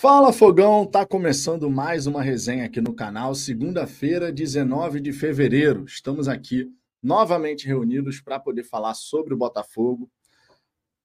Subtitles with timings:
[0.00, 5.84] Fala Fogão, tá começando mais uma resenha aqui no canal, segunda-feira, 19 de fevereiro.
[5.84, 10.10] Estamos aqui novamente reunidos para poder falar sobre o Botafogo.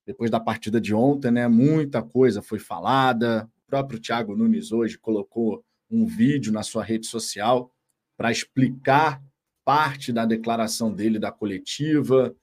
[0.06, 1.46] Depois da partida de ontem, né?
[1.46, 3.46] Muita coisa foi falada.
[3.66, 7.70] O próprio Thiago Nunes hoje colocou um vídeo na sua rede social
[8.16, 9.22] para explicar
[9.62, 12.34] parte da declaração dele da coletiva.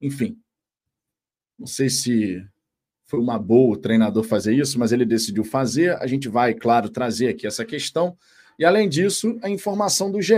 [0.00, 0.38] Enfim,
[1.58, 2.48] não sei se
[3.08, 5.96] foi uma boa o treinador fazer isso, mas ele decidiu fazer.
[5.96, 8.14] A gente vai, claro, trazer aqui essa questão.
[8.58, 10.34] E além disso, a informação do GE,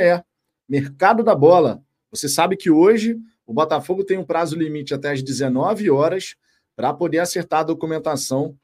[0.68, 1.82] mercado da bola.
[2.12, 6.36] Você sabe que hoje o Botafogo tem um prazo limite até às 19 horas
[6.76, 8.56] para poder acertar a documentação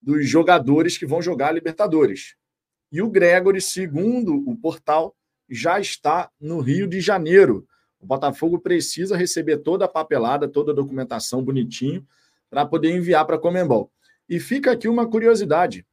[0.00, 2.36] dos jogadores que vão jogar a Libertadores.
[2.92, 5.16] E o Gregory, segundo o portal,
[5.50, 7.66] já está no Rio de Janeiro.
[7.98, 12.06] O Botafogo precisa receber toda a papelada, toda a documentação bonitinho
[12.50, 13.90] para poder enviar para a Comembol.
[14.28, 15.86] E fica aqui uma curiosidade.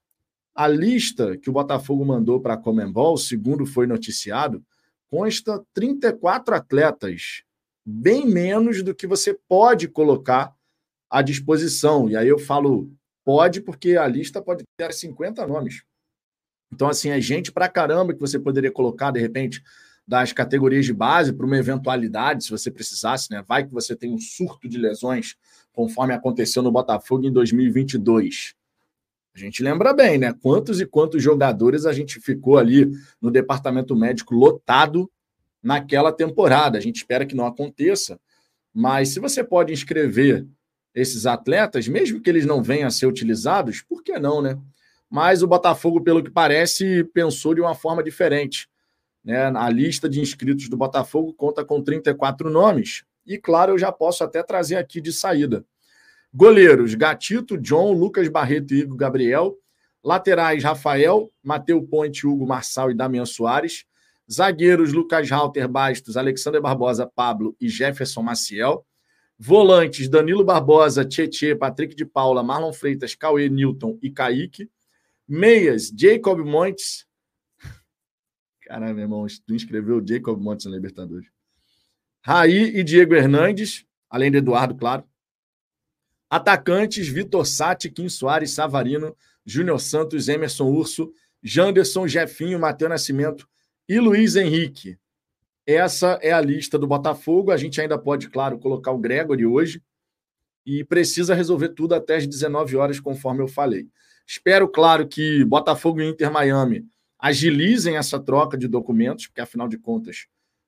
[0.53, 4.63] A lista que o Botafogo mandou para a Comembol, segundo foi noticiado,
[5.09, 7.43] consta 34 atletas,
[7.85, 10.53] bem menos do que você pode colocar
[11.09, 12.09] à disposição.
[12.09, 12.91] E aí eu falo
[13.23, 15.83] pode, porque a lista pode ter 50 nomes.
[16.71, 19.63] Então, assim, é gente para caramba que você poderia colocar, de repente,
[20.07, 23.43] das categorias de base para uma eventualidade, se você precisasse, né?
[23.47, 25.35] Vai que você tem um surto de lesões,
[25.75, 28.55] conforme aconteceu no Botafogo em 2022.
[29.35, 30.33] A gente lembra bem, né?
[30.33, 32.89] Quantos e quantos jogadores a gente ficou ali
[33.21, 35.11] no departamento médico lotado
[35.61, 36.77] naquela temporada.
[36.77, 38.19] A gente espera que não aconteça,
[38.73, 40.47] mas se você pode inscrever
[40.93, 44.57] esses atletas, mesmo que eles não venham a ser utilizados, por que não, né?
[45.09, 48.69] Mas o Botafogo, pelo que parece, pensou de uma forma diferente.
[49.23, 49.51] Né?
[49.55, 53.03] A lista de inscritos do Botafogo conta com 34 nomes.
[53.25, 55.65] E, claro, eu já posso até trazer aqui de saída.
[56.33, 59.57] Goleiros: Gatito, John, Lucas Barreto e Igor Gabriel.
[60.03, 63.85] Laterais: Rafael, Mateu Ponte, Hugo Marçal e Damian Soares.
[64.31, 68.85] Zagueiros: Lucas Halter Bastos, Alexander Barbosa, Pablo e Jefferson Maciel.
[69.39, 74.69] Volantes: Danilo Barbosa, Tietê, Patrick de Paula, Marlon Freitas, Cauê Newton e Kaique.
[75.27, 77.05] Meias: Jacob Montes,
[78.65, 81.27] Caramba, meu irmão, tu inscreveu o Jacob Montes na Libertadores.
[82.27, 85.03] Raí e Diego Hernandes, além de Eduardo, claro.
[86.27, 89.15] Atacantes: Vitor Sati, Kim Soares, Savarino,
[89.45, 91.13] Júnior Santos, Emerson Urso,
[91.43, 93.47] Janderson, Jefinho, Matheus Nascimento
[93.87, 94.97] e Luiz Henrique.
[95.67, 97.51] Essa é a lista do Botafogo.
[97.51, 99.83] A gente ainda pode, claro, colocar o Gregory hoje
[100.65, 103.87] e precisa resolver tudo até as 19 horas, conforme eu falei.
[104.25, 106.87] Espero, claro, que Botafogo e Inter Miami
[107.19, 110.25] agilizem essa troca de documentos, porque afinal de contas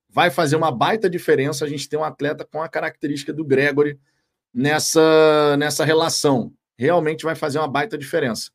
[0.09, 4.00] vai fazer uma baita diferença a gente ter um atleta com a característica do Gregory
[4.53, 6.53] nessa, nessa relação.
[6.78, 8.51] Realmente vai fazer uma baita diferença.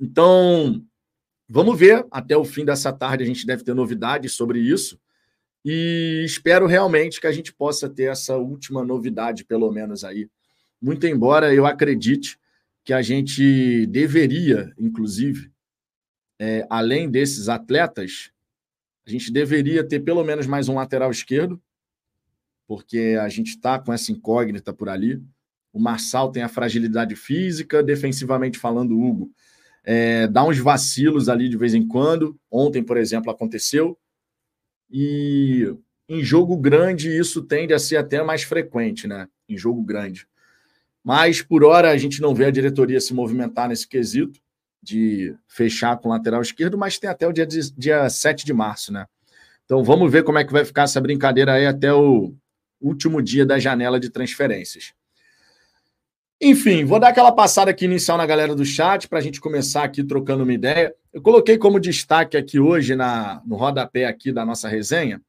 [0.00, 0.84] Então,
[1.48, 2.06] vamos ver.
[2.10, 4.98] Até o fim dessa tarde a gente deve ter novidades sobre isso.
[5.64, 10.28] E espero realmente que a gente possa ter essa última novidade, pelo menos aí.
[10.80, 12.38] Muito embora eu acredite
[12.84, 15.50] que a gente deveria, inclusive,
[16.38, 18.30] é, além desses atletas,
[19.08, 21.58] a gente deveria ter pelo menos mais um lateral esquerdo,
[22.66, 25.22] porque a gente está com essa incógnita por ali.
[25.72, 29.32] O Marçal tem a fragilidade física, defensivamente falando, o Hugo
[29.82, 32.38] é, dá uns vacilos ali de vez em quando.
[32.50, 33.98] Ontem, por exemplo, aconteceu.
[34.90, 35.74] E
[36.06, 39.26] em jogo grande, isso tende a ser até mais frequente, né?
[39.48, 40.28] Em jogo grande.
[41.02, 44.38] Mas, por hora, a gente não vê a diretoria se movimentar nesse quesito
[44.82, 49.06] de fechar com lateral esquerdo, mas tem até o dia, dia 7 de março, né?
[49.64, 52.34] Então vamos ver como é que vai ficar essa brincadeira aí até o
[52.80, 54.92] último dia da janela de transferências.
[56.40, 59.82] Enfim, vou dar aquela passada aqui inicial na galera do chat para a gente começar
[59.82, 60.94] aqui trocando uma ideia.
[61.12, 65.20] Eu coloquei como destaque aqui hoje na, no rodapé aqui da nossa resenha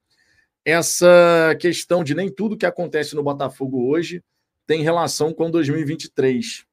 [0.65, 4.23] essa questão de nem tudo que acontece no Botafogo hoje
[4.67, 6.65] tem relação com 2023.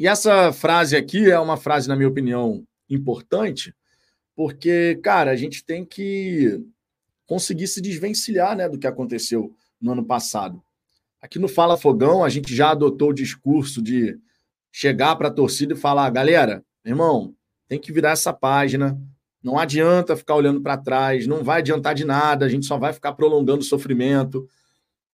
[0.00, 3.74] E essa frase aqui é uma frase, na minha opinião, importante,
[4.34, 6.58] porque, cara, a gente tem que
[7.26, 10.62] conseguir se desvencilhar né, do que aconteceu no ano passado.
[11.20, 14.18] Aqui no Fala Fogão, a gente já adotou o discurso de
[14.72, 17.34] chegar para a torcida e falar: galera, irmão,
[17.68, 18.98] tem que virar essa página.
[19.42, 22.94] Não adianta ficar olhando para trás, não vai adiantar de nada, a gente só vai
[22.94, 24.48] ficar prolongando o sofrimento.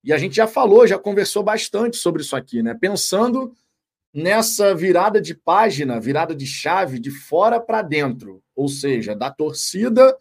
[0.05, 2.75] E a gente já falou, já conversou bastante sobre isso aqui, né?
[2.79, 3.51] Pensando
[4.15, 10.17] nessa virada de página, virada de chave de fora para dentro, ou seja, da torcida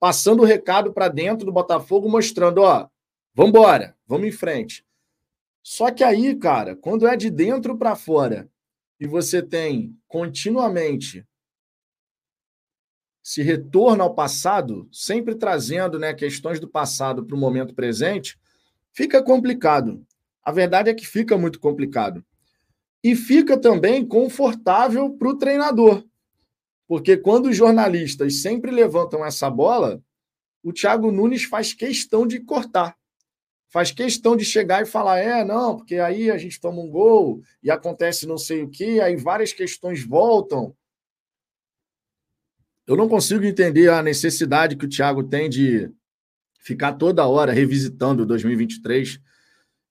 [0.00, 2.88] passando o recado para dentro do Botafogo, mostrando, ó,
[3.34, 4.84] vamos embora, vamos em frente.
[5.62, 8.48] Só que aí, cara, quando é de dentro para fora
[8.98, 11.24] e você tem continuamente
[13.22, 18.38] se retorna ao passado, sempre trazendo né, questões do passado para o momento presente,
[18.92, 20.04] fica complicado.
[20.42, 22.24] A verdade é que fica muito complicado.
[23.02, 26.04] E fica também confortável para o treinador.
[26.86, 30.02] Porque quando os jornalistas sempre levantam essa bola,
[30.62, 32.96] o Thiago Nunes faz questão de cortar.
[33.68, 37.40] Faz questão de chegar e falar: é, não, porque aí a gente toma um gol
[37.62, 40.74] e acontece não sei o quê, aí várias questões voltam.
[42.86, 45.88] Eu não consigo entender a necessidade que o Thiago tem de
[46.58, 49.20] ficar toda hora revisitando 2023.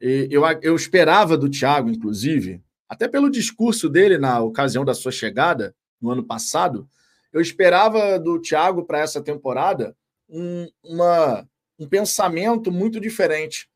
[0.02, 5.76] Eu, eu esperava do Thiago, inclusive, até pelo discurso dele na ocasião da sua chegada
[6.02, 6.90] no ano passado,
[7.32, 9.96] eu esperava do Thiago para essa temporada
[10.28, 11.48] um, uma,
[11.78, 13.70] um pensamento muito diferente.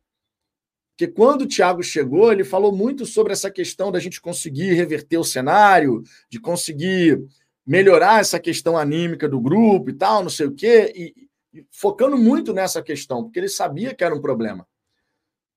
[0.92, 5.18] Porque quando o Thiago chegou, ele falou muito sobre essa questão da gente conseguir reverter
[5.18, 7.24] o cenário, de conseguir
[7.66, 12.18] melhorar essa questão anímica do grupo e tal, não sei o quê, e, e focando
[12.18, 14.68] muito nessa questão, porque ele sabia que era um problema.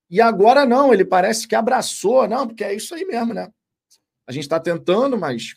[0.08, 3.52] E agora não, ele parece que abraçou, não, porque é isso aí mesmo, né?
[4.26, 5.54] A gente está tentando, mas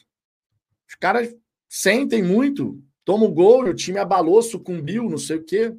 [0.87, 1.35] os caras
[1.67, 5.75] sentem muito, toma o gol o time abalou, sucumbiu, não sei o quê.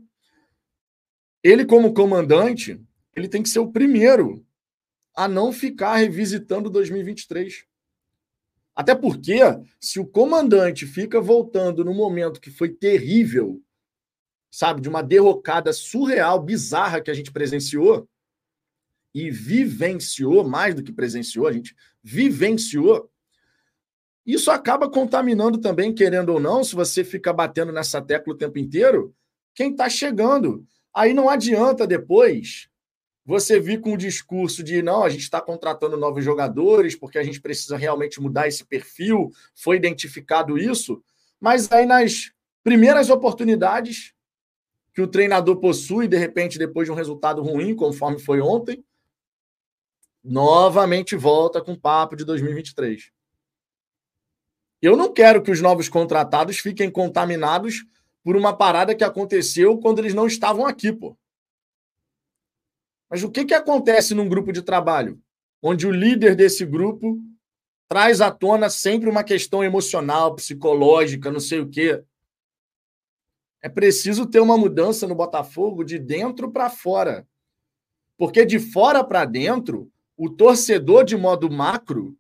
[1.43, 2.81] Ele, como comandante,
[3.17, 4.45] ele tem que ser o primeiro
[5.15, 7.65] a não ficar revisitando 2023.
[8.75, 9.41] Até porque,
[9.81, 13.61] se o comandante fica voltando no momento que foi terrível,
[14.51, 18.09] sabe, de uma derrocada surreal, bizarra que a gente presenciou
[19.15, 23.11] e vivenciou, mais do que presenciou, a gente vivenciou,
[24.25, 28.59] isso acaba contaminando também, querendo ou não, se você fica batendo nessa tecla o tempo
[28.59, 29.15] inteiro,
[29.55, 30.65] quem está chegando.
[30.95, 32.69] Aí não adianta depois
[33.25, 37.23] você vir com o discurso de não, a gente está contratando novos jogadores porque a
[37.23, 41.03] gente precisa realmente mudar esse perfil, foi identificado isso,
[41.41, 42.33] mas aí nas
[42.63, 44.13] primeiras oportunidades
[44.93, 48.85] que o treinador possui, de repente, depois de um resultado ruim, conforme foi ontem,
[50.23, 53.11] novamente volta com o papo de 2023.
[54.83, 57.85] Eu não quero que os novos contratados fiquem contaminados
[58.23, 61.17] por uma parada que aconteceu quando eles não estavam aqui, pô.
[63.09, 65.21] Mas o que, que acontece num grupo de trabalho?
[65.63, 67.19] Onde o líder desse grupo
[67.89, 72.03] traz à tona sempre uma questão emocional, psicológica, não sei o quê.
[73.61, 77.27] É preciso ter uma mudança no Botafogo de dentro para fora.
[78.17, 79.91] Porque de fora para dentro,
[80.23, 82.15] o torcedor, de modo macro,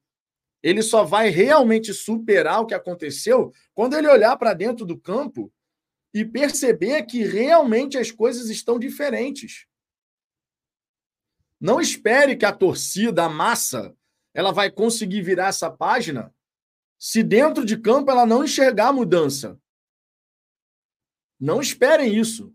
[0.63, 5.53] ele só vai realmente superar o que aconteceu quando ele olhar para dentro do campo
[6.15, 9.67] e perceber que realmente as coisas estão diferentes.
[11.61, 13.95] Não espere que a torcida, a massa,
[14.33, 16.35] ela vai conseguir virar essa página
[16.99, 19.61] se dentro de campo ela não enxergar a mudança.
[21.39, 22.51] Não esperem isso.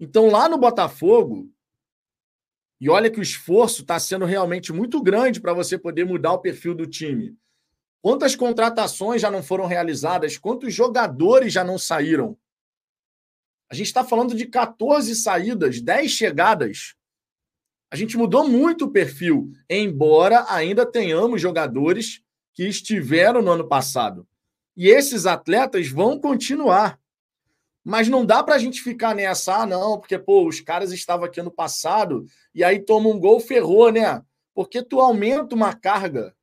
[0.00, 1.48] Então, lá no Botafogo,
[2.80, 6.38] e olha que o esforço está sendo realmente muito grande para você poder mudar o
[6.38, 7.36] perfil do time.
[8.02, 10.38] Quantas contratações já não foram realizadas?
[10.38, 12.38] Quantos jogadores já não saíram?
[13.70, 16.94] A gente está falando de 14 saídas, 10 chegadas.
[17.92, 22.22] A gente mudou muito o perfil, embora ainda tenhamos jogadores
[22.54, 24.26] que estiveram no ano passado.
[24.76, 26.99] E esses atletas vão continuar.
[27.84, 31.24] Mas não dá para a gente ficar nessa, ah, não, porque, pô, os caras estavam
[31.24, 34.22] aqui ano passado e aí toma um gol, ferrou, né?
[34.54, 36.36] Porque tu aumenta uma carga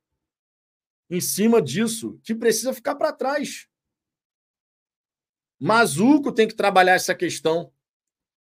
[1.08, 3.68] em cima disso que precisa ficar para trás.
[5.60, 7.72] Mazuco tem que trabalhar essa questão.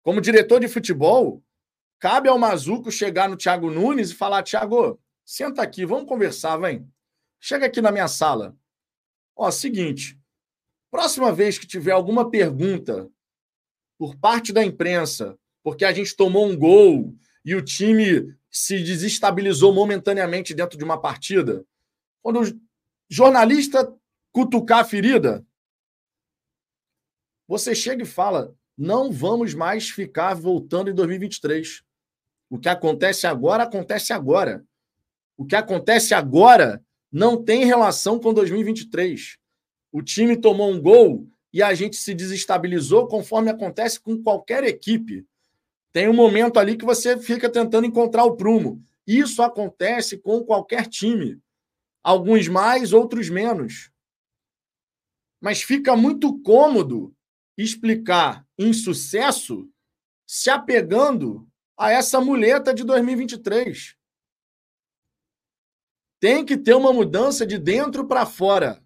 [0.01, 1.43] Como diretor de futebol,
[1.99, 6.89] cabe ao Mazuco chegar no Thiago Nunes e falar: Thiago, senta aqui, vamos conversar, vem.
[7.39, 8.55] Chega aqui na minha sala.
[9.35, 10.20] Ó, seguinte,
[10.91, 13.09] Próxima vez que tiver alguma pergunta
[13.97, 19.73] por parte da imprensa, porque a gente tomou um gol e o time se desestabilizou
[19.73, 21.65] momentaneamente dentro de uma partida,
[22.21, 22.61] quando o
[23.09, 23.95] jornalista
[24.33, 25.45] cutucar a ferida,
[27.47, 31.83] você chega e fala: não vamos mais ficar voltando em 2023.
[32.49, 34.65] O que acontece agora, acontece agora.
[35.37, 39.40] O que acontece agora não tem relação com 2023
[39.91, 45.25] o time tomou um gol e a gente se desestabilizou, conforme acontece com qualquer equipe.
[45.91, 48.81] Tem um momento ali que você fica tentando encontrar o prumo.
[49.05, 51.41] Isso acontece com qualquer time.
[52.01, 53.91] Alguns mais, outros menos.
[55.41, 57.13] Mas fica muito cômodo
[57.57, 59.69] explicar insucesso
[60.25, 63.97] se apegando a essa muleta de 2023.
[66.19, 68.81] Tem que ter uma mudança de dentro para fora.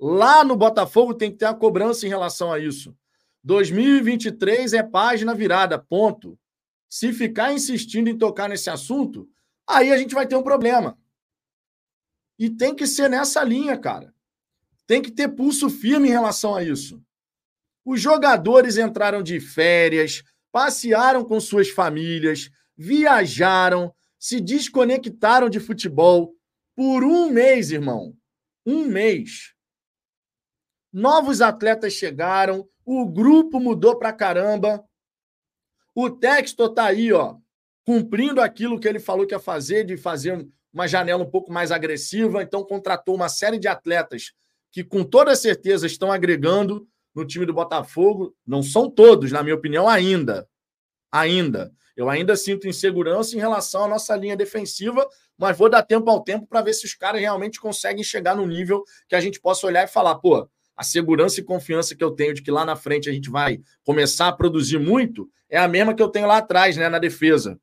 [0.00, 2.96] Lá no Botafogo tem que ter a cobrança em relação a isso.
[3.44, 6.38] 2023 é página virada, ponto.
[6.88, 9.28] Se ficar insistindo em tocar nesse assunto,
[9.68, 10.98] aí a gente vai ter um problema.
[12.38, 14.14] E tem que ser nessa linha, cara.
[14.86, 17.02] Tem que ter pulso firme em relação a isso.
[17.84, 26.34] Os jogadores entraram de férias, passearam com suas famílias, viajaram, se desconectaram de futebol
[26.74, 28.16] por um mês, irmão.
[28.64, 29.54] Um mês.
[30.92, 34.84] Novos atletas chegaram, o grupo mudou pra caramba.
[35.94, 37.36] O Textor tá aí, ó,
[37.84, 41.70] cumprindo aquilo que ele falou que ia fazer, de fazer uma janela um pouco mais
[41.70, 42.42] agressiva.
[42.42, 44.32] Então, contratou uma série de atletas
[44.70, 48.34] que, com toda certeza, estão agregando no time do Botafogo.
[48.46, 50.48] Não são todos, na minha opinião, ainda.
[51.10, 51.72] Ainda.
[51.96, 55.06] Eu ainda sinto insegurança em relação à nossa linha defensiva,
[55.36, 58.46] mas vou dar tempo ao tempo para ver se os caras realmente conseguem chegar no
[58.46, 60.48] nível que a gente possa olhar e falar, pô,
[60.80, 63.60] a segurança e confiança que eu tenho de que lá na frente a gente vai
[63.84, 67.60] começar a produzir muito é a mesma que eu tenho lá atrás, né, na defesa.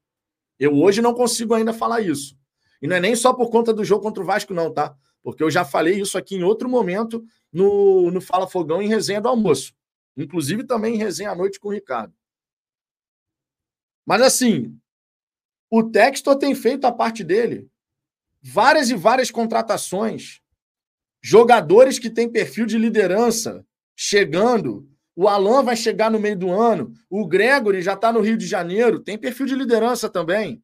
[0.60, 2.38] Eu hoje não consigo ainda falar isso.
[2.80, 4.96] E não é nem só por conta do jogo contra o Vasco, não, tá?
[5.24, 9.20] Porque eu já falei isso aqui em outro momento no, no Fala Fogão em resenha
[9.20, 9.74] do almoço.
[10.16, 12.14] Inclusive também em resenha à noite com o Ricardo.
[14.06, 14.80] Mas assim,
[15.72, 17.68] o Textor tem feito a parte dele.
[18.44, 20.40] Várias e várias contratações
[21.22, 24.90] jogadores que têm perfil de liderança chegando.
[25.16, 26.94] O Alan vai chegar no meio do ano.
[27.10, 30.64] O Gregory já está no Rio de Janeiro, tem perfil de liderança também.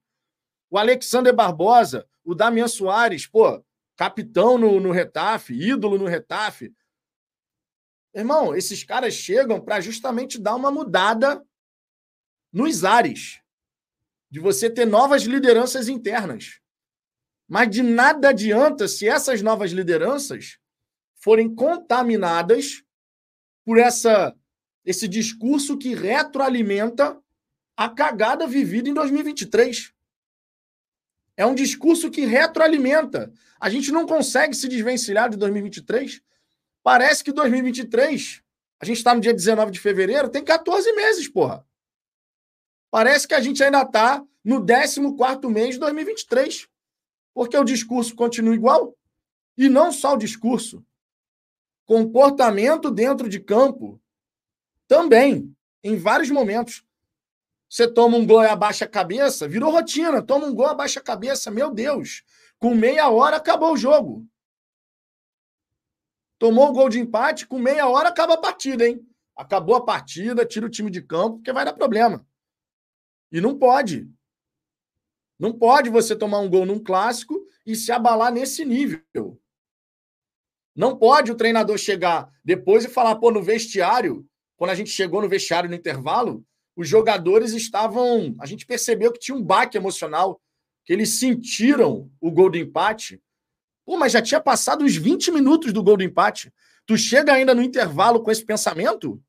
[0.69, 3.63] O Alexander Barbosa, o Damian Soares, pô,
[3.95, 6.73] capitão no, no Retafe, ídolo no Retafe.
[8.13, 11.43] Irmão, esses caras chegam para justamente dar uma mudada
[12.51, 13.41] nos ares,
[14.29, 16.59] de você ter novas lideranças internas.
[17.47, 20.57] Mas de nada adianta se essas novas lideranças
[21.15, 22.83] forem contaminadas
[23.65, 24.35] por essa
[24.85, 27.17] esse discurso que retroalimenta
[27.77, 29.93] a cagada vivida em 2023.
[31.37, 33.31] É um discurso que retroalimenta.
[33.59, 36.21] A gente não consegue se desvencilhar de 2023.
[36.83, 38.43] Parece que 2023,
[38.79, 41.65] a gente está no dia 19 de fevereiro, tem 14 meses, porra.
[42.91, 46.67] Parece que a gente ainda está no 14 mês de 2023
[47.33, 48.95] porque o discurso continua igual.
[49.57, 50.85] E não só o discurso.
[51.85, 54.01] Comportamento dentro de campo
[54.87, 56.85] também, em vários momentos.
[57.69, 60.21] Você toma um gol e abaixa a cabeça, virou rotina.
[60.21, 61.49] Toma um gol, abaixa a cabeça.
[61.49, 62.23] Meu Deus,
[62.59, 64.27] com meia hora acabou o jogo.
[66.37, 69.03] Tomou o gol de empate, com meia hora acaba a partida, hein?
[69.35, 72.25] Acabou a partida, tira o time de campo, porque vai dar problema.
[73.31, 74.07] E não pode.
[75.39, 79.39] Não pode você tomar um gol num clássico e se abalar nesse nível.
[80.75, 85.21] Não pode o treinador chegar depois e falar, pô, no vestiário, quando a gente chegou
[85.21, 88.35] no vestiário no intervalo, os jogadores estavam.
[88.39, 90.41] A gente percebeu que tinha um baque emocional,
[90.83, 93.21] que eles sentiram o gol do empate.
[93.85, 96.51] Pô, mas já tinha passado os 20 minutos do gol do empate.
[96.85, 99.21] Tu chega ainda no intervalo com esse pensamento?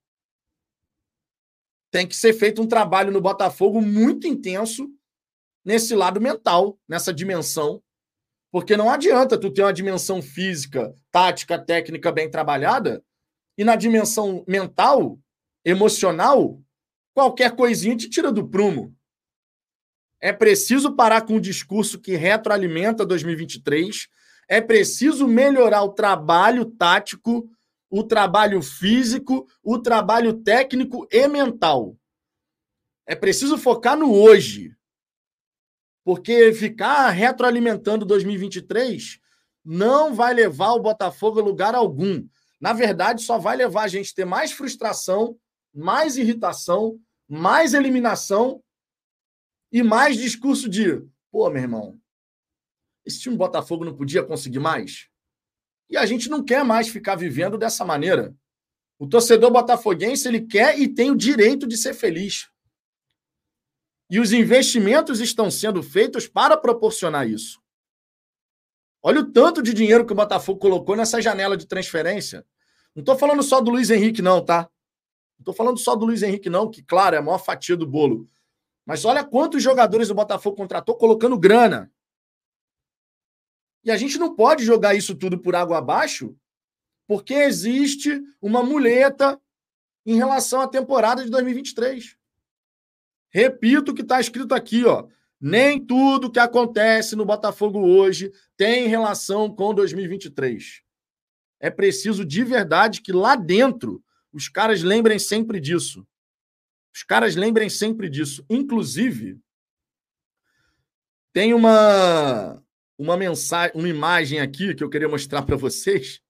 [1.90, 4.90] Tem que ser feito um trabalho no Botafogo muito intenso
[5.64, 7.83] nesse lado mental, nessa dimensão.
[8.50, 13.02] Porque não adianta tu ter uma dimensão física, tática, técnica bem trabalhada,
[13.56, 15.18] e na dimensão mental,
[15.64, 16.61] emocional,
[17.14, 18.94] qualquer coisinha te tira do prumo.
[20.21, 24.09] É preciso parar com o discurso que retroalimenta 2023.
[24.49, 27.49] É preciso melhorar o trabalho tático,
[27.90, 31.97] o trabalho físico, o trabalho técnico e mental.
[33.06, 34.75] É preciso focar no hoje.
[36.04, 39.18] Porque ficar retroalimentando 2023
[39.64, 42.26] não vai levar o Botafogo a lugar algum.
[42.61, 45.38] Na verdade, só vai levar a gente a ter mais frustração,
[45.73, 48.62] mais irritação, mais eliminação
[49.73, 51.99] e mais discurso de: pô, meu irmão,
[53.04, 55.08] esse time Botafogo não podia conseguir mais?
[55.88, 58.34] E a gente não quer mais ficar vivendo dessa maneira.
[58.99, 62.49] O torcedor botafoguense ele quer e tem o direito de ser feliz.
[64.11, 67.62] E os investimentos estão sendo feitos para proporcionar isso.
[69.02, 72.46] Olha o tanto de dinheiro que o Botafogo colocou nessa janela de transferência.
[72.94, 74.62] Não estou falando só do Luiz Henrique, não, tá?
[75.38, 77.87] Não estou falando só do Luiz Henrique, não, que, claro, é a maior fatia do
[77.87, 78.28] bolo.
[78.87, 81.92] Mas olha quantos jogadores o Botafogo contratou colocando grana.
[83.82, 86.34] E a gente não pode jogar isso tudo por água abaixo,
[87.06, 89.38] porque existe uma muleta
[90.06, 92.16] em relação à temporada de 2023.
[93.34, 95.08] Repito o que está escrito aqui, ó.
[95.40, 100.82] Nem tudo que acontece no Botafogo hoje tem relação com 2023.
[101.58, 104.00] É preciso de verdade que lá dentro
[104.32, 106.06] os caras lembrem sempre disso.
[106.94, 108.46] Os caras lembrem sempre disso.
[108.48, 109.40] Inclusive,
[111.32, 112.62] tem uma
[112.96, 116.20] uma mensagem, uma imagem aqui que eu queria mostrar para vocês,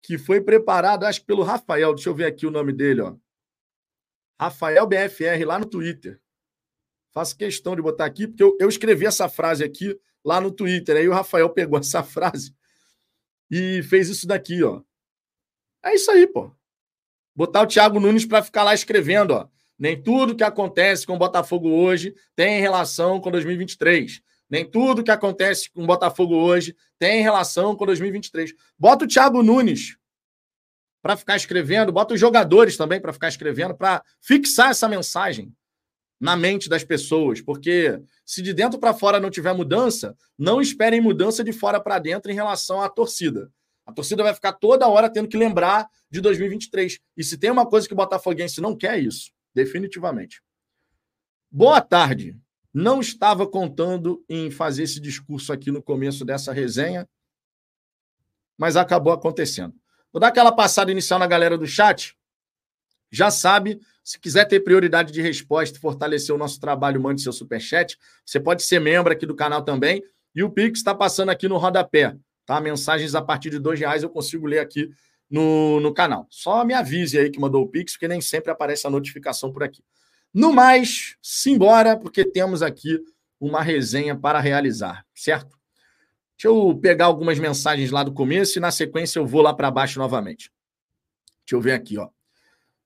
[0.00, 1.92] que foi preparada, acho que pelo Rafael.
[1.92, 3.16] Deixa eu ver aqui o nome dele, ó.
[4.38, 6.20] Rafael BFR lá no Twitter.
[7.12, 10.96] Faço questão de botar aqui, porque eu, eu escrevi essa frase aqui lá no Twitter.
[10.96, 12.54] Aí o Rafael pegou essa frase
[13.50, 14.82] e fez isso daqui, ó.
[15.82, 16.52] É isso aí, pô.
[17.34, 19.48] Botar o Thiago Nunes para ficar lá escrevendo, ó.
[19.78, 24.20] Nem tudo que acontece com o Botafogo hoje tem relação com 2023.
[24.50, 28.54] Nem tudo que acontece com o Botafogo hoje tem relação com 2023.
[28.76, 29.96] Bota o Thiago Nunes
[31.08, 35.50] para ficar escrevendo, bota os jogadores também para ficar escrevendo, para fixar essa mensagem
[36.20, 41.00] na mente das pessoas, porque se de dentro para fora não tiver mudança, não esperem
[41.00, 43.50] mudança de fora para dentro em relação à torcida.
[43.86, 46.98] A torcida vai ficar toda hora tendo que lembrar de 2023.
[47.16, 50.42] E se tem uma coisa que o Botafoguense não quer, é isso, definitivamente.
[51.50, 52.36] Boa tarde.
[52.70, 57.08] Não estava contando em fazer esse discurso aqui no começo dessa resenha,
[58.58, 59.74] mas acabou acontecendo.
[60.12, 62.16] Vou dar aquela passada inicial na galera do chat.
[63.10, 67.98] Já sabe, se quiser ter prioridade de resposta fortalecer o nosso trabalho, mande seu superchat.
[68.24, 70.02] Você pode ser membro aqui do canal também.
[70.34, 72.16] E o Pix está passando aqui no rodapé.
[72.46, 72.60] Tá?
[72.60, 74.90] Mensagens a partir de dois reais eu consigo ler aqui
[75.30, 76.26] no, no canal.
[76.30, 79.62] Só me avise aí que mandou o Pix, porque nem sempre aparece a notificação por
[79.62, 79.82] aqui.
[80.32, 83.00] No mais, simbora, porque temos aqui
[83.40, 85.57] uma resenha para realizar, certo?
[86.38, 89.72] Deixa eu pegar algumas mensagens lá do começo e na sequência eu vou lá para
[89.72, 90.52] baixo novamente.
[91.44, 92.08] Deixa eu ver aqui, ó.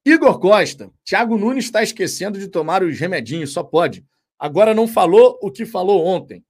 [0.07, 4.07] Igor Costa, Thiago Nunes está esquecendo de tomar os remedinhos, só pode.
[4.39, 6.43] Agora não falou o que falou ontem.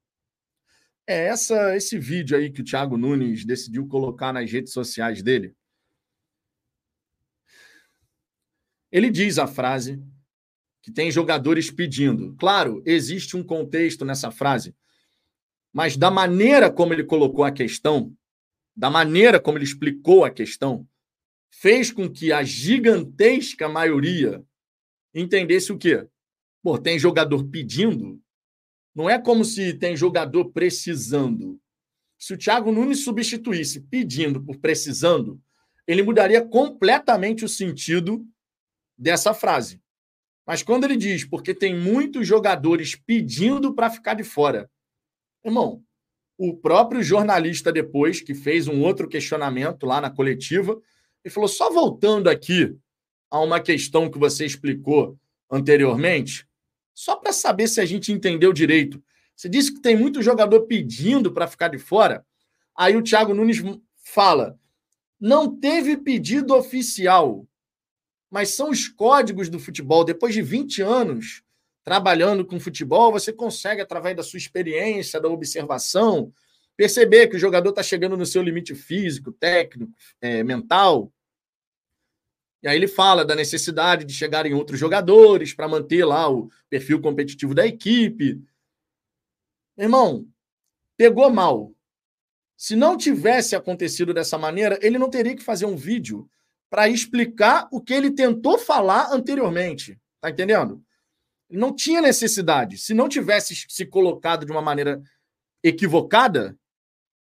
[1.05, 5.57] É essa esse vídeo aí que o Thiago Nunes decidiu colocar nas redes sociais dele.
[8.93, 10.01] Ele diz a frase
[10.81, 12.37] que tem jogadores pedindo.
[12.37, 14.73] Claro, existe um contexto nessa frase,
[15.73, 18.15] mas da maneira como ele colocou a questão,
[18.77, 20.87] da maneira como ele explicou a questão,
[21.51, 24.45] fez com que a gigantesca maioria
[25.15, 26.07] entendesse o quê?
[26.63, 28.21] Pô, tem jogador pedindo?
[28.95, 31.61] Não é como se tem jogador precisando.
[32.19, 35.41] Se o Thiago Nunes substituísse pedindo por precisando,
[35.87, 38.25] ele mudaria completamente o sentido
[38.97, 39.81] dessa frase.
[40.47, 44.71] Mas quando ele diz porque tem muitos jogadores pedindo para ficar de fora,
[45.45, 45.83] irmão,
[46.39, 50.81] o próprio jornalista depois que fez um outro questionamento lá na coletiva,
[51.25, 52.77] ele falou: só voltando aqui
[53.31, 55.19] a uma questão que você explicou
[55.51, 56.47] anteriormente,
[56.95, 59.03] só para saber se a gente entendeu direito.
[59.37, 62.25] Você disse que tem muito jogador pedindo para ficar de fora.
[62.77, 63.63] Aí o Thiago Nunes
[63.97, 64.59] fala:
[65.21, 67.47] não teve pedido oficial,
[68.31, 70.05] mas são os códigos do futebol.
[70.05, 71.43] Depois de 20 anos
[71.85, 76.33] trabalhando com futebol, você consegue, através da sua experiência, da observação,
[76.77, 81.13] perceber que o jogador está chegando no seu limite físico, técnico, é, mental.
[82.63, 86.49] E aí ele fala da necessidade de chegar em outros jogadores para manter lá o
[86.71, 88.41] perfil competitivo da equipe.
[89.77, 90.27] Irmão,
[90.97, 91.75] pegou mal.
[92.57, 96.31] Se não tivesse acontecido dessa maneira, ele não teria que fazer um vídeo
[96.71, 100.01] para explicar o que ele tentou falar anteriormente.
[100.21, 100.81] Tá entendendo?
[101.53, 102.79] Não tinha necessidade.
[102.79, 105.03] Se não tivesse se colocado de uma maneira
[105.63, 106.57] equivocada,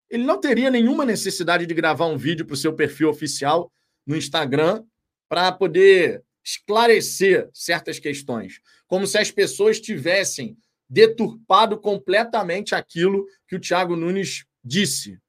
[0.10, 3.72] ele não teria nenhuma necessidade de gravar um vídeo para o seu perfil oficial
[4.06, 4.84] no Instagram
[5.28, 10.58] para poder esclarecer certas questões, como se as pessoas tivessem
[10.90, 15.20] deturpado completamente aquilo que o Thiago Nunes disse.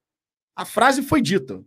[0.55, 1.63] A frase foi dita.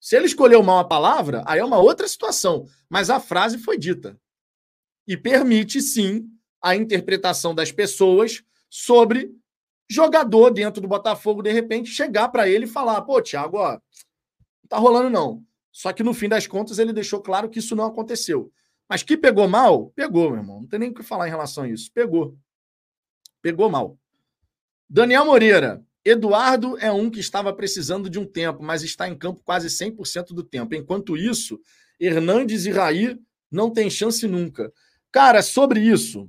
[0.00, 3.76] Se ele escolheu mal a palavra, aí é uma outra situação, mas a frase foi
[3.78, 4.18] dita.
[5.06, 6.28] E permite, sim,
[6.60, 9.30] a interpretação das pessoas sobre
[9.90, 13.80] jogador dentro do Botafogo, de repente, chegar para ele e falar: pô, Thiago, ó, não
[14.68, 15.44] tá rolando não.
[15.70, 18.52] Só que no fim das contas ele deixou claro que isso não aconteceu.
[18.88, 19.90] Mas que pegou mal?
[19.96, 20.60] Pegou, meu irmão.
[20.60, 21.90] Não tem nem o que falar em relação a isso.
[21.92, 22.36] Pegou.
[23.40, 23.98] Pegou mal.
[24.88, 25.82] Daniel Moreira.
[26.04, 30.34] Eduardo é um que estava precisando de um tempo, mas está em campo quase 100%
[30.34, 30.74] do tempo.
[30.74, 31.60] Enquanto isso,
[31.98, 33.16] Hernandes e Raí
[33.50, 34.72] não tem chance nunca.
[35.12, 36.26] Cara, sobre isso,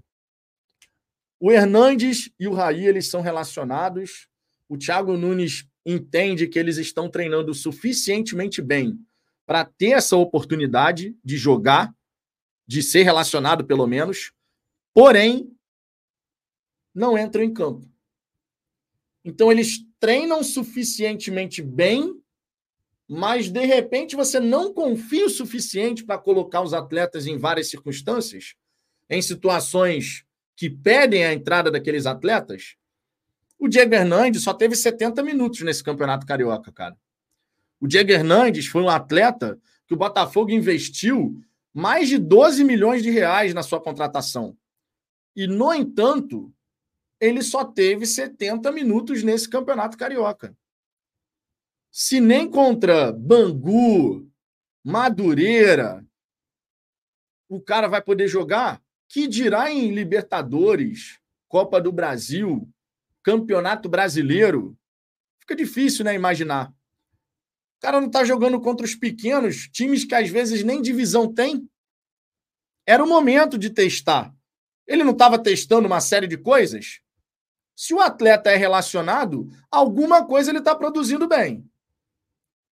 [1.40, 4.28] o Hernandes e o Raí, eles são relacionados.
[4.68, 9.00] O Thiago Nunes entende que eles estão treinando suficientemente bem
[9.46, 11.94] para ter essa oportunidade de jogar,
[12.68, 14.32] de ser relacionado pelo menos.
[14.94, 15.50] Porém,
[16.94, 17.90] não entram em campo.
[19.26, 22.22] Então eles treinam suficientemente bem,
[23.08, 28.56] mas de repente você não confia o suficiente para colocar os atletas em várias circunstâncias,
[29.14, 32.76] em situações que pedem a entrada daqueles atletas.
[33.60, 36.98] O Diego Hernandes só teve 70 minutos nesse Campeonato Carioca, cara.
[37.80, 41.40] O Diego Hernandes foi um atleta que o Botafogo investiu
[41.74, 44.58] mais de 12 milhões de reais na sua contratação.
[45.36, 46.54] E, no entanto,
[47.20, 50.56] ele só teve 70 minutos nesse campeonato carioca.
[51.92, 54.30] Se nem contra Bangu,
[54.84, 56.06] Madureira,
[57.48, 62.68] o cara vai poder jogar, que dirá em Libertadores, Copa do Brasil,
[63.22, 64.78] Campeonato Brasileiro?
[65.40, 66.70] Fica difícil, né, imaginar.
[66.70, 71.70] O cara não está jogando contra os pequenos, times que às vezes nem divisão tem.
[72.86, 74.34] Era o momento de testar.
[74.88, 77.02] Ele não estava testando uma série de coisas?
[77.76, 81.68] Se o atleta é relacionado, alguma coisa ele está produzindo bem.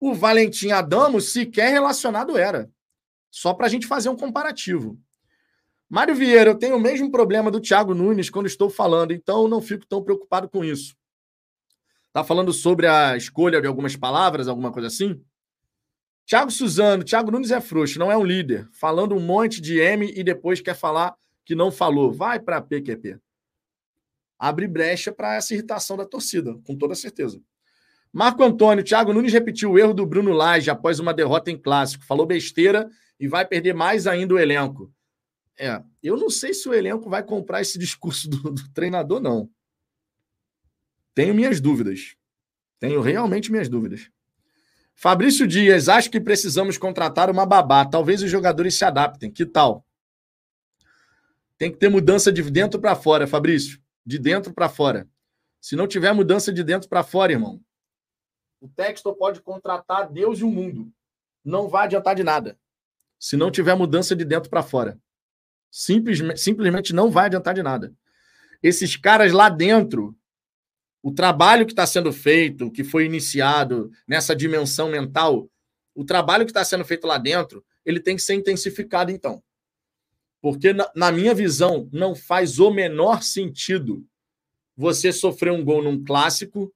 [0.00, 2.70] O Valentim Adamo sequer relacionado era.
[3.30, 4.98] Só para a gente fazer um comparativo.
[5.90, 9.60] Mário Vieira, eu tenho o mesmo problema do Thiago Nunes quando estou falando, então não
[9.60, 10.94] fico tão preocupado com isso.
[12.06, 15.20] Está falando sobre a escolha de algumas palavras, alguma coisa assim?
[16.24, 18.68] Thiago Suzano, Thiago Nunes é frouxo, não é um líder.
[18.72, 21.12] Falando um monte de M e depois quer falar
[21.44, 22.12] que não falou.
[22.12, 23.18] Vai para PQP.
[24.38, 27.42] Abre brecha para essa irritação da torcida, com toda certeza.
[28.12, 32.04] Marco Antônio, Thiago Nunes repetiu o erro do Bruno Lage após uma derrota em clássico.
[32.04, 34.92] Falou besteira e vai perder mais ainda o elenco.
[35.58, 39.50] É, eu não sei se o elenco vai comprar esse discurso do, do treinador, não.
[41.14, 42.16] Tenho minhas dúvidas.
[42.78, 44.10] Tenho realmente minhas dúvidas.
[44.94, 47.84] Fabrício Dias, acho que precisamos contratar uma babá.
[47.84, 49.30] Talvez os jogadores se adaptem.
[49.30, 49.84] Que tal?
[51.56, 53.80] Tem que ter mudança de dentro para fora, Fabrício.
[54.04, 55.08] De dentro para fora.
[55.60, 57.60] Se não tiver mudança de dentro para fora, irmão,
[58.60, 60.92] o texto pode contratar Deus e o mundo.
[61.44, 62.58] Não vai adiantar de nada.
[63.18, 64.98] Se não tiver mudança de dentro para fora.
[65.70, 67.94] Simplesmente, simplesmente não vai adiantar de nada.
[68.62, 70.16] Esses caras lá dentro
[71.02, 75.50] o trabalho que está sendo feito, que foi iniciado nessa dimensão mental,
[75.94, 79.42] o trabalho que está sendo feito lá dentro, ele tem que ser intensificado, então.
[80.42, 84.06] Porque, na, na minha visão, não faz o menor sentido
[84.76, 86.72] você sofrer um gol num clássico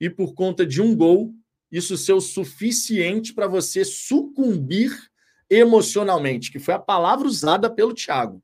[0.00, 1.32] e, por conta de um gol,
[1.70, 5.07] isso ser o suficiente para você sucumbir
[5.50, 8.42] emocionalmente, que foi a palavra usada pelo Thiago.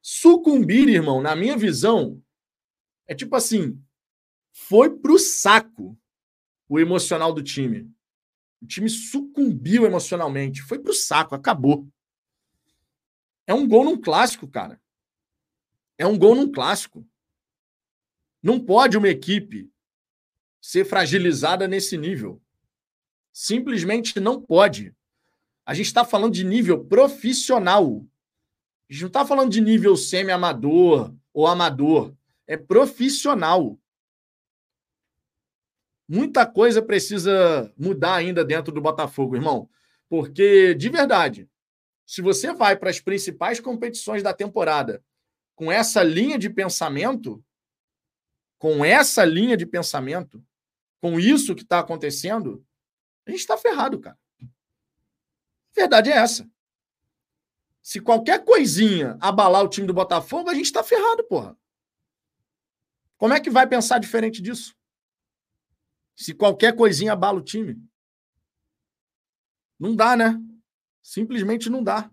[0.00, 2.22] Sucumbir, irmão, na minha visão,
[3.06, 3.80] é tipo assim:
[4.52, 5.98] foi para o saco
[6.68, 7.90] o emocional do time.
[8.62, 10.62] O time sucumbiu emocionalmente.
[10.62, 11.86] Foi para o saco, acabou.
[13.46, 14.80] É um gol num clássico, cara.
[15.98, 17.06] É um gol num clássico.
[18.42, 19.70] Não pode uma equipe
[20.60, 22.42] ser fragilizada nesse nível.
[23.32, 24.94] Simplesmente não pode.
[25.66, 28.04] A gente está falando de nível profissional.
[28.88, 32.14] A gente não está falando de nível semi-amador ou amador.
[32.46, 33.78] É profissional
[36.08, 39.68] muita coisa precisa mudar ainda dentro do Botafogo, irmão.
[40.08, 41.48] Porque, de verdade,
[42.06, 45.02] se você vai para as principais competições da temporada
[45.56, 47.42] com essa linha de pensamento,
[48.58, 50.44] com essa linha de pensamento,
[51.00, 52.64] com isso que está acontecendo,
[53.26, 54.18] a gente está ferrado, cara.
[55.74, 56.48] Verdade é essa.
[57.82, 61.56] Se qualquer coisinha abalar o time do Botafogo, a gente está ferrado, porra.
[63.16, 64.74] Como é que vai pensar diferente disso?
[66.16, 67.76] Se qualquer coisinha abala o time.
[69.78, 70.40] Não dá, né?
[71.02, 72.10] Simplesmente não dá.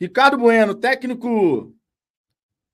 [0.00, 1.72] Ricardo Bueno, técnico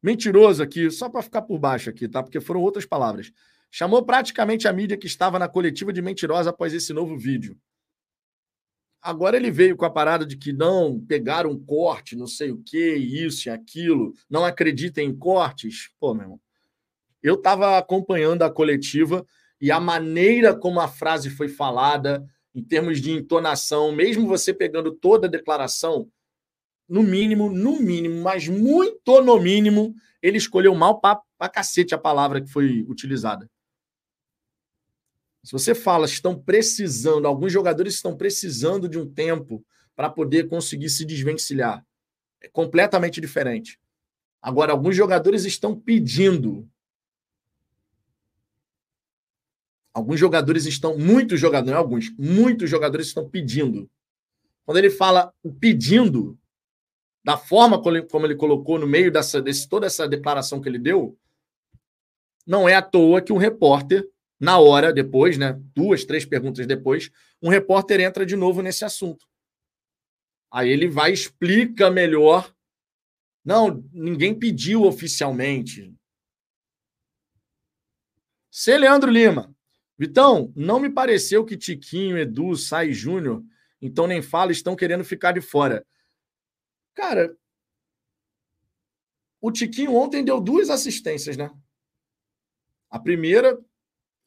[0.03, 2.23] mentiroso aqui, só para ficar por baixo aqui, tá?
[2.23, 3.31] Porque foram outras palavras.
[3.71, 7.61] Chamou praticamente a mídia que estava na coletiva de mentirosa após esse novo vídeo.
[9.09, 12.63] Agora ele veio com a parada de que não pegaram um corte, não sei o
[12.63, 15.89] que, isso e aquilo, não acreditem em cortes.
[15.99, 16.41] Pô, meu irmão,
[17.23, 19.25] eu estava acompanhando a coletiva
[19.59, 22.23] e a maneira como a frase foi falada,
[22.55, 26.07] em termos de entonação, mesmo você pegando toda a declaração,
[26.87, 32.43] no mínimo, no mínimo, mas muito no mínimo, ele escolheu mal para cacete a palavra
[32.43, 33.49] que foi utilizada.
[35.43, 40.91] Se você fala, estão precisando, alguns jogadores estão precisando de um tempo para poder conseguir
[40.91, 41.85] se desvencilhar.
[42.41, 43.81] É completamente diferente.
[44.41, 46.69] Agora, alguns jogadores estão pedindo.
[49.93, 53.91] Alguns jogadores estão, muitos jogadores, não alguns, muitos jogadores estão pedindo.
[54.65, 56.39] Quando ele fala pedindo,
[57.25, 60.69] da forma como ele, como ele colocou no meio dessa, desse, toda essa declaração que
[60.69, 61.19] ele deu,
[62.47, 67.11] Não é à toa que um repórter, na hora depois, né, duas, três perguntas depois,
[67.43, 69.27] um repórter entra de novo nesse assunto.
[70.51, 72.55] Aí ele vai explica melhor.
[73.45, 75.95] Não, ninguém pediu oficialmente.
[78.51, 78.77] C.
[78.79, 79.55] Leandro Lima.
[79.99, 83.43] Vitão, não me pareceu que Tiquinho, Edu, Sai Júnior,
[83.83, 85.85] então nem fala, estão querendo ficar de fora.
[86.95, 87.37] Cara,
[89.41, 91.51] o Tiquinho ontem deu duas assistências, né?
[92.89, 93.59] A primeira,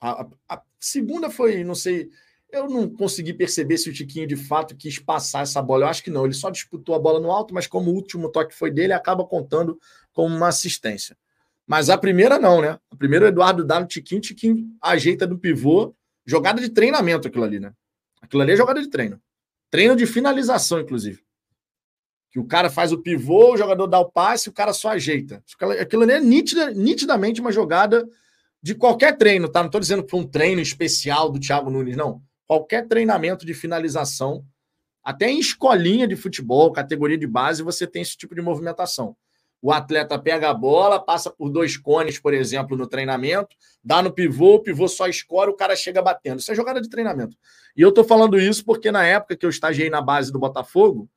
[0.02, 2.10] a, a, segunda foi, não sei,
[2.52, 5.86] eu não consegui perceber se o Tiquinho de fato quis passar essa bola.
[5.86, 8.30] Eu acho que não, ele só disputou a bola no alto, mas como o último
[8.30, 9.80] toque foi dele, acaba contando
[10.12, 11.16] como uma assistência.
[11.66, 12.78] Mas a primeira não, né?
[12.90, 17.44] A primeira o Eduardo dá no Tiquinho, Tiquinho ajeita do pivô, jogada de treinamento aquilo
[17.44, 17.72] ali, né?
[18.22, 19.22] Aquilo ali é jogada de treino.
[19.70, 21.24] Treino de finalização, inclusive.
[22.30, 25.44] Que o cara faz o pivô, o jogador dá o passe, o cara só ajeita.
[25.80, 28.06] Aquilo ali é nitida, nitidamente uma jogada
[28.62, 29.60] de qualquer treino, tá?
[29.60, 32.22] Não estou dizendo que foi um treino especial do Thiago Nunes, não.
[32.46, 34.46] Qualquer treinamento de finalização,
[35.04, 39.16] até em escolinha de futebol, categoria de base, você tem esse tipo de movimentação.
[39.62, 44.12] O atleta pega a bola, passa por dois cones, por exemplo, no treinamento, dá no
[44.12, 46.40] pivô, o pivô só escora, o cara chega batendo.
[46.40, 47.38] Isso é jogada de treinamento.
[47.76, 51.08] E eu estou falando isso porque na época que eu estagiei na base do Botafogo,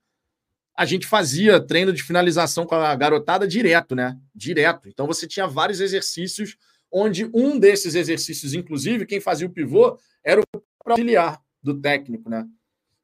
[0.77, 4.19] a gente fazia treino de finalização com a garotada direto, né?
[4.35, 4.89] Direto.
[4.89, 6.57] Então você tinha vários exercícios,
[6.95, 10.45] onde um desses exercícios, inclusive, quem fazia o pivô era o
[10.87, 12.47] auxiliar do técnico, né?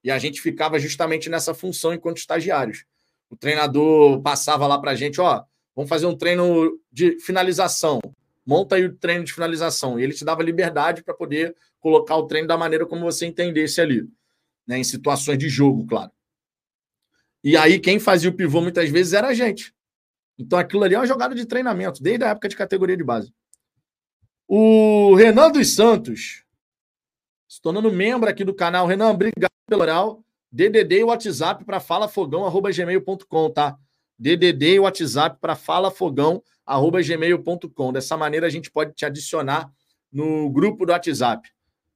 [0.05, 2.85] E a gente ficava justamente nessa função enquanto estagiários.
[3.29, 5.43] O treinador passava lá para a gente, ó,
[5.75, 8.01] vamos fazer um treino de finalização.
[8.47, 9.99] Monta aí o treino de finalização.
[9.99, 13.81] E ele te dava liberdade para poder colocar o treino da maneira como você entendesse
[13.81, 14.09] ali,
[14.67, 14.79] né?
[14.79, 16.13] Em situações de jogo, claro.
[17.43, 19.75] E aí, quem fazia o pivô muitas vezes era a gente.
[20.39, 23.33] Então, aquilo ali é uma jogada de treinamento, desde a época de categoria de base.
[24.53, 26.43] O Renan dos Santos,
[27.47, 28.85] se tornando membro aqui do canal.
[28.85, 30.25] Renan, obrigado pelo oral.
[30.51, 33.79] DDD e WhatsApp para falafogão.gmail.com, tá?
[34.19, 37.93] DDD e WhatsApp para falafogão.gmail.com.
[37.93, 39.71] Dessa maneira, a gente pode te adicionar
[40.13, 41.49] no grupo do WhatsApp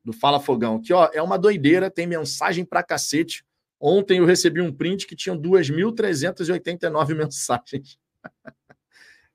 [0.05, 0.81] do Fala Fogão.
[0.81, 3.45] Que, ó, é uma doideira, tem mensagem pra cacete.
[3.81, 7.99] Ontem eu recebi um print que tinha 2.389 mensagens.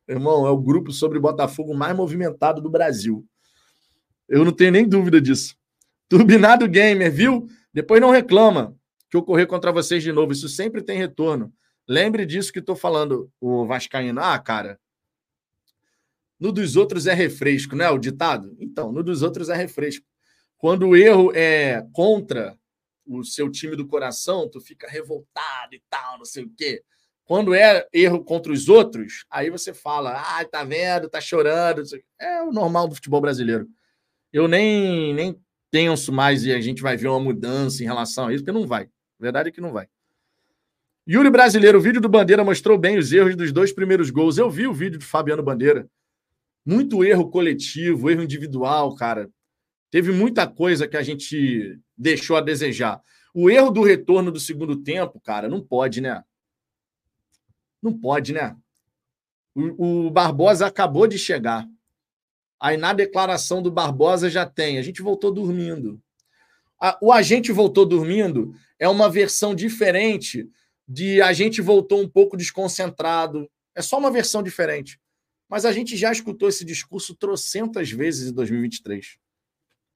[0.09, 3.23] Irmão, é o grupo sobre Botafogo mais movimentado do Brasil.
[4.27, 5.55] Eu não tenho nem dúvida disso.
[6.09, 7.47] Turbinado Gamer, viu?
[7.71, 8.75] Depois não reclama
[9.07, 10.31] que eu correr contra vocês de novo.
[10.31, 11.53] Isso sempre tem retorno.
[11.87, 14.19] Lembre disso que estou falando, o Vascaíno.
[14.19, 14.79] Ah, cara,
[16.39, 17.87] no dos outros é refresco, né?
[17.89, 18.55] O ditado?
[18.59, 20.05] Então, no dos outros é refresco.
[20.57, 22.57] Quando o erro é contra
[23.05, 26.83] o seu time do coração, tu fica revoltado e tal, não sei o quê.
[27.29, 31.83] Quando é erro contra os outros, aí você fala, ah, tá vendo, tá chorando.
[32.19, 33.67] É o normal do futebol brasileiro.
[34.33, 35.39] Eu nem, nem
[35.69, 38.65] penso mais e a gente vai ver uma mudança em relação a isso, porque não
[38.65, 38.85] vai.
[38.85, 38.89] A
[39.21, 39.87] verdade é que não vai.
[41.07, 44.39] Yuri Brasileiro, o vídeo do Bandeira mostrou bem os erros dos dois primeiros gols.
[44.39, 45.87] Eu vi o vídeo de Fabiano Bandeira.
[46.65, 49.29] Muito erro coletivo, erro individual, cara.
[49.91, 52.99] Teve muita coisa que a gente deixou a desejar.
[53.35, 56.23] O erro do retorno do segundo tempo, cara, não pode, né?
[57.81, 58.55] Não pode, né?
[59.55, 61.67] O, o Barbosa acabou de chegar.
[62.59, 64.77] Aí na declaração do Barbosa já tem.
[64.77, 66.01] A gente voltou dormindo.
[66.79, 67.11] A, o
[67.53, 70.49] voltou dormindo é uma versão diferente
[70.87, 73.49] de a gente voltou um pouco desconcentrado.
[73.75, 74.99] É só uma versão diferente.
[75.47, 79.17] Mas a gente já escutou esse discurso trocentas vezes em 2023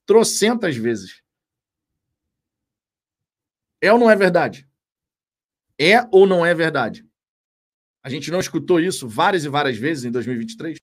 [0.06, 1.22] trocentas vezes.
[3.82, 4.67] É ou não é verdade?
[5.78, 7.06] É ou não é verdade?
[8.04, 10.78] A gente não escutou isso várias e várias vezes em 2023?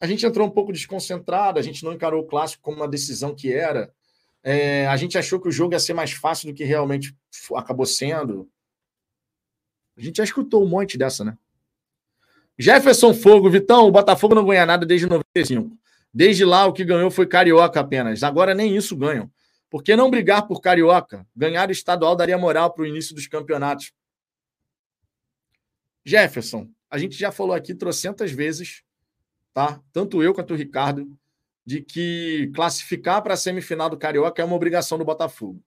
[0.00, 3.34] A gente entrou um pouco desconcentrado, a gente não encarou o clássico como uma decisão
[3.34, 3.92] que era.
[4.42, 7.16] É, a gente achou que o jogo ia ser mais fácil do que realmente
[7.54, 8.48] acabou sendo.
[9.96, 11.38] A gente já escutou um monte dessa, né?
[12.58, 15.76] Jefferson Fogo, Vitão, o Botafogo não ganha nada desde 95.
[16.12, 18.22] Desde lá, o que ganhou foi Carioca apenas.
[18.22, 19.30] Agora nem isso ganham.
[19.68, 21.26] Por que não brigar por Carioca?
[21.36, 23.92] Ganhar o estadual daria moral para o início dos campeonatos.
[26.06, 28.84] Jefferson, a gente já falou aqui trocentas vezes,
[29.52, 29.82] tá?
[29.92, 31.18] Tanto eu quanto o Ricardo,
[31.64, 35.60] de que classificar para a semifinal do Carioca é uma obrigação do Botafogo.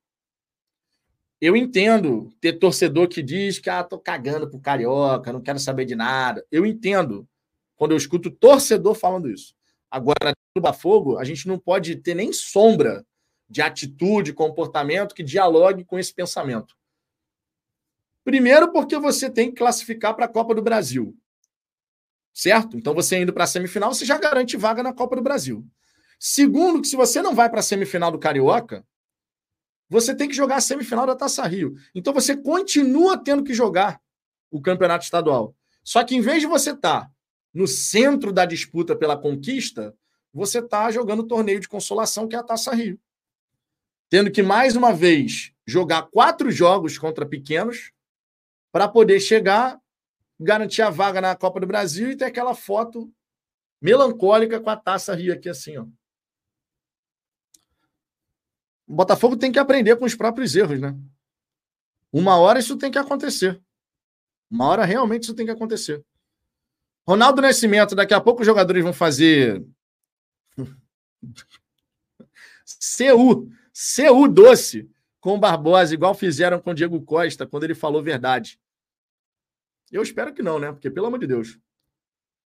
[1.42, 5.84] Eu entendo ter torcedor que diz que ah, tô cagando pro Carioca, não quero saber
[5.84, 6.46] de nada.
[6.50, 7.28] Eu entendo
[7.76, 9.54] quando eu escuto torcedor falando isso.
[9.92, 13.06] Agora, no Botafogo, a gente não pode ter nem sombra
[13.50, 16.79] de atitude, comportamento que dialogue com esse pensamento.
[18.24, 21.18] Primeiro, porque você tem que classificar para a Copa do Brasil.
[22.34, 22.78] Certo?
[22.78, 25.66] Então você indo para a semifinal, você já garante vaga na Copa do Brasil.
[26.20, 28.86] Segundo, que se você não vai para a semifinal do Carioca,
[29.90, 31.76] você tem que jogar a semifinal da Taça Rio.
[31.96, 34.00] Então você continua tendo que jogar
[34.52, 35.56] o campeonato estadual.
[35.84, 37.12] Só que em vez de você estar tá
[37.54, 39.96] no centro da disputa pela conquista,
[40.32, 43.00] você está jogando o torneio de consolação, que é a Taça Rio.
[44.10, 47.92] Tendo que, mais uma vez, jogar quatro jogos contra pequenos
[48.72, 49.80] para poder chegar,
[50.40, 53.12] garantir a vaga na Copa do Brasil e ter aquela foto
[53.82, 55.86] melancólica com a Taça Rio aqui assim, ó.
[58.88, 60.98] O Botafogo tem que aprender com os próprios erros, né?
[62.12, 63.62] Uma hora isso tem que acontecer.
[64.50, 66.04] Uma hora realmente isso tem que acontecer.
[67.08, 69.64] Ronaldo Nascimento, daqui a pouco os jogadores vão fazer
[72.98, 78.60] CU, CU doce com Barbosa, igual fizeram com Diego Costa quando ele falou verdade.
[79.92, 80.72] Eu espero que não, né?
[80.72, 81.58] Porque, pelo amor de Deus.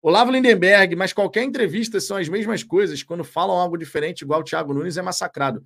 [0.02, 3.02] Olavo Lindenberg, mas qualquer entrevista são as mesmas coisas.
[3.02, 5.64] Quando falam algo diferente, igual o Thiago Nunes, é massacrado.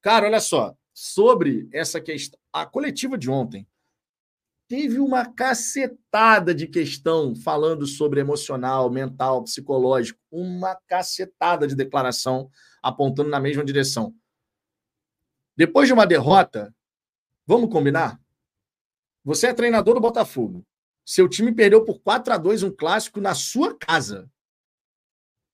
[0.00, 0.74] Cara, olha só.
[0.92, 2.38] Sobre essa questão.
[2.52, 3.66] A coletiva de ontem
[4.68, 10.20] teve uma cacetada de questão falando sobre emocional, mental, psicológico.
[10.30, 12.48] Uma cacetada de declaração
[12.82, 14.14] apontando na mesma direção.
[15.56, 16.74] Depois de uma derrota,
[17.46, 18.20] vamos combinar?
[19.24, 20.66] Você é treinador do Botafogo.
[21.04, 24.28] Seu time perdeu por 4 a 2 um clássico na sua casa.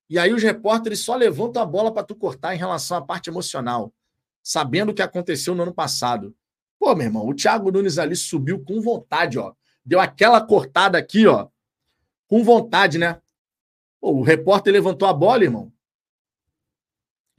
[0.09, 3.29] E aí os repórteres só levantam a bola para tu cortar em relação à parte
[3.29, 3.93] emocional,
[4.43, 6.35] sabendo o que aconteceu no ano passado.
[6.79, 9.55] Pô, meu irmão, o Thiago Nunes ali subiu com vontade, ó.
[9.85, 11.49] Deu aquela cortada aqui, ó.
[12.27, 13.21] Com vontade, né?
[14.01, 15.73] Pô, o repórter levantou a bola, irmão.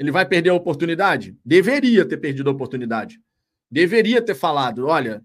[0.01, 1.37] Ele vai perder a oportunidade?
[1.45, 3.21] Deveria ter perdido a oportunidade.
[3.69, 5.23] Deveria ter falado: olha,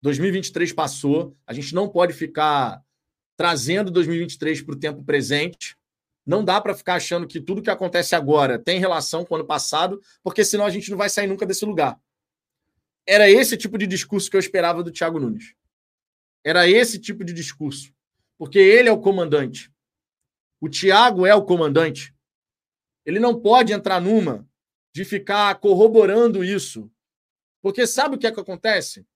[0.00, 2.80] 2023 passou, a gente não pode ficar
[3.36, 5.76] trazendo 2023 para o tempo presente.
[6.24, 9.44] Não dá para ficar achando que tudo que acontece agora tem relação com o ano
[9.44, 11.98] passado, porque senão a gente não vai sair nunca desse lugar.
[13.04, 15.52] Era esse tipo de discurso que eu esperava do Thiago Nunes.
[16.44, 17.92] Era esse tipo de discurso.
[18.38, 19.68] Porque ele é o comandante.
[20.60, 22.14] O Thiago é o comandante.
[23.04, 24.48] Ele não pode entrar numa
[24.94, 26.90] de ficar corroborando isso.
[27.60, 29.06] Porque sabe o que é que acontece?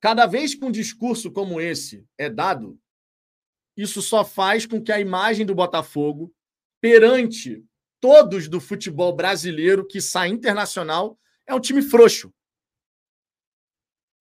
[0.00, 2.78] Cada vez que um discurso como esse é dado,
[3.76, 6.34] isso só faz com que a imagem do Botafogo
[6.80, 7.64] perante
[8.00, 12.32] todos do futebol brasileiro que sai internacional é um time frouxo.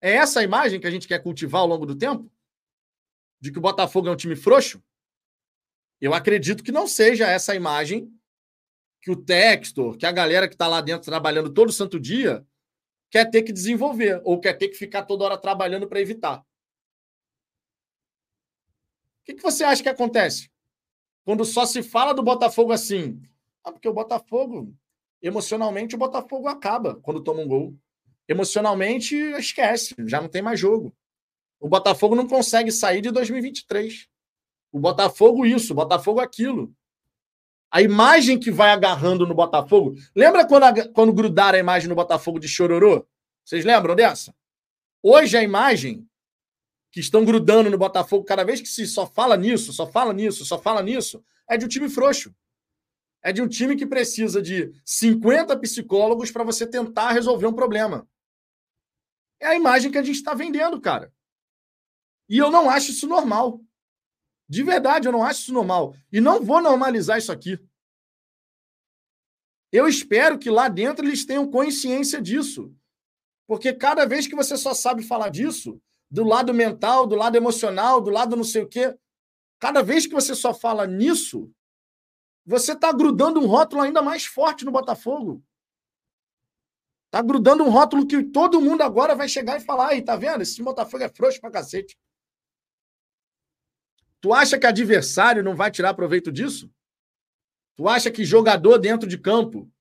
[0.02, 2.32] É essa a imagem que a gente quer cultivar ao longo do tempo?
[3.40, 4.84] De que o Botafogo é um time frouxo?
[6.00, 8.12] Eu acredito que não seja essa a imagem
[9.06, 12.44] que o Textor, que a galera que está lá dentro trabalhando todo santo dia,
[13.12, 16.40] quer ter que desenvolver, ou quer ter que ficar toda hora trabalhando para evitar.
[16.40, 16.44] O
[19.26, 20.50] que, que você acha que acontece?
[21.24, 23.22] Quando só se fala do Botafogo assim.
[23.64, 24.76] Ah, porque o Botafogo,
[25.22, 27.78] emocionalmente, o Botafogo acaba quando toma um gol.
[28.28, 30.96] Emocionalmente, esquece, já não tem mais jogo.
[31.60, 34.08] O Botafogo não consegue sair de 2023.
[34.72, 36.76] O Botafogo isso, o Botafogo aquilo.
[37.76, 39.98] A imagem que vai agarrando no Botafogo.
[40.16, 43.06] Lembra quando, quando grudaram a imagem no Botafogo de Chororô?
[43.44, 44.34] Vocês lembram dessa?
[45.04, 46.08] Hoje a imagem
[46.90, 50.46] que estão grudando no Botafogo, cada vez que se só fala nisso, só fala nisso,
[50.46, 52.34] só fala nisso, é de um time frouxo.
[53.22, 58.08] É de um time que precisa de 50 psicólogos para você tentar resolver um problema.
[59.38, 61.12] É a imagem que a gente está vendendo, cara.
[62.30, 63.60] E eu não acho isso normal.
[64.48, 65.96] De verdade, eu não acho isso normal.
[66.12, 67.60] E não vou normalizar isso aqui.
[69.72, 72.74] Eu espero que lá dentro eles tenham consciência disso.
[73.48, 78.00] Porque cada vez que você só sabe falar disso, do lado mental, do lado emocional,
[78.00, 78.96] do lado não sei o quê,
[79.60, 81.52] cada vez que você só fala nisso,
[82.46, 85.44] você está grudando um rótulo ainda mais forte no Botafogo.
[87.12, 90.42] Tá grudando um rótulo que todo mundo agora vai chegar e falar: aí, tá vendo?
[90.42, 91.98] Esse Botafogo é frouxo pra cacete.
[94.26, 96.68] Tu acha que adversário não vai tirar proveito disso?
[97.76, 99.72] Tu acha que jogador dentro de campo,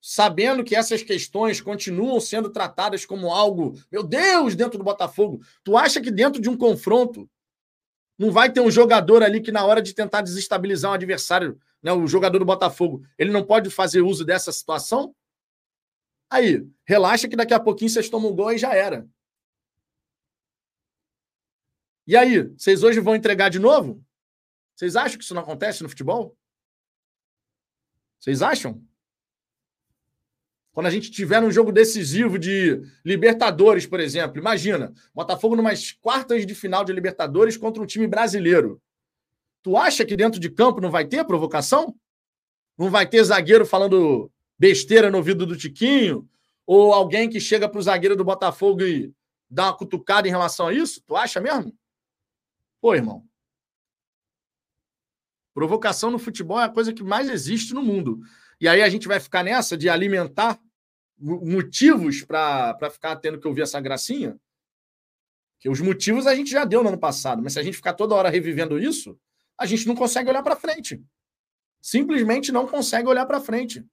[0.00, 5.76] sabendo que essas questões continuam sendo tratadas como algo, meu Deus, dentro do Botafogo, tu
[5.76, 7.30] acha que dentro de um confronto
[8.18, 11.92] não vai ter um jogador ali que na hora de tentar desestabilizar um adversário, né,
[11.92, 15.14] o jogador do Botafogo, ele não pode fazer uso dessa situação?
[16.28, 19.06] Aí, relaxa que daqui a pouquinho vocês tomam gol e já era.
[22.06, 24.04] E aí, vocês hoje vão entregar de novo?
[24.74, 26.36] Vocês acham que isso não acontece no futebol?
[28.18, 28.82] Vocês acham?
[30.72, 36.46] Quando a gente tiver um jogo decisivo de Libertadores, por exemplo, imagina, Botafogo numas quartas
[36.46, 38.80] de final de Libertadores contra um time brasileiro.
[39.62, 41.94] Tu acha que dentro de campo não vai ter provocação?
[42.76, 46.28] Não vai ter zagueiro falando besteira no ouvido do Tiquinho?
[46.66, 49.12] Ou alguém que chega para o zagueiro do Botafogo e
[49.48, 51.02] dá uma cutucada em relação a isso?
[51.06, 51.72] Tu acha mesmo?
[52.82, 53.24] Pô, irmão.
[55.54, 58.20] Provocação no futebol é a coisa que mais existe no mundo.
[58.60, 60.60] E aí a gente vai ficar nessa de alimentar
[61.16, 64.36] motivos para ficar tendo que ouvir essa gracinha?
[65.60, 67.94] Que os motivos a gente já deu no ano passado, mas se a gente ficar
[67.94, 69.16] toda hora revivendo isso,
[69.56, 71.00] a gente não consegue olhar para frente.
[71.80, 73.86] Simplesmente não consegue olhar para frente.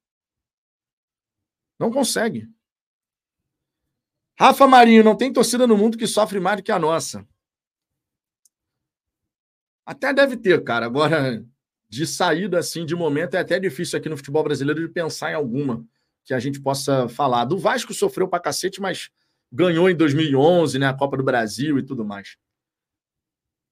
[1.78, 2.48] Não consegue.
[4.36, 7.24] Rafa Marinho, não tem torcida no mundo que sofre mais do que a nossa.
[9.90, 10.86] Até deve ter, cara.
[10.86, 11.44] Agora,
[11.88, 15.34] de saída assim, de momento, é até difícil aqui no futebol brasileiro de pensar em
[15.34, 15.84] alguma
[16.24, 17.44] que a gente possa falar.
[17.44, 19.10] Do Vasco sofreu pra cacete, mas
[19.50, 20.86] ganhou em 2011, né?
[20.86, 22.36] A Copa do Brasil e tudo mais.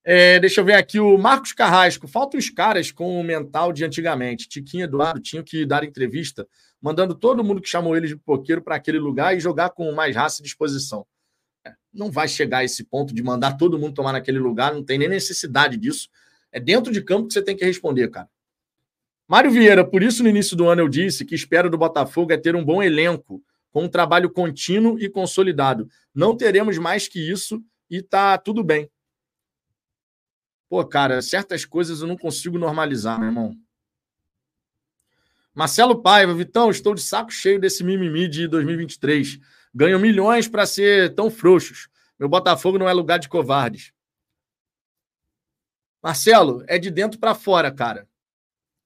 [0.02, 2.08] É, deixa eu ver aqui o Marcos Carrasco.
[2.08, 4.48] Faltam os caras com o mental de antigamente.
[4.48, 6.48] Tiquinho Eduardo tinham que dar entrevista,
[6.82, 10.16] mandando todo mundo que chamou eles de poqueiro para aquele lugar e jogar com mais
[10.16, 11.06] raça e disposição.
[11.92, 14.98] Não vai chegar a esse ponto de mandar todo mundo tomar naquele lugar, não tem
[14.98, 16.08] nem necessidade disso.
[16.52, 18.28] É dentro de campo que você tem que responder, cara.
[19.26, 22.36] Mário Vieira, por isso no início do ano eu disse que espero do Botafogo é
[22.36, 25.88] ter um bom elenco, com um trabalho contínuo e consolidado.
[26.14, 28.90] Não teremos mais que isso e tá tudo bem.
[30.68, 33.56] Pô, cara, certas coisas eu não consigo normalizar, meu irmão.
[35.54, 39.40] Marcelo Paiva, Vitão, estou de saco cheio desse mimimi de 2023.
[39.78, 41.88] Ganho milhões para ser tão frouxos.
[42.18, 43.92] Meu Botafogo não é lugar de covardes.
[46.02, 48.08] Marcelo, é de dentro para fora, cara.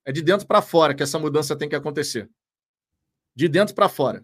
[0.05, 2.28] É de dentro para fora que essa mudança tem que acontecer.
[3.34, 4.22] De dentro para fora.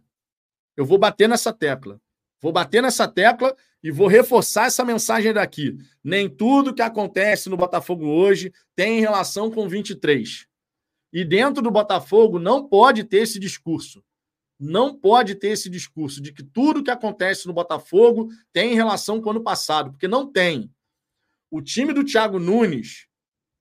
[0.77, 1.99] Eu vou bater nessa tecla.
[2.39, 5.75] Vou bater nessa tecla e vou reforçar essa mensagem daqui.
[6.05, 10.47] Nem tudo que acontece no Botafogo hoje tem relação com 23.
[11.15, 14.05] E dentro do Botafogo não pode ter esse discurso.
[14.59, 19.29] Não pode ter esse discurso de que tudo que acontece no Botafogo tem relação com
[19.29, 20.73] o ano passado, porque não tem.
[21.51, 23.09] O time do Thiago Nunes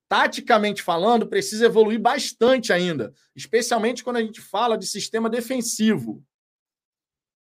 [0.08, 6.24] taticamente falando, precisa evoluir bastante ainda, especialmente quando a gente fala de sistema defensivo.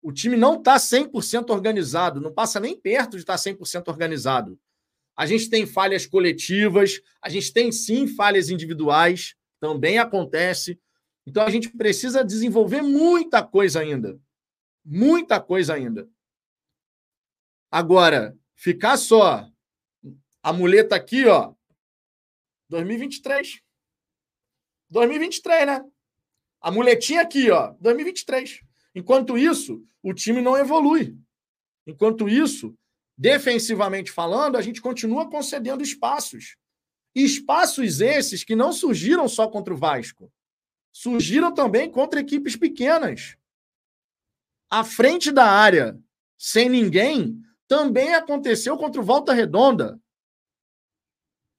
[0.00, 4.58] O time não está 100% organizado, não passa nem perto de estar tá 100% organizado.
[5.16, 10.78] A gente tem falhas coletivas, a gente tem sim falhas individuais, também acontece.
[11.26, 14.20] Então a gente precisa desenvolver muita coisa ainda.
[14.84, 16.08] Muita coisa ainda.
[17.70, 19.48] Agora, ficar só
[20.42, 21.54] a muleta aqui, ó,
[22.68, 23.62] 2023.
[24.90, 25.84] 2023, né?
[26.60, 28.60] A muletinha aqui, ó, 2023.
[28.94, 31.18] Enquanto isso, o time não evolui.
[31.86, 32.76] Enquanto isso,
[33.16, 36.56] defensivamente falando, a gente continua concedendo espaços.
[37.14, 40.32] Espaços esses que não surgiram só contra o Vasco.
[40.94, 43.36] Surgiram também contra equipes pequenas.
[44.70, 46.00] À frente da área,
[46.38, 50.00] sem ninguém, também aconteceu contra o Volta Redonda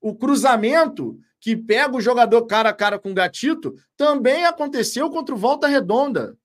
[0.06, 5.34] o cruzamento que pega o jogador cara a cara com o Gatito também aconteceu contra
[5.34, 6.38] o Volta Redonda.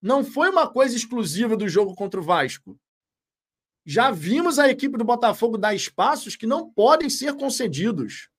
[0.00, 2.80] Não foi uma coisa exclusiva do jogo contra o Vasco.
[3.84, 8.30] Já vimos a equipe do Botafogo dar espaços que não podem ser concedidos.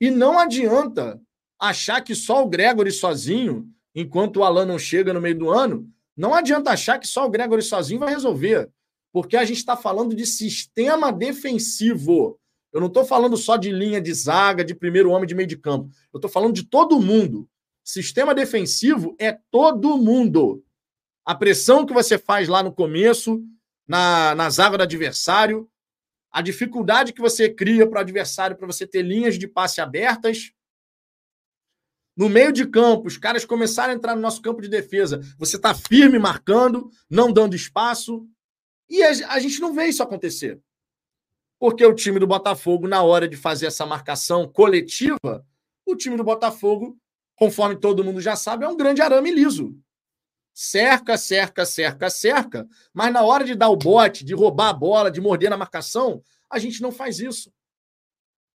[0.00, 1.20] E não adianta
[1.58, 5.90] achar que só o Gregory sozinho, enquanto o Alan não chega no meio do ano,
[6.16, 8.70] não adianta achar que só o Gregory sozinho vai resolver.
[9.12, 12.38] Porque a gente está falando de sistema defensivo.
[12.72, 15.56] Eu não estou falando só de linha de zaga, de primeiro homem de meio de
[15.56, 15.90] campo.
[16.12, 17.48] Eu estou falando de todo mundo.
[17.82, 20.62] Sistema defensivo é todo mundo.
[21.24, 23.42] A pressão que você faz lá no começo,
[23.86, 25.68] na, na zaga do adversário,
[26.30, 30.52] a dificuldade que você cria para o adversário para você ter linhas de passe abertas.
[32.16, 35.20] No meio de campo, os caras começaram a entrar no nosso campo de defesa.
[35.38, 38.26] Você está firme marcando, não dando espaço.
[38.88, 40.58] E a, gente não vê isso acontecer.
[41.58, 45.46] Porque o time do Botafogo, na hora de fazer essa marcação coletiva,
[45.84, 46.96] o time do Botafogo,
[47.34, 49.78] conforme todo mundo já sabe, é um grande arame liso.
[50.54, 55.10] Cerca, cerca, cerca, cerca, mas na hora de dar o bote, de roubar a bola,
[55.10, 57.52] de morder na marcação, a gente não faz isso.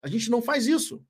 [0.02, 1.04] A gente não faz isso.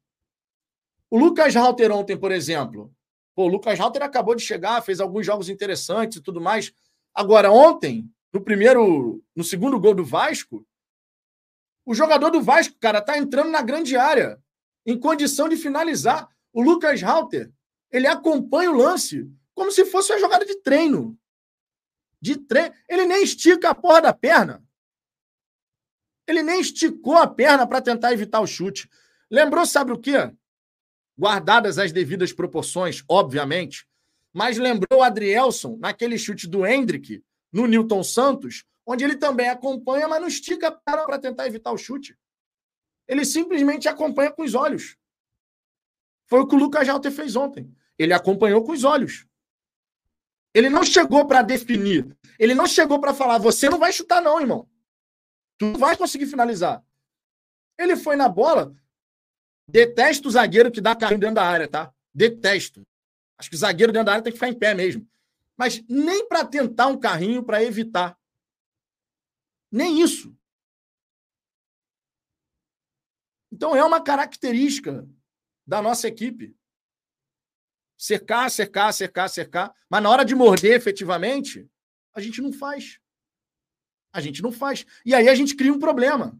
[1.09, 2.93] O Lucas Halter ontem, por exemplo,
[3.35, 6.71] pô, o Lucas Halter acabou de chegar, fez alguns jogos interessantes e tudo mais.
[7.13, 10.65] Agora, ontem, no primeiro, no segundo gol do Vasco,
[11.85, 14.39] o jogador do Vasco, cara, tá entrando na grande área,
[14.85, 16.29] em condição de finalizar.
[16.53, 17.51] O Lucas Halter,
[17.91, 21.17] ele acompanha o lance como se fosse uma jogada de treino.
[22.21, 22.73] De treino.
[22.87, 24.63] Ele nem estica a porra da perna.
[26.27, 28.87] Ele nem esticou a perna para tentar evitar o chute.
[29.29, 30.31] Lembrou, sabe o quê?
[31.19, 33.85] Guardadas as devidas proporções, obviamente,
[34.33, 40.21] mas lembrou Adrielson naquele chute do Hendrick no Newton Santos, onde ele também acompanha, mas
[40.21, 42.17] não estica para tentar evitar o chute.
[43.05, 44.95] Ele simplesmente acompanha com os olhos.
[46.25, 47.69] Foi o que o Lucas Jalter fez ontem.
[47.97, 49.27] Ele acompanhou com os olhos.
[50.53, 52.17] Ele não chegou para definir.
[52.39, 54.69] Ele não chegou para falar: você não vai chutar, não, irmão.
[55.57, 56.81] Tu não vai conseguir finalizar.
[57.77, 58.73] Ele foi na bola.
[59.69, 61.93] Detesto o zagueiro que dá carrinho dentro da área, tá?
[62.13, 62.85] Detesto.
[63.37, 65.07] Acho que o zagueiro dentro da área tem que ficar em pé mesmo.
[65.57, 68.17] Mas nem para tentar um carrinho para evitar.
[69.71, 70.35] Nem isso.
[73.51, 75.07] Então é uma característica
[75.65, 76.55] da nossa equipe.
[77.97, 79.75] Cercar, cercar, cercar, cercar.
[79.89, 81.69] Mas na hora de morder efetivamente,
[82.13, 82.99] a gente não faz.
[84.13, 84.85] A gente não faz.
[85.05, 86.39] E aí a gente cria um problema.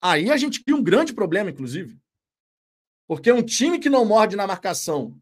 [0.00, 2.01] Aí a gente cria um grande problema, inclusive.
[3.06, 5.16] Porque um time que não morde na marcação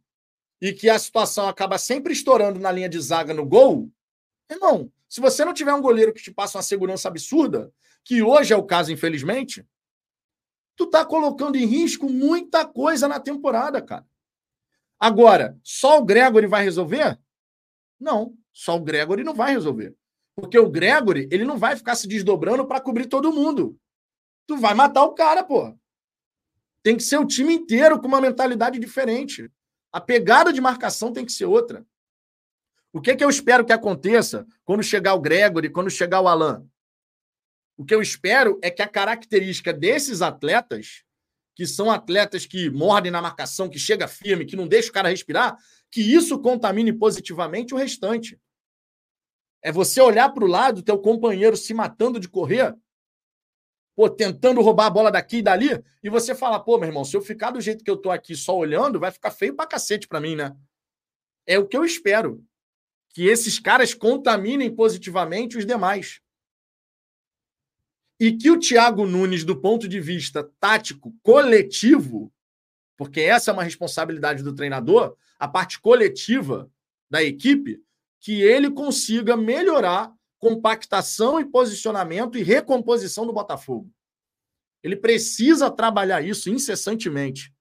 [0.61, 3.91] e que a situação acaba sempre estourando na linha de zaga no gol,
[4.51, 7.73] irmão, se você não tiver um goleiro que te passa uma segurança absurda,
[8.05, 9.67] que hoje é o caso, infelizmente,
[10.77, 14.07] tu tá colocando em risco muita coisa na temporada, cara.
[14.99, 17.19] Agora, só o Gregory vai resolver?
[17.99, 19.97] Não, só o Gregory não vai resolver.
[20.35, 23.79] Porque o Gregory, ele não vai ficar se desdobrando para cobrir todo mundo.
[24.47, 25.75] Tu vai matar o cara, pô.
[26.83, 29.51] Tem que ser o time inteiro com uma mentalidade diferente.
[29.93, 31.85] A pegada de marcação tem que ser outra.
[32.93, 36.67] O que, que eu espero que aconteça quando chegar o Gregory, quando chegar o Alan?
[37.77, 41.03] O que eu espero é que a característica desses atletas,
[41.55, 45.09] que são atletas que mordem na marcação, que chega firme, que não deixa o cara
[45.09, 45.57] respirar,
[45.91, 48.39] que isso contamine positivamente o restante.
[49.63, 52.75] É você olhar para o lado, teu companheiro se matando de correr,
[54.01, 55.69] pô, tentando roubar a bola daqui e dali,
[56.03, 58.35] e você fala, pô, meu irmão, se eu ficar do jeito que eu tô aqui
[58.35, 60.57] só olhando, vai ficar feio pra cacete pra mim, né?
[61.47, 62.43] É o que eu espero.
[63.11, 66.23] Que esses caras contaminem positivamente os demais
[68.19, 72.33] e que o Thiago Nunes, do ponto de vista tático coletivo,
[72.97, 76.73] porque essa é uma responsabilidade do treinador, a parte coletiva
[77.11, 77.85] da equipe,
[78.19, 80.11] que ele consiga melhorar
[80.41, 83.93] compactação e posicionamento e recomposição do Botafogo.
[84.83, 87.55] Ele precisa trabalhar isso incessantemente.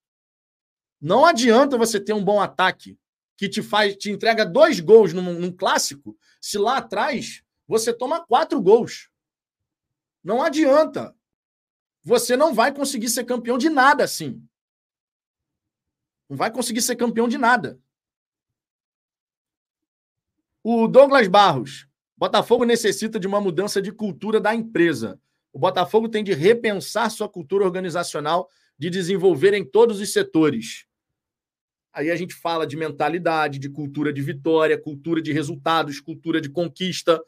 [0.99, 2.97] Não adianta você ter um bom ataque
[3.37, 8.25] que te faz, te entrega dois gols num, num clássico, se lá atrás você toma
[8.25, 9.09] quatro gols.
[10.23, 11.15] Não adianta.
[12.01, 14.41] Você não vai conseguir ser campeão de nada assim.
[16.29, 17.79] Não vai conseguir ser campeão de nada.
[20.63, 21.88] O Douglas Barros.
[22.19, 25.19] Botafogo necessita de uma mudança de cultura da empresa.
[25.51, 30.85] O Botafogo tem de repensar sua cultura organizacional, de desenvolver em todos os setores.
[31.91, 36.49] Aí a gente fala de mentalidade, de cultura de vitória, cultura de resultados, cultura de
[36.49, 37.19] conquista,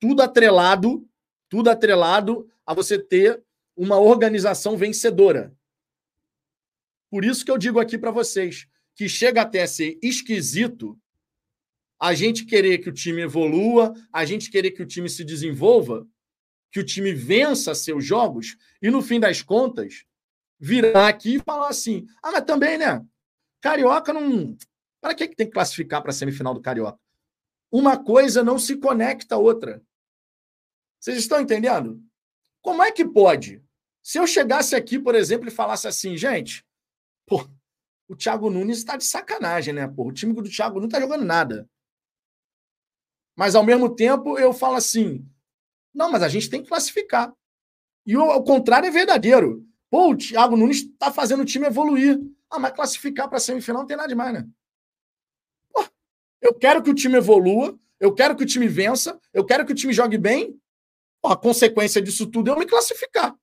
[0.00, 1.06] tudo atrelado
[1.48, 3.42] tudo atrelado a você ter
[3.76, 5.54] uma organização vencedora.
[7.10, 10.98] Por isso que eu digo aqui para vocês que chega até a ser esquisito
[12.00, 16.06] a gente querer que o time evolua, a gente querer que o time se desenvolva,
[16.70, 20.04] que o time vença seus jogos e no fim das contas
[20.58, 23.04] virar aqui e falar assim: "Ah, mas também, né?
[23.60, 24.56] Carioca não
[25.00, 26.98] para que tem que classificar para a semifinal do Carioca?
[27.70, 29.82] Uma coisa não se conecta à outra.
[30.98, 32.02] Vocês estão entendendo?
[32.60, 33.62] Como é que pode?
[34.02, 36.64] Se eu chegasse aqui, por exemplo, e falasse assim, gente,
[37.26, 37.48] pô,
[38.08, 39.86] o Thiago Nunes está de sacanagem, né?
[39.86, 41.68] Pô, o time do Thiago não está jogando nada.
[43.36, 45.24] Mas ao mesmo tempo eu falo assim,
[45.94, 47.32] não, mas a gente tem que classificar.
[48.06, 49.66] E o, o contrário é verdadeiro.
[49.90, 52.18] Pô, o Thiago Nunes está fazendo o time evoluir.
[52.50, 54.48] Ah, mas classificar para semifinal não tem nada demais, né?
[55.72, 55.84] Pô,
[56.40, 59.72] eu quero que o time evolua, eu quero que o time vença, eu quero que
[59.72, 60.58] o time jogue bem,
[61.24, 63.36] a consequência disso tudo é eu me classificar.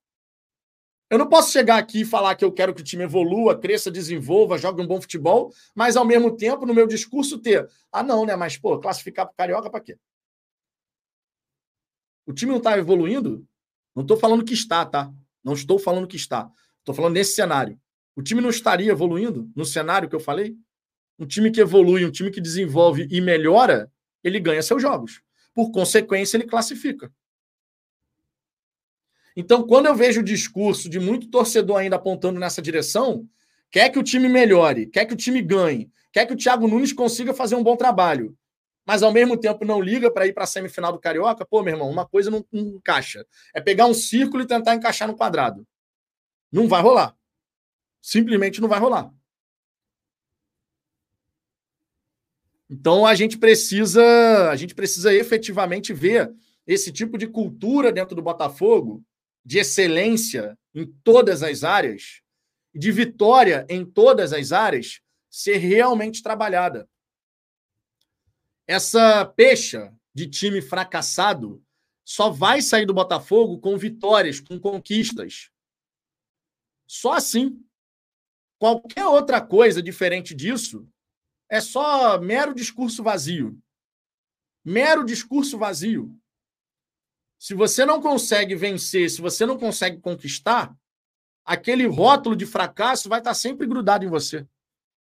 [1.09, 3.91] Eu não posso chegar aqui e falar que eu quero que o time evolua, cresça,
[3.91, 7.69] desenvolva, jogue um bom futebol, mas ao mesmo tempo, no meu discurso, ter.
[7.91, 8.35] Ah, não, né?
[8.35, 9.97] Mas, pô, classificar para Carioca para quê?
[12.25, 13.45] O time não está evoluindo?
[13.95, 15.13] Não estou falando que está, tá?
[15.43, 16.49] Não estou falando que está.
[16.79, 17.79] Estou falando nesse cenário.
[18.15, 20.55] O time não estaria evoluindo no cenário que eu falei?
[21.19, 23.91] Um time que evolui, um time que desenvolve e melhora,
[24.23, 25.21] ele ganha seus jogos.
[25.53, 27.11] Por consequência, ele classifica.
[29.35, 33.27] Então, quando eu vejo o discurso de muito torcedor ainda apontando nessa direção,
[33.71, 36.93] quer que o time melhore, quer que o time ganhe, quer que o Thiago Nunes
[36.93, 38.37] consiga fazer um bom trabalho,
[38.85, 41.73] mas ao mesmo tempo não liga para ir para a semifinal do Carioca, pô, meu
[41.73, 43.25] irmão, uma coisa não, não encaixa.
[43.53, 45.65] É pegar um círculo e tentar encaixar no quadrado.
[46.51, 47.15] Não vai rolar.
[48.01, 49.11] Simplesmente não vai rolar.
[52.69, 56.33] Então a gente precisa, a gente precisa efetivamente ver
[56.65, 59.03] esse tipo de cultura dentro do Botafogo,
[59.45, 62.21] de excelência em todas as áreas,
[62.73, 66.89] de vitória em todas as áreas, ser realmente trabalhada.
[68.67, 71.63] Essa pecha de time fracassado
[72.05, 75.49] só vai sair do Botafogo com vitórias, com conquistas.
[76.87, 77.63] Só assim.
[78.59, 80.87] Qualquer outra coisa diferente disso
[81.49, 83.61] é só mero discurso vazio.
[84.63, 86.17] Mero discurso vazio.
[87.43, 90.73] Se você não consegue vencer, se você não consegue conquistar,
[91.43, 94.47] aquele rótulo de fracasso vai estar sempre grudado em você.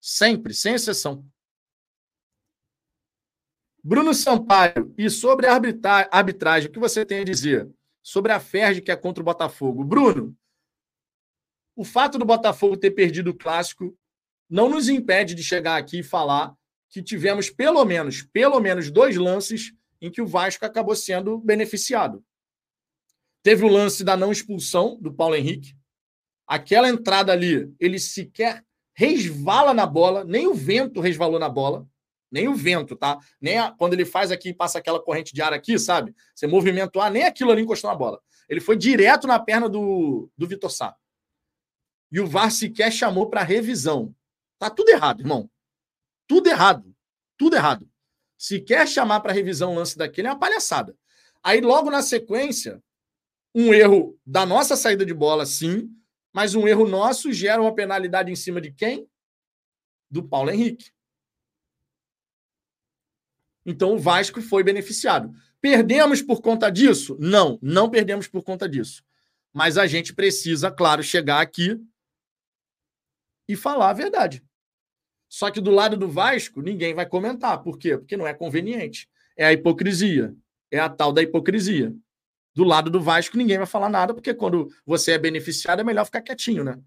[0.02, 1.26] Sempre, sem exceção.
[3.82, 5.58] Bruno Sampaio, e sobre a
[6.10, 7.72] arbitragem, o que você tem a dizer
[8.02, 9.82] sobre a Ferge que é contra o Botafogo?
[9.82, 10.36] Bruno,
[11.74, 13.98] o fato do Botafogo ter perdido o clássico
[14.46, 16.54] não nos impede de chegar aqui e falar
[16.90, 22.24] que tivemos pelo menos, pelo menos dois lances em que o Vasco acabou sendo beneficiado.
[23.42, 25.76] Teve o lance da não expulsão do Paulo Henrique.
[26.46, 31.86] Aquela entrada ali, ele sequer resvala na bola, nem o vento resvalou na bola,
[32.30, 33.18] nem o vento, tá?
[33.40, 36.14] Nem a, quando ele faz aqui, passa aquela corrente de ar aqui, sabe?
[36.34, 38.20] Você movimenta o ar, nem aquilo ali encostou na bola.
[38.48, 40.96] Ele foi direto na perna do, do Vitor Sá.
[42.10, 44.14] E o VAR sequer chamou para revisão.
[44.58, 45.50] Tá tudo errado, irmão.
[46.26, 46.94] Tudo errado.
[47.36, 47.88] Tudo errado.
[48.38, 50.96] Se quer chamar para revisão o lance daquele, é uma palhaçada.
[51.42, 52.82] Aí, logo na sequência,
[53.54, 55.90] um erro da nossa saída de bola, sim,
[56.32, 59.08] mas um erro nosso gera uma penalidade em cima de quem?
[60.10, 60.92] Do Paulo Henrique.
[63.64, 65.32] Então o Vasco foi beneficiado.
[65.60, 67.16] Perdemos por conta disso?
[67.18, 69.02] Não, não perdemos por conta disso.
[69.52, 71.80] Mas a gente precisa, claro, chegar aqui
[73.48, 74.44] e falar a verdade.
[75.36, 77.62] Só que do lado do Vasco, ninguém vai comentar.
[77.62, 77.98] Por quê?
[77.98, 79.06] Porque não é conveniente.
[79.36, 80.34] É a hipocrisia.
[80.70, 81.94] É a tal da hipocrisia.
[82.54, 86.06] Do lado do Vasco, ninguém vai falar nada, porque quando você é beneficiado, é melhor
[86.06, 86.78] ficar quietinho, né?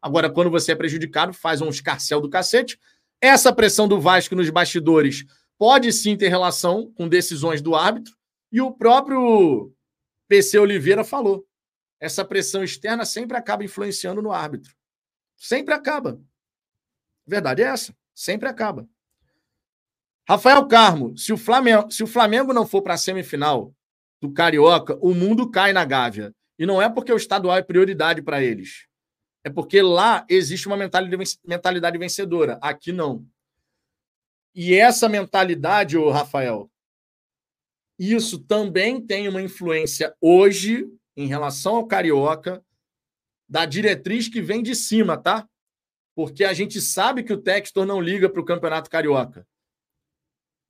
[0.00, 2.78] Agora, quando você é prejudicado, faz um escarcel do cacete.
[3.20, 5.24] Essa pressão do Vasco nos bastidores
[5.58, 8.14] pode sim ter relação com decisões do árbitro.
[8.52, 9.72] E o próprio
[10.28, 11.44] PC Oliveira falou.
[11.98, 14.72] Essa pressão externa sempre acaba influenciando no árbitro.
[15.36, 16.20] Sempre acaba.
[17.26, 17.94] Verdade é essa.
[18.14, 18.88] Sempre acaba.
[20.28, 23.72] Rafael Carmo, se o Flamengo, se o Flamengo não for para a semifinal
[24.20, 26.34] do Carioca, o mundo cai na Gávea.
[26.58, 28.86] E não é porque o estadual é prioridade para eles.
[29.44, 32.58] É porque lá existe uma mentalidade vencedora.
[32.60, 33.24] Aqui não.
[34.54, 36.70] E essa mentalidade, ô Rafael,
[37.98, 42.64] isso também tem uma influência hoje em relação ao Carioca
[43.48, 45.48] da diretriz que vem de cima, tá?
[46.16, 49.46] Porque a gente sabe que o Textor não liga para o Campeonato Carioca.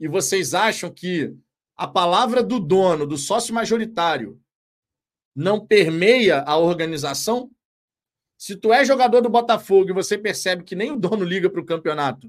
[0.01, 1.33] E vocês acham que
[1.77, 4.43] a palavra do dono, do sócio majoritário,
[5.33, 7.49] não permeia a organização?
[8.37, 11.61] Se tu é jogador do Botafogo e você percebe que nem o dono liga para
[11.61, 12.29] o campeonato,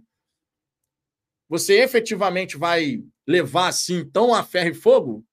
[1.50, 5.26] você efetivamente vai levar assim tão a ferro e fogo?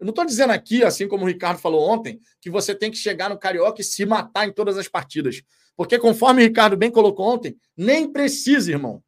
[0.00, 2.96] Eu não estou dizendo aqui, assim como o Ricardo falou ontem, que você tem que
[2.96, 5.42] chegar no Carioca e se matar em todas as partidas.
[5.76, 9.02] Porque, conforme o Ricardo bem colocou ontem, nem precisa, irmão.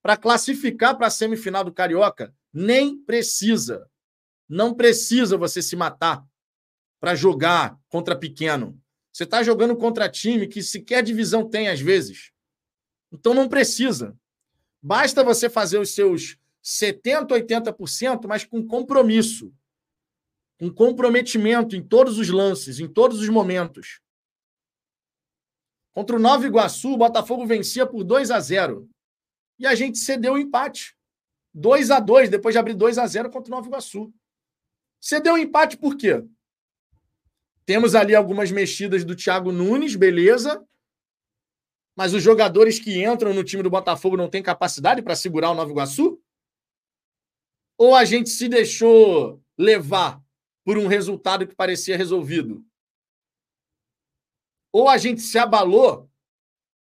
[0.00, 3.88] Para classificar para a semifinal do Carioca, nem precisa.
[4.48, 6.24] Não precisa você se matar
[7.00, 8.80] para jogar contra pequeno.
[9.12, 12.30] Você está jogando contra time que sequer divisão tem às vezes.
[13.12, 14.16] Então não precisa.
[14.80, 19.52] Basta você fazer os seus 70%, 80%, mas com compromisso
[20.60, 24.00] um comprometimento em todos os lances, em todos os momentos.
[25.98, 28.88] Contra o Nova Iguaçu, o Botafogo vencia por 2 a 0
[29.58, 30.96] E a gente cedeu o empate.
[31.52, 34.14] 2 a 2 depois de abrir 2 a 0 contra o Nova Iguaçu.
[35.00, 36.24] Cedeu o empate por quê?
[37.66, 40.64] Temos ali algumas mexidas do Thiago Nunes, beleza.
[41.96, 45.54] Mas os jogadores que entram no time do Botafogo não têm capacidade para segurar o
[45.56, 46.22] Nova Iguaçu?
[47.76, 50.22] Ou a gente se deixou levar
[50.64, 52.64] por um resultado que parecia resolvido.
[54.78, 56.08] Ou a gente se abalou,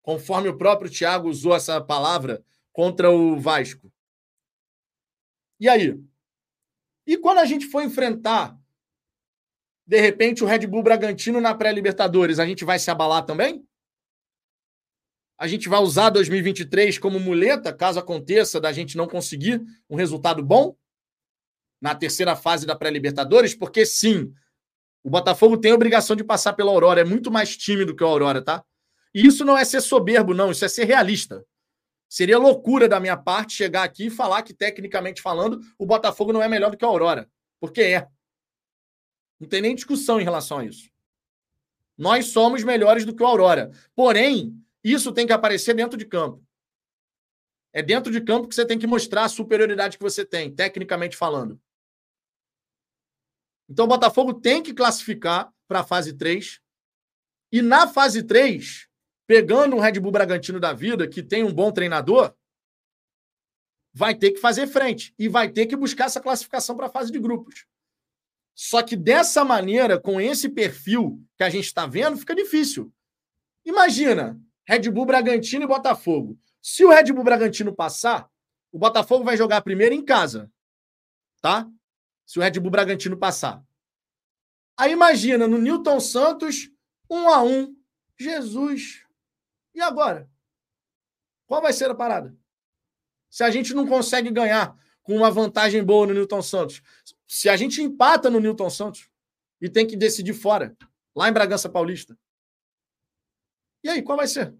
[0.01, 3.93] conforme o próprio Thiago usou essa palavra, contra o Vasco.
[5.59, 6.03] E aí?
[7.05, 8.59] E quando a gente for enfrentar,
[9.85, 13.63] de repente, o Red Bull Bragantino na pré-Libertadores, a gente vai se abalar também?
[15.37, 20.43] A gente vai usar 2023 como muleta, caso aconteça da gente não conseguir um resultado
[20.43, 20.75] bom?
[21.83, 24.33] na terceira fase da pré-Libertadores, porque sim,
[25.03, 27.01] o Botafogo tem a obrigação de passar pela Aurora.
[27.01, 28.63] É muito mais time do que o Aurora, tá?
[29.13, 31.45] E isso não é ser soberbo, não, isso é ser realista.
[32.09, 36.41] Seria loucura da minha parte chegar aqui e falar que, tecnicamente falando, o Botafogo não
[36.41, 37.29] é melhor do que a Aurora.
[37.59, 38.07] Porque é.
[39.39, 40.89] Não tem nem discussão em relação a isso.
[41.97, 43.71] Nós somos melhores do que o Aurora.
[43.95, 46.43] Porém, isso tem que aparecer dentro de campo.
[47.71, 51.17] É dentro de campo que você tem que mostrar a superioridade que você tem, tecnicamente
[51.17, 51.59] falando.
[53.73, 56.61] Então o Botafogo tem que classificar para a fase 3.
[57.51, 58.87] E na fase 3,
[59.25, 62.35] pegando um Red Bull Bragantino da vida, que tem um bom treinador,
[63.91, 67.11] vai ter que fazer frente e vai ter que buscar essa classificação para a fase
[67.11, 67.65] de grupos.
[68.53, 72.93] Só que dessa maneira, com esse perfil que a gente está vendo, fica difícil.
[73.65, 76.39] Imagina, Red Bull Bragantino e Botafogo.
[76.61, 78.29] Se o Red Bull Bragantino passar,
[78.71, 80.51] o Botafogo vai jogar primeiro em casa.
[81.41, 81.67] Tá?
[82.25, 83.63] Se o Red Bull Bragantino passar.
[84.77, 86.69] Aí imagina, no Newton Santos,
[87.09, 87.75] um a um.
[88.17, 89.05] Jesus.
[89.73, 90.29] E agora?
[91.45, 92.35] Qual vai ser a parada?
[93.29, 96.81] Se a gente não consegue ganhar com uma vantagem boa no Newton Santos,
[97.27, 99.09] se a gente empata no Newton Santos
[99.59, 100.75] e tem que decidir fora,
[101.15, 102.17] lá em Bragança Paulista,
[103.83, 104.55] e aí, qual vai ser?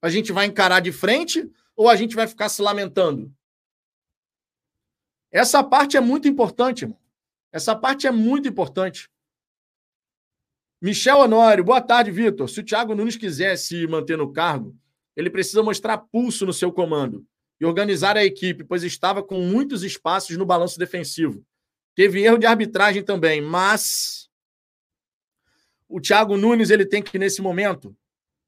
[0.00, 3.32] A gente vai encarar de frente ou a gente vai ficar se lamentando?
[5.30, 6.98] Essa parte é muito importante, irmão.
[7.52, 9.10] Essa parte é muito importante.
[10.80, 12.48] Michel Honório, boa tarde, Vitor.
[12.48, 14.76] Se o Thiago Nunes quiser se manter no cargo,
[15.16, 17.26] ele precisa mostrar pulso no seu comando
[17.60, 21.44] e organizar a equipe, pois estava com muitos espaços no balanço defensivo.
[21.96, 24.30] Teve erro de arbitragem também, mas
[25.88, 27.96] o Thiago Nunes ele tem que nesse momento,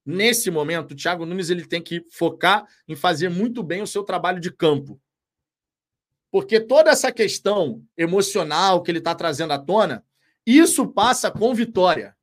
[0.06, 4.04] nesse momento, o Thiago Nunes ele tem que focar em fazer muito bem o seu
[4.04, 5.00] trabalho de campo.
[6.30, 10.04] Porque toda essa questão emocional que ele está trazendo à tona,
[10.46, 12.16] isso passa com vitória.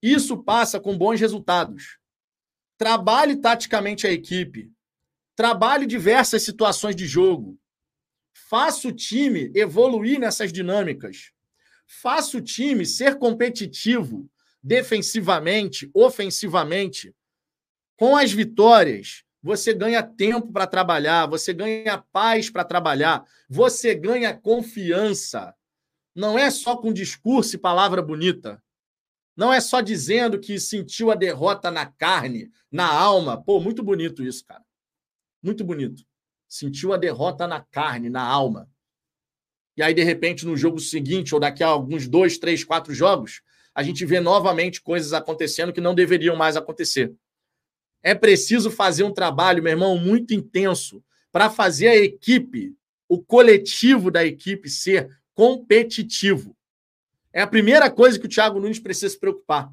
[0.00, 1.98] Isso passa com bons resultados.
[2.76, 4.72] Trabalhe taticamente a equipe.
[5.36, 7.58] Trabalhe diversas situações de jogo.
[8.32, 11.32] Faça o time evoluir nessas dinâmicas.
[11.86, 14.28] Faça o time ser competitivo
[14.62, 17.14] defensivamente, ofensivamente.
[17.96, 24.32] Com as vitórias, você ganha tempo para trabalhar, você ganha paz para trabalhar, você ganha
[24.32, 25.54] confiança.
[26.14, 28.62] Não é só com discurso e palavra bonita.
[29.36, 33.42] Não é só dizendo que sentiu a derrota na carne, na alma.
[33.42, 34.62] Pô, muito bonito isso, cara.
[35.42, 36.04] Muito bonito.
[36.46, 38.70] Sentiu a derrota na carne, na alma.
[39.76, 43.40] E aí, de repente, no jogo seguinte, ou daqui a alguns dois, três, quatro jogos,
[43.74, 47.12] a gente vê novamente coisas acontecendo que não deveriam mais acontecer.
[48.02, 52.74] É preciso fazer um trabalho, meu irmão, muito intenso para fazer a equipe,
[53.08, 56.56] o coletivo da equipe ser competitivo.
[57.32, 59.72] É a primeira coisa que o Thiago Nunes precisa se preocupar.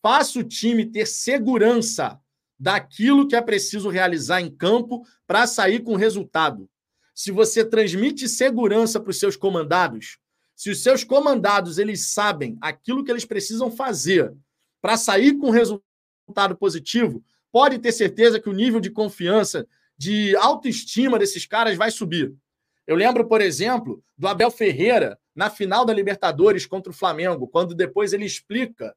[0.00, 2.18] Faça o time ter segurança
[2.58, 6.68] daquilo que é preciso realizar em campo para sair com resultado.
[7.14, 10.18] Se você transmite segurança para os seus comandados,
[10.56, 14.34] se os seus comandados eles sabem aquilo que eles precisam fazer
[14.80, 17.22] para sair com resultado positivo,
[17.52, 22.34] pode ter certeza que o nível de confiança, de autoestima desses caras vai subir.
[22.86, 27.74] Eu lembro, por exemplo, do Abel Ferreira na final da Libertadores contra o Flamengo, quando
[27.74, 28.94] depois ele explica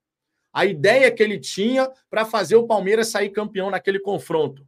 [0.52, 4.66] a ideia que ele tinha para fazer o Palmeiras sair campeão naquele confronto.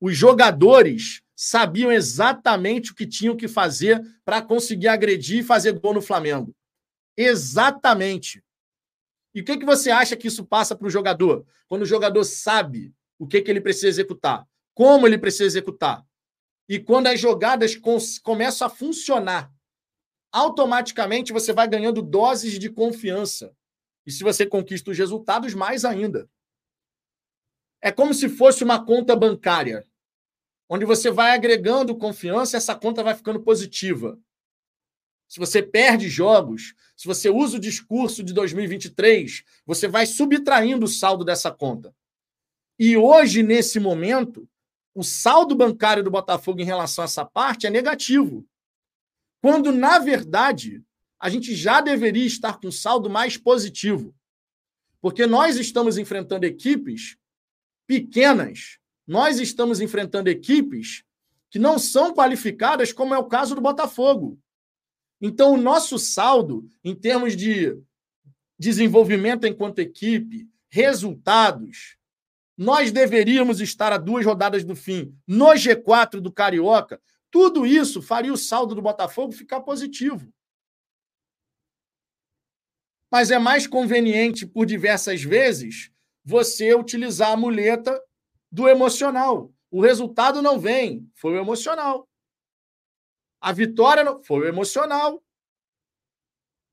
[0.00, 5.94] Os jogadores sabiam exatamente o que tinham que fazer para conseguir agredir e fazer gol
[5.94, 6.54] no Flamengo.
[7.16, 8.42] Exatamente.
[9.34, 11.46] E o que, que você acha que isso passa para o jogador?
[11.66, 16.04] Quando o jogador sabe o que, que ele precisa executar, como ele precisa executar.
[16.68, 17.76] E quando as jogadas
[18.22, 19.52] começam a funcionar,
[20.30, 23.54] automaticamente você vai ganhando doses de confiança.
[24.06, 26.28] E se você conquista os resultados, mais ainda.
[27.80, 29.86] É como se fosse uma conta bancária,
[30.68, 34.18] onde você vai agregando confiança essa conta vai ficando positiva
[35.32, 40.88] se você perde jogos, se você usa o discurso de 2023, você vai subtraindo o
[40.88, 41.94] saldo dessa conta.
[42.78, 44.46] E hoje, nesse momento,
[44.94, 48.46] o saldo bancário do Botafogo em relação a essa parte é negativo.
[49.40, 50.82] Quando, na verdade,
[51.18, 54.14] a gente já deveria estar com saldo mais positivo.
[55.00, 57.16] Porque nós estamos enfrentando equipes
[57.86, 61.04] pequenas, nós estamos enfrentando equipes
[61.48, 64.38] que não são qualificadas, como é o caso do Botafogo.
[65.24, 67.80] Então, o nosso saldo, em termos de
[68.58, 71.96] desenvolvimento enquanto equipe, resultados,
[72.58, 77.00] nós deveríamos estar a duas rodadas do fim no G4 do Carioca.
[77.30, 80.28] Tudo isso faria o saldo do Botafogo ficar positivo.
[83.08, 85.92] Mas é mais conveniente, por diversas vezes,
[86.24, 88.00] você utilizar a muleta
[88.50, 89.52] do emocional.
[89.70, 92.08] O resultado não vem, foi o emocional.
[93.42, 95.20] A vitória foi emocional.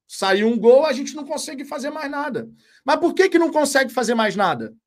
[0.07, 2.47] Saiu um gol, a gente não consegue fazer mais nada.
[2.85, 4.77] Mas por que, que não consegue fazer mais nada?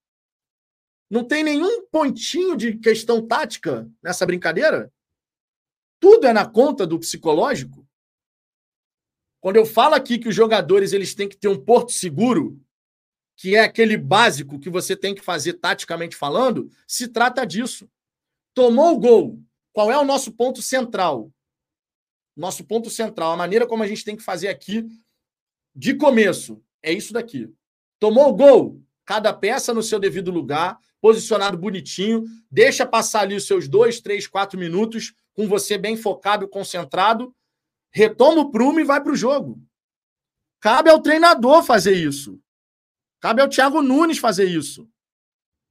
[1.10, 4.92] Não tem nenhum pontinho de questão tática nessa brincadeira?
[5.98, 7.84] Tudo é na conta do psicológico?
[9.40, 12.60] Quando eu falo aqui que os jogadores eles têm que ter um porto seguro,
[13.36, 17.90] que é aquele básico que você tem que fazer taticamente falando, se trata disso.
[18.54, 19.42] Tomou o gol.
[19.72, 21.32] Qual é o nosso ponto central?
[22.36, 24.86] Nosso ponto central, a maneira como a gente tem que fazer aqui
[25.74, 27.52] de começo é isso daqui.
[27.98, 33.46] Tomou o gol, cada peça no seu devido lugar, posicionado bonitinho, deixa passar ali os
[33.46, 37.34] seus dois, três, quatro minutos com você bem focado, concentrado,
[37.90, 39.60] retoma o prumo e vai para o jogo.
[40.60, 42.40] Cabe ao treinador fazer isso.
[43.20, 44.88] Cabe ao Thiago Nunes fazer isso.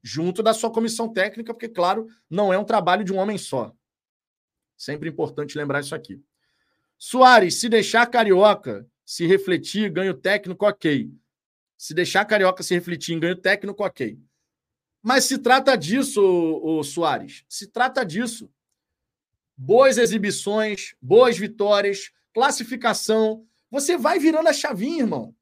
[0.04, 3.74] Junto da sua comissão técnica, porque, claro, não é um trabalho de um homem só.
[4.76, 6.22] Sempre importante lembrar isso aqui.
[7.04, 11.12] Soares, se deixar carioca se refletir, ganho técnico, ok.
[11.78, 14.18] Se deixar Carioca se refletir em ganho técnico, ok.
[15.04, 17.44] Mas se trata disso, o, Soares.
[17.50, 18.50] Se trata disso.
[19.58, 23.46] Boas exibições, boas vitórias, classificação.
[23.70, 25.36] Você vai virando a chavinha, irmão.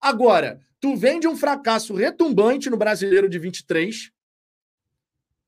[0.00, 4.10] Agora, tu vem de um fracasso retumbante no brasileiro de 23.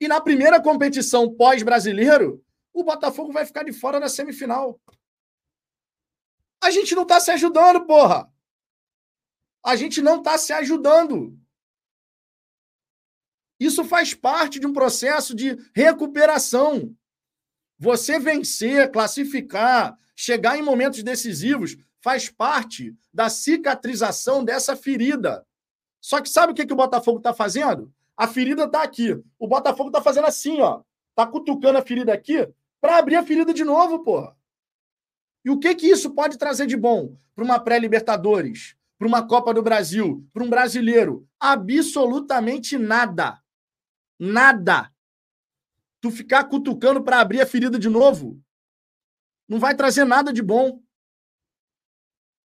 [0.00, 4.78] E na primeira competição pós-brasileiro, o Botafogo vai ficar de fora da semifinal.
[6.60, 8.32] A gente não está se ajudando, porra.
[9.64, 11.38] A gente não está se ajudando.
[13.60, 16.94] Isso faz parte de um processo de recuperação.
[17.78, 25.44] Você vencer, classificar, chegar em momentos decisivos, faz parte da cicatrização dessa ferida.
[26.00, 27.92] Só que sabe o que, que o Botafogo está fazendo?
[28.16, 29.20] A ferida está aqui.
[29.38, 30.82] O Botafogo está fazendo assim, ó.
[31.10, 32.48] Está cutucando a ferida aqui
[32.80, 34.37] para abrir a ferida de novo, porra.
[35.44, 39.54] E o que, que isso pode trazer de bom para uma pré-Libertadores, para uma Copa
[39.54, 41.26] do Brasil, para um brasileiro?
[41.38, 43.40] Absolutamente nada.
[44.18, 44.92] Nada.
[46.00, 48.40] Tu ficar cutucando para abrir a ferida de novo
[49.48, 50.82] não vai trazer nada de bom.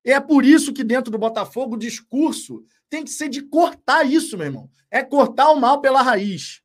[0.04, 4.38] É por isso que dentro do Botafogo o discurso tem que ser de cortar isso,
[4.38, 4.70] meu irmão.
[4.92, 6.62] É cortar o mal pela raiz.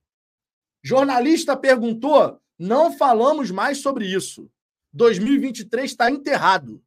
[0.82, 4.50] Jornalista perguntou, não falamos mais sobre isso.
[4.94, 6.80] 2023 está enterrado.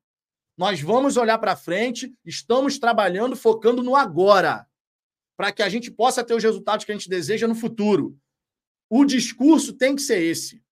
[0.57, 4.65] Nós vamos olhar para frente, estamos trabalhando, focando no agora,
[5.35, 8.17] para que a gente possa ter os resultados que a gente deseja no futuro.
[8.89, 10.63] O discurso tem que ser esse.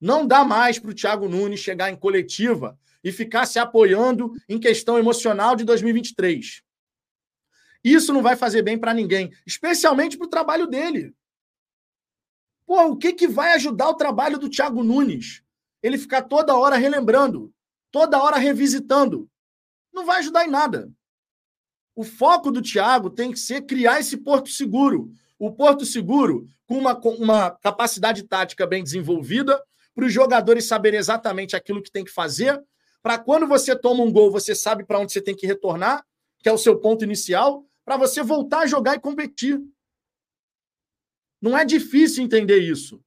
[0.00, 4.58] Não dá mais para o Thiago Nunes chegar em coletiva e ficar se apoiando em
[4.58, 6.62] questão emocional de 2023.
[7.84, 11.14] Isso não vai fazer bem para ninguém, especialmente para o trabalho dele.
[12.66, 15.42] Pô, o que, que vai ajudar o trabalho do Thiago Nunes?
[15.82, 17.52] Ele ficar toda hora relembrando,
[17.90, 19.28] toda hora revisitando.
[19.92, 20.90] Não vai ajudar em nada.
[21.94, 25.10] O foco do Thiago tem que ser criar esse porto seguro.
[25.38, 29.60] O porto seguro, com uma, com uma capacidade tática bem desenvolvida,
[29.94, 32.62] para os jogadores saberem exatamente aquilo que tem que fazer,
[33.02, 36.04] para quando você toma um gol, você sabe para onde você tem que retornar,
[36.40, 39.60] que é o seu ponto inicial, para você voltar a jogar e competir.
[41.40, 43.02] Não é difícil entender isso.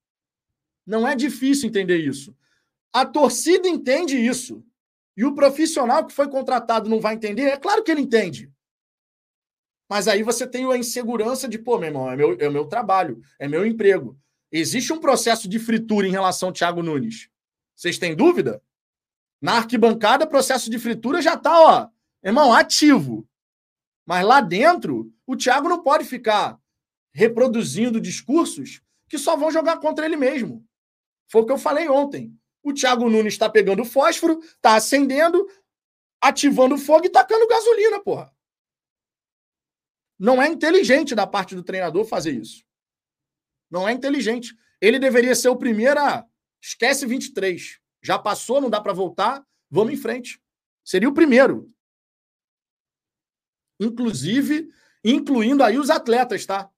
[0.85, 2.35] Não é difícil entender isso.
[2.93, 4.63] A torcida entende isso.
[5.15, 7.43] E o profissional que foi contratado não vai entender?
[7.43, 8.51] É claro que ele entende.
[9.89, 13.21] Mas aí você tem a insegurança de, pô, meu irmão, é meu, é meu trabalho,
[13.37, 14.17] é meu emprego.
[14.51, 17.29] Existe um processo de fritura em relação ao Thiago Nunes.
[17.75, 18.63] Vocês têm dúvida?
[19.41, 21.89] Na arquibancada, processo de fritura já está, ó,
[22.23, 23.27] irmão, ativo.
[24.05, 26.59] Mas lá dentro, o Thiago não pode ficar
[27.13, 30.65] reproduzindo discursos que só vão jogar contra ele mesmo.
[31.29, 32.33] Foi o que eu falei ontem.
[32.63, 35.47] O Thiago Nunes está pegando fósforo, está acendendo,
[36.21, 38.33] ativando fogo e tacando gasolina, porra.
[40.19, 42.63] Não é inteligente da parte do treinador fazer isso.
[43.71, 44.55] Não é inteligente.
[44.79, 46.27] Ele deveria ser o primeiro a.
[46.61, 47.79] Esquece 23.
[48.03, 49.43] Já passou, não dá para voltar.
[49.69, 50.39] Vamos em frente.
[50.83, 51.73] Seria o primeiro.
[53.79, 54.69] Inclusive,
[55.03, 56.69] incluindo aí os atletas, tá?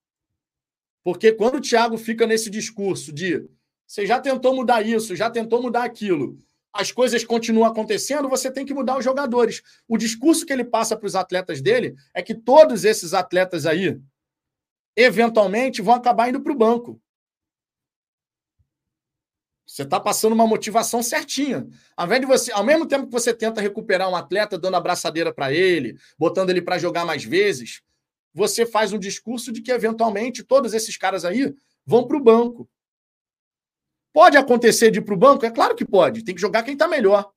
[1.04, 3.46] Porque quando o Thiago fica nesse discurso de
[3.88, 6.40] você já tentou mudar isso, já tentou mudar aquilo.
[6.74, 9.62] As coisas continuam acontecendo, você tem que mudar os jogadores.
[9.88, 14.00] O discurso que ele passa para os atletas dele é que todos esses atletas aí,
[14.96, 17.00] eventualmente, vão acabar indo para o banco.
[19.66, 21.68] Você está passando uma motivação certinha.
[21.96, 25.34] Ao, invés de você, ao mesmo tempo que você tenta recuperar um atleta dando abraçadeira
[25.34, 27.82] para ele, botando ele para jogar mais vezes,
[28.34, 31.54] você faz um discurso de que, eventualmente, todos esses caras aí
[31.86, 32.70] vão para o banco.
[34.14, 35.46] Pode acontecer de ir para o banco?
[35.46, 36.24] É claro que pode.
[36.24, 37.34] Tem que jogar quem está melhor.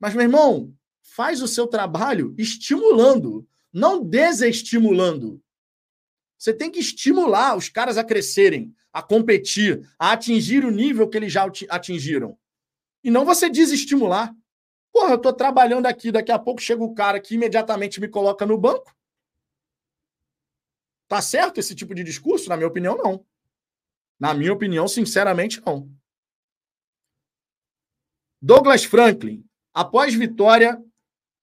[0.00, 5.40] Mas, meu irmão, faz o seu trabalho estimulando, não desestimulando.
[6.36, 11.16] Você tem que estimular os caras a crescerem, a competir, a atingir o nível que
[11.16, 12.36] eles já atingiram.
[13.02, 14.34] E não você desestimular.
[14.92, 18.44] Porra, eu estou trabalhando aqui, daqui a pouco chega o cara que imediatamente me coloca
[18.44, 18.94] no banco.
[21.06, 22.48] Tá certo esse tipo de discurso?
[22.48, 23.24] Na minha opinião, não.
[24.18, 25.90] Na minha opinião, sinceramente, não.
[28.40, 30.82] Douglas Franklin, após vitória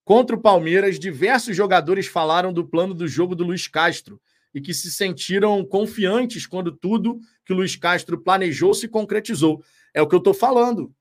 [0.05, 4.22] contra o Palmeiras, diversos jogadores falaram do plano do jogo do Luiz Castro
[4.53, 9.63] e que se sentiram confiantes quando tudo que o Luiz Castro planejou se concretizou.
[9.93, 10.93] É o que eu estou falando.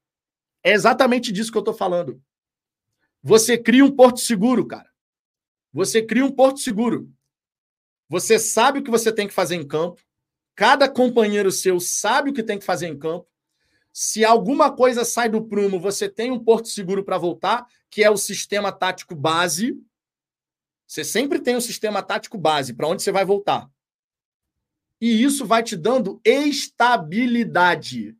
[0.62, 2.22] É exatamente disso que eu estou falando.
[3.22, 4.90] Você cria um porto seguro, cara.
[5.72, 7.12] Você cria um porto seguro.
[8.08, 10.02] Você sabe o que você tem que fazer em campo.
[10.54, 13.26] Cada companheiro seu sabe o que tem que fazer em campo.
[13.92, 18.10] Se alguma coisa sai do prumo, você tem um porto seguro para voltar, que é
[18.10, 19.76] o sistema tático base.
[20.86, 23.68] Você sempre tem um sistema tático base para onde você vai voltar.
[25.00, 28.16] E isso vai te dando estabilidade.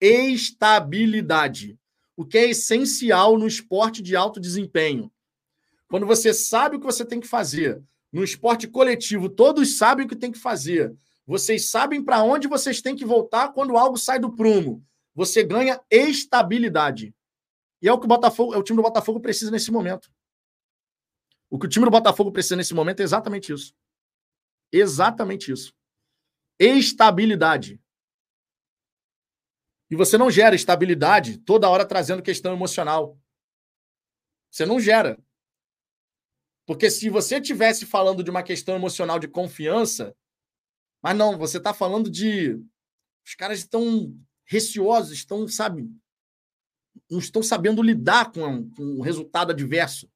[0.00, 1.78] Estabilidade.
[2.16, 5.10] O que é essencial no esporte de alto desempenho.
[5.88, 10.08] Quando você sabe o que você tem que fazer, no esporte coletivo, todos sabem o
[10.08, 10.94] que tem que fazer.
[11.28, 14.82] Vocês sabem para onde vocês têm que voltar quando algo sai do prumo.
[15.14, 17.14] Você ganha estabilidade.
[17.82, 20.10] E é o que o Botafogo, é o time do Botafogo precisa nesse momento.
[21.50, 23.74] O que o time do Botafogo precisa nesse momento é exatamente isso.
[24.72, 25.74] Exatamente isso.
[26.58, 27.78] Estabilidade.
[29.90, 33.20] E você não gera estabilidade toda hora trazendo questão emocional.
[34.50, 35.22] Você não gera.
[36.64, 40.16] Porque se você tivesse falando de uma questão emocional de confiança,
[41.02, 42.60] mas não, você está falando de.
[43.24, 45.88] Os caras estão receosos, estão, sabe,
[47.10, 50.10] não estão sabendo lidar com, com o resultado adverso.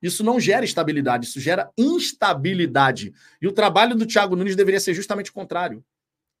[0.00, 3.14] Isso não gera estabilidade, isso gera instabilidade.
[3.40, 5.84] E o trabalho do Thiago Nunes deveria ser justamente o contrário.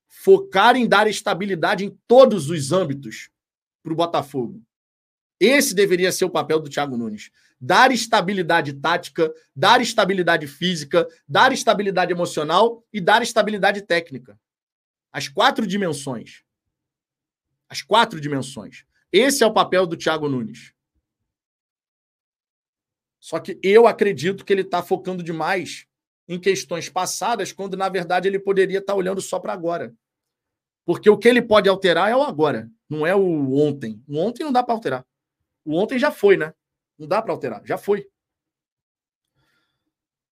[0.08, 3.30] Focar em dar estabilidade em todos os âmbitos
[3.82, 4.62] para o Botafogo.
[5.40, 7.30] Esse deveria ser o papel do Thiago Nunes.
[7.60, 14.38] Dar estabilidade tática, dar estabilidade física, dar estabilidade emocional e dar estabilidade técnica.
[15.10, 16.42] As quatro dimensões.
[17.68, 18.84] As quatro dimensões.
[19.10, 20.74] Esse é o papel do Thiago Nunes.
[23.18, 25.86] Só que eu acredito que ele está focando demais
[26.28, 29.94] em questões passadas, quando na verdade ele poderia estar tá olhando só para agora.
[30.84, 34.00] Porque o que ele pode alterar é o agora, não é o ontem.
[34.06, 35.06] O ontem não dá para alterar.
[35.64, 36.54] O ontem já foi, né?
[36.98, 38.06] Não dá para alterar, já foi.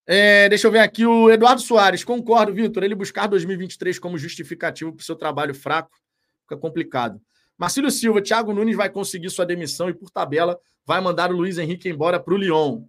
[0.07, 2.05] É, deixa eu ver aqui o Eduardo Soares.
[2.05, 2.85] Concordo, Vitor.
[2.85, 5.97] Ele buscar 2023 como justificativo para o seu trabalho fraco
[6.43, 7.21] fica complicado.
[7.57, 11.57] Marcílio Silva, Thiago Nunes vai conseguir sua demissão e, por tabela, vai mandar o Luiz
[11.57, 12.85] Henrique embora para o Lyon.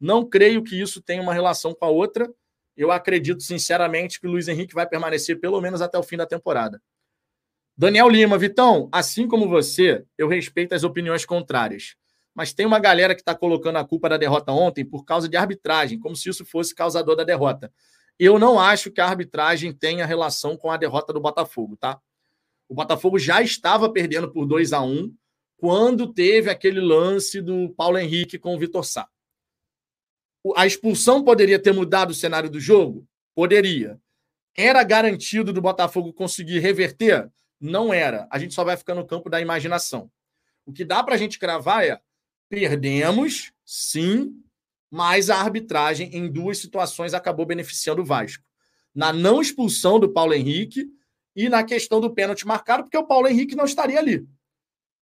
[0.00, 2.30] Não creio que isso tenha uma relação com a outra.
[2.76, 6.26] Eu acredito, sinceramente, que o Luiz Henrique vai permanecer pelo menos até o fim da
[6.26, 6.80] temporada.
[7.76, 11.94] Daniel Lima, Vitão, assim como você, eu respeito as opiniões contrárias.
[12.38, 15.36] Mas tem uma galera que está colocando a culpa da derrota ontem por causa de
[15.36, 17.72] arbitragem, como se isso fosse causador da derrota.
[18.16, 22.00] Eu não acho que a arbitragem tenha relação com a derrota do Botafogo, tá?
[22.68, 25.12] O Botafogo já estava perdendo por 2 a 1
[25.56, 29.08] quando teve aquele lance do Paulo Henrique com o Vitor Sá.
[30.54, 33.04] A expulsão poderia ter mudado o cenário do jogo?
[33.34, 34.00] Poderia.
[34.56, 37.28] Era garantido do Botafogo conseguir reverter?
[37.60, 38.28] Não era.
[38.30, 40.08] A gente só vai ficar no campo da imaginação.
[40.64, 42.00] O que dá para a gente cravar é:
[42.48, 44.34] perdemos, sim,
[44.90, 48.44] mas a arbitragem em duas situações acabou beneficiando o Vasco.
[48.94, 50.88] Na não expulsão do Paulo Henrique
[51.36, 54.26] e na questão do pênalti marcado, porque o Paulo Henrique não estaria ali.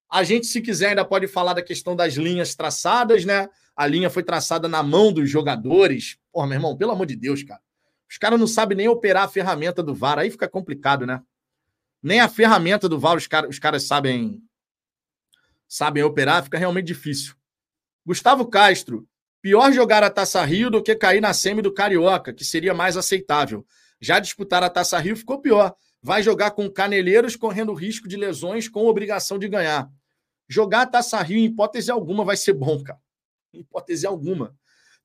[0.09, 3.49] A gente, se quiser, ainda pode falar da questão das linhas traçadas, né?
[3.77, 6.19] A linha foi traçada na mão dos jogadores.
[6.33, 7.61] Pô, meu irmão, pelo amor de Deus, cara.
[8.09, 10.19] Os caras não sabem nem operar a ferramenta do VAR.
[10.19, 11.23] Aí fica complicado, né?
[12.03, 14.43] nem a ferramenta do VAR os, cara, os caras sabem
[15.71, 17.35] sabem operar, fica realmente difícil.
[18.05, 19.07] Gustavo Castro,
[19.41, 22.97] pior jogar a Taça Rio do que cair na semi do Carioca, que seria mais
[22.97, 23.65] aceitável.
[24.01, 25.73] Já disputar a Taça Rio ficou pior.
[26.03, 29.89] Vai jogar com caneleiros correndo risco de lesões com obrigação de ganhar.
[30.49, 32.99] Jogar a Taça Rio, em hipótese alguma, vai ser bom, cara.
[33.55, 34.57] Em hipótese alguma.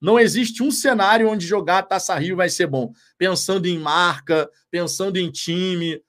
[0.02, 2.92] Não existe um cenário onde jogar a Taça Rio vai ser bom.
[3.20, 6.02] Pensando em marca, pensando em time,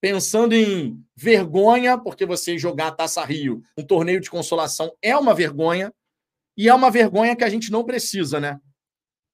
[0.00, 5.34] pensando em vergonha, porque você jogar a Taça Rio, um torneio de consolação, é uma
[5.34, 5.92] vergonha,
[6.56, 8.60] e é uma vergonha que a gente não precisa, né?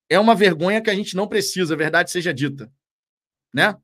[0.09, 2.73] é uma vergonha que a gente não precisa, verdade seja dita.
[3.53, 3.77] Né?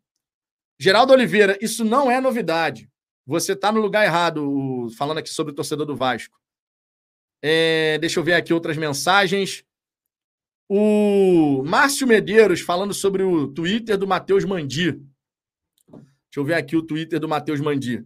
[0.78, 2.88] Geraldo Oliveira, isso não é novidade.
[3.26, 6.36] Você está no lugar errado, falando aqui sobre o torcedor do Vasco.
[7.40, 9.64] É, deixa eu ver aqui outras mensagens.
[10.68, 15.00] O Márcio Medeiros falando sobre o Twitter do Matheus Mandi.
[16.32, 18.02] Deixa eu ver aqui o Twitter do Matheus Mandi.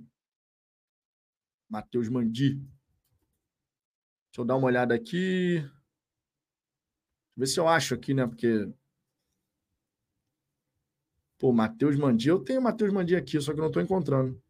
[1.68, 2.55] Matheus Mandi.
[2.55, 5.59] Deixa eu dar uma olhada aqui.
[5.61, 5.70] Deixa
[7.37, 8.27] eu ver se eu acho aqui, né?
[8.27, 8.68] Porque.
[11.39, 12.29] Pô, Matheus Mandi.
[12.29, 14.43] Eu tenho Matheus Mandi aqui, só que eu não estou encontrando.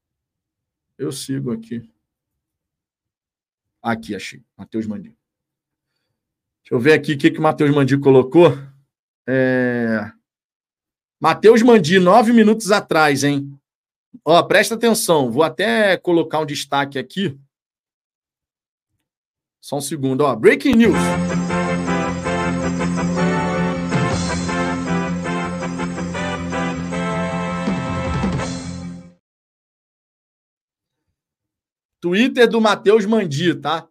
[0.97, 1.87] Eu sigo aqui.
[3.83, 4.43] Aqui, achei.
[4.57, 5.15] Matheus Mandi.
[6.63, 8.53] Deixa eu ver aqui o que, que o Matheus Mandi colocou.
[9.27, 10.11] É...
[11.21, 13.56] Matheus Mandi, nove minutos atrás, hein?
[14.25, 15.31] Ó, presta atenção.
[15.31, 17.39] Vou até colocar um destaque aqui.
[19.61, 20.35] Só um segundo, ó.
[20.37, 20.99] Breaking news.
[32.01, 33.89] Twitter do Matheus Mandi, tá?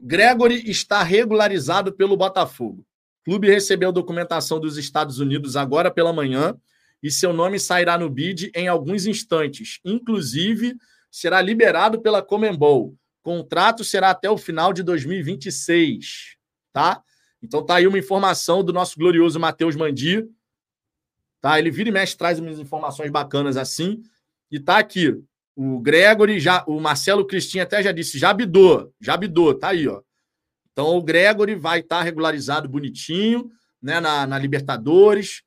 [0.00, 2.84] Gregory está regularizado pelo Botafogo.
[3.20, 6.56] O clube recebeu documentação dos Estados Unidos agora pela manhã
[7.02, 9.80] e seu nome sairá no bid em alguns instantes.
[9.84, 10.76] Inclusive,
[11.10, 12.96] será liberado pela Comembol.
[13.22, 16.36] Contrato será até o final de 2026,
[16.72, 17.02] tá?
[17.42, 20.24] Então tá aí uma informação do nosso glorioso Matheus Mandi.
[21.40, 21.58] Tá?
[21.58, 24.02] Ele vira e mexe, traz umas informações bacanas assim.
[24.50, 25.20] E tá aqui.
[25.56, 29.86] O Gregory, já, o Marcelo Cristinha até já disse, já bidou, já bidou, tá aí,
[29.86, 30.00] ó.
[30.72, 33.50] Então o Gregory vai estar tá regularizado bonitinho,
[33.82, 35.42] né, na, na, Libertadores.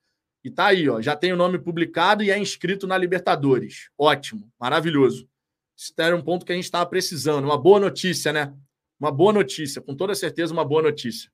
[0.46, 3.90] E tá aí, ó, já tem o nome publicado e é inscrito na Libertadores.
[3.98, 5.28] Ótimo, maravilhoso.
[5.76, 7.46] Isso era um ponto que a gente estava precisando.
[7.46, 8.54] Uma boa notícia, né?
[9.00, 11.32] Uma boa notícia, com toda certeza, uma boa notícia.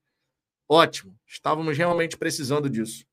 [0.66, 3.05] Ótimo, estávamos realmente precisando disso.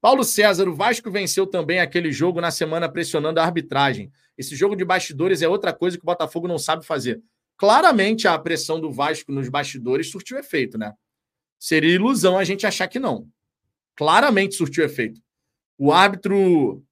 [0.00, 4.12] Paulo César, o Vasco venceu também aquele jogo na semana pressionando a arbitragem.
[4.38, 7.20] Esse jogo de bastidores é outra coisa que o Botafogo não sabe fazer.
[7.56, 10.94] Claramente a pressão do Vasco nos bastidores surtiu efeito, né?
[11.58, 13.28] Seria ilusão a gente achar que não.
[13.96, 15.20] Claramente surtiu efeito.
[15.78, 16.84] O árbitro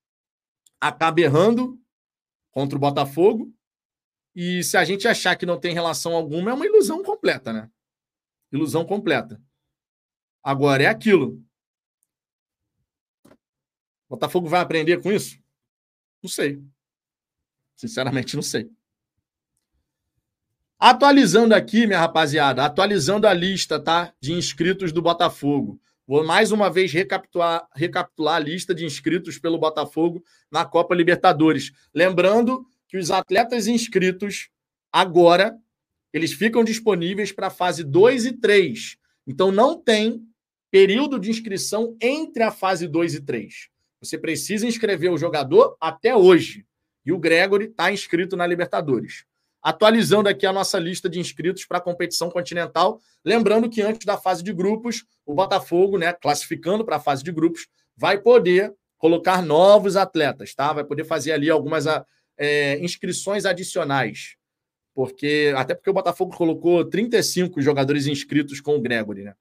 [0.80, 1.80] acaba errando
[2.50, 3.52] contra o Botafogo.
[4.34, 7.70] E se a gente achar que não tem relação alguma, é uma ilusão completa, né?
[8.52, 9.40] Ilusão completa.
[10.42, 11.42] Agora é aquilo.
[14.08, 15.38] Botafogo vai aprender com isso?
[16.22, 16.62] Não sei.
[17.76, 18.70] Sinceramente, não sei.
[20.78, 24.14] Atualizando aqui, minha rapaziada, atualizando a lista, tá?
[24.20, 25.80] De inscritos do Botafogo.
[26.10, 31.70] Vou mais uma vez recapitular, recapitular a lista de inscritos pelo Botafogo na Copa Libertadores.
[31.94, 34.50] Lembrando que os atletas inscritos
[34.90, 35.56] agora
[36.12, 38.96] eles ficam disponíveis para a fase 2 e 3.
[39.24, 40.20] Então não tem
[40.68, 43.68] período de inscrição entre a fase 2 e 3.
[44.00, 46.66] Você precisa inscrever o jogador até hoje.
[47.06, 49.24] E o Gregory está inscrito na Libertadores.
[49.62, 53.00] Atualizando aqui a nossa lista de inscritos para a competição continental.
[53.24, 57.30] Lembrando que antes da fase de grupos, o Botafogo, né, classificando para a fase de
[57.30, 60.72] grupos, vai poder colocar novos atletas, tá?
[60.72, 61.84] Vai poder fazer ali algumas
[62.38, 64.36] é, inscrições adicionais.
[64.94, 69.34] Porque, até porque o Botafogo colocou 35 jogadores inscritos com o Gregory, né?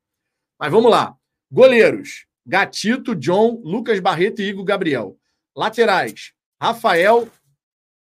[0.60, 1.16] Mas vamos lá.
[1.52, 2.26] Goleiros.
[2.46, 5.18] Gatito, John, Lucas Barreto e Igor Gabriel.
[5.56, 7.30] Laterais, Rafael.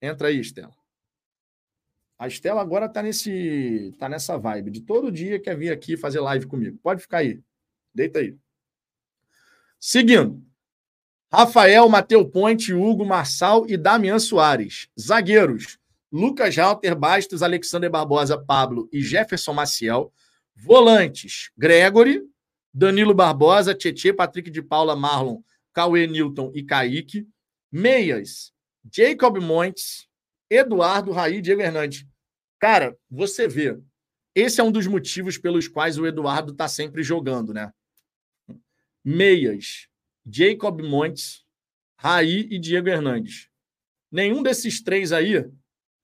[0.02, 0.77] Entra aí, Estela.
[2.18, 6.20] A Estela agora está nesse, tá nessa vibe de todo dia quer vir aqui fazer
[6.20, 6.80] live comigo.
[6.82, 7.40] Pode ficar aí.
[7.94, 8.36] Deita aí.
[9.80, 10.44] Seguindo.
[11.32, 14.90] Rafael, Mateu Ponte, Hugo Marçal e Damian Soares.
[15.00, 15.78] Zagueiros.
[16.12, 20.12] Lucas Halter, Bastos, Alexander Barbosa, Pablo e Jefferson Maciel.
[20.56, 21.52] Volantes.
[21.56, 22.24] Gregory,
[22.74, 25.42] Danilo Barbosa, Tietê, Patrick de Paula, Marlon,
[25.74, 27.28] Cauê Newton e Kaique.
[27.72, 28.54] Meias,
[28.92, 30.07] Jacob Montes,
[30.50, 32.06] Eduardo, Raí, Diego Hernandes.
[32.60, 33.78] Cara, você vê,
[34.34, 37.72] esse é um dos motivos pelos quais o Eduardo está sempre jogando, né?
[39.04, 39.88] Meias,
[40.26, 41.46] Jacob Montes,
[41.98, 43.50] Raí e Diego Hernandes.
[44.12, 45.50] Nenhum desses três aí,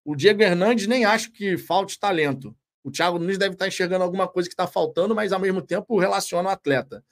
[0.04, 2.56] o Diego Hernandes nem acho que falte talento.
[2.84, 5.98] O Thiago Nunes deve estar enxergando alguma coisa que está faltando, mas ao mesmo tempo
[5.98, 7.04] relaciona o atleta.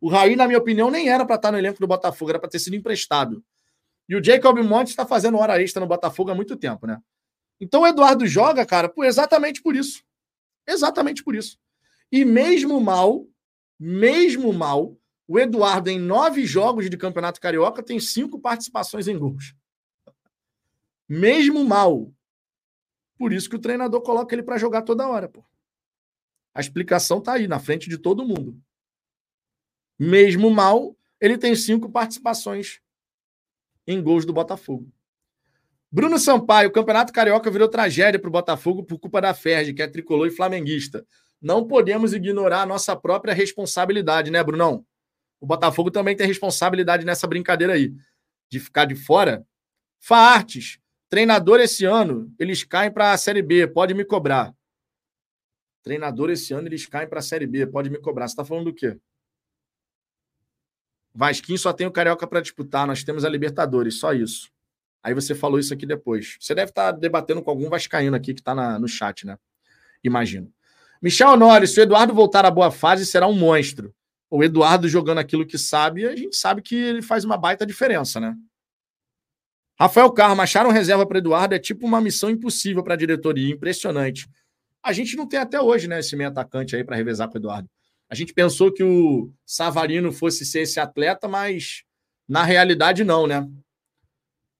[0.00, 2.48] O Raí, na minha opinião, nem era para estar no elenco do Botafogo, era para
[2.48, 3.44] ter sido emprestado.
[4.10, 7.00] E o Jacob Montes está fazendo hora extra no Botafogo há muito tempo, né?
[7.60, 10.02] Então o Eduardo joga, cara, por, exatamente por isso.
[10.66, 11.56] Exatamente por isso.
[12.10, 13.24] E mesmo mal,
[13.78, 19.54] mesmo mal, o Eduardo, em nove jogos de Campeonato Carioca, tem cinco participações em gols.
[21.08, 22.12] Mesmo mal,
[23.16, 25.44] por isso que o treinador coloca ele para jogar toda hora, pô.
[26.52, 28.60] A explicação tá aí, na frente de todo mundo.
[29.96, 32.82] Mesmo mal, ele tem cinco participações
[33.92, 34.90] em gols do Botafogo.
[35.92, 39.82] Bruno Sampaio, o Campeonato Carioca virou tragédia para o Botafogo por culpa da Ferdi, que
[39.82, 41.04] é tricolor e flamenguista.
[41.42, 44.84] Não podemos ignorar a nossa própria responsabilidade, né, Brunão?
[45.40, 47.92] O Botafogo também tem responsabilidade nessa brincadeira aí,
[48.48, 49.44] de ficar de fora.
[49.98, 54.54] Faartes, treinador esse ano, eles caem para a Série B, pode me cobrar.
[55.82, 58.28] Treinador esse ano, eles caem para a Série B, pode me cobrar.
[58.28, 58.96] Você está falando do quê?
[61.14, 64.50] Vasquinho só tem o Carioca para disputar, nós temos a Libertadores, só isso.
[65.02, 66.36] Aí você falou isso aqui depois.
[66.38, 69.36] Você deve estar debatendo com algum vascaíno aqui que está no chat, né?
[70.04, 70.52] Imagino.
[71.02, 73.94] Michel Honório, se o Eduardo voltar à boa fase, será um monstro.
[74.28, 78.20] O Eduardo jogando aquilo que sabe, a gente sabe que ele faz uma baita diferença,
[78.20, 78.36] né?
[79.78, 83.52] Rafael Carmo, achar um reserva para Eduardo é tipo uma missão impossível para a diretoria,
[83.52, 84.28] impressionante.
[84.82, 87.38] A gente não tem até hoje, né, esse meio atacante aí para revezar com o
[87.38, 87.68] Eduardo.
[88.10, 91.84] A gente pensou que o Savarino fosse ser esse atleta, mas
[92.28, 93.48] na realidade não, né?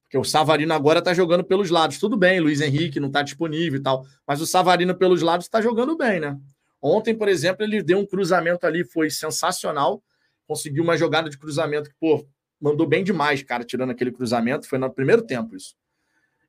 [0.03, 1.97] Porque o Savarino agora está jogando pelos lados.
[1.97, 5.61] Tudo bem, Luiz Henrique não está disponível e tal, mas o Savarino pelos lados está
[5.61, 6.39] jogando bem, né?
[6.81, 10.01] Ontem, por exemplo, ele deu um cruzamento ali, foi sensacional.
[10.47, 12.25] Conseguiu uma jogada de cruzamento que, pô,
[12.59, 14.67] mandou bem demais, cara, tirando aquele cruzamento.
[14.67, 15.75] Foi no primeiro tempo isso.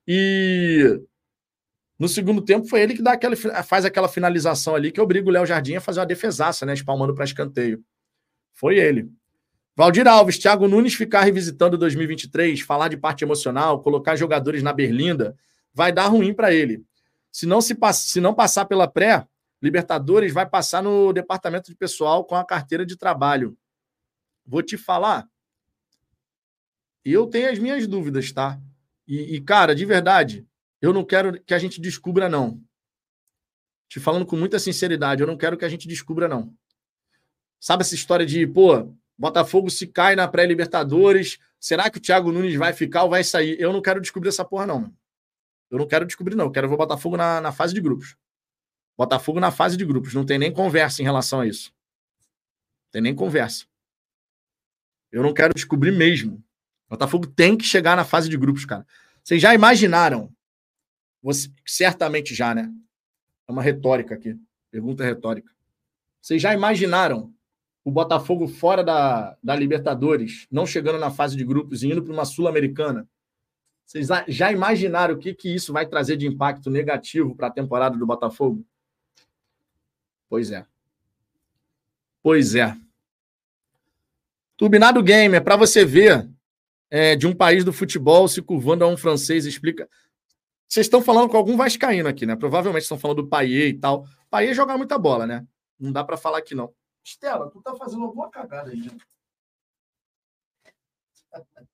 [0.07, 1.01] E
[1.98, 5.32] no segundo tempo foi ele que dá aquela, faz aquela finalização ali que obriga o
[5.32, 6.74] Léo Jardim a fazer uma defesaça, né?
[6.74, 7.85] Espalmando para escanteio.
[8.52, 9.10] Foi ele.
[9.74, 15.35] Valdir Alves, Thiago Nunes ficar revisitando 2023, falar de parte emocional, colocar jogadores na berlinda,
[15.73, 16.85] vai dar ruim para ele.
[17.31, 19.27] Se não, se, se não passar pela pré,
[19.62, 23.56] Libertadores vai passar no departamento de pessoal com a carteira de trabalho.
[24.44, 25.28] Vou te falar.
[27.05, 28.60] Eu tenho as minhas dúvidas, tá?
[29.06, 30.44] E, e cara, de verdade,
[30.83, 32.61] eu não quero que a gente descubra, não.
[33.89, 36.53] Te falando com muita sinceridade, eu não quero que a gente descubra, não.
[37.61, 41.39] Sabe essa história de, pô, Botafogo se cai na pré-Libertadores.
[41.61, 43.57] Será que o Thiago Nunes vai ficar ou vai sair?
[43.61, 44.93] Eu não quero descobrir essa porra, não.
[45.71, 46.47] Eu não quero descobrir, não.
[46.47, 48.17] Eu quero ver o Botafogo na, na fase de grupos.
[48.99, 50.13] Botafogo na fase de grupos.
[50.13, 51.73] Não tem nem conversa em relação a isso.
[52.87, 53.67] Não tem nem conversa.
[55.13, 56.43] Eu não quero descobrir mesmo.
[56.89, 58.85] Botafogo tem que chegar na fase de grupos, cara.
[59.23, 60.35] Vocês já imaginaram?
[61.23, 62.73] Você, certamente já, né?
[63.47, 64.36] É uma retórica aqui.
[64.70, 65.53] Pergunta retórica.
[66.20, 67.32] Vocês já imaginaram
[67.85, 72.12] o Botafogo fora da, da Libertadores, não chegando na fase de grupos e indo para
[72.12, 73.09] uma Sul-Americana,
[73.85, 77.97] vocês já imaginaram o que, que isso vai trazer de impacto negativo para a temporada
[77.97, 78.65] do Botafogo?
[80.28, 80.65] Pois é.
[82.23, 82.74] Pois é.
[84.57, 86.27] Turbinado Gamer, para você ver
[86.89, 89.89] é, de um país do futebol se curvando a um francês, explica.
[90.73, 92.35] Vocês estão falando com algum vascaíno aqui, né?
[92.35, 94.07] Provavelmente estão falando do Paier e tal.
[94.31, 95.47] Paier joga muita bola, né?
[95.78, 96.74] Não dá para falar que não.
[97.05, 98.97] Estela, tu tá fazendo alguma cagada aí, né?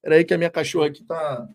[0.00, 1.46] Peraí que a minha cachorra aqui tá...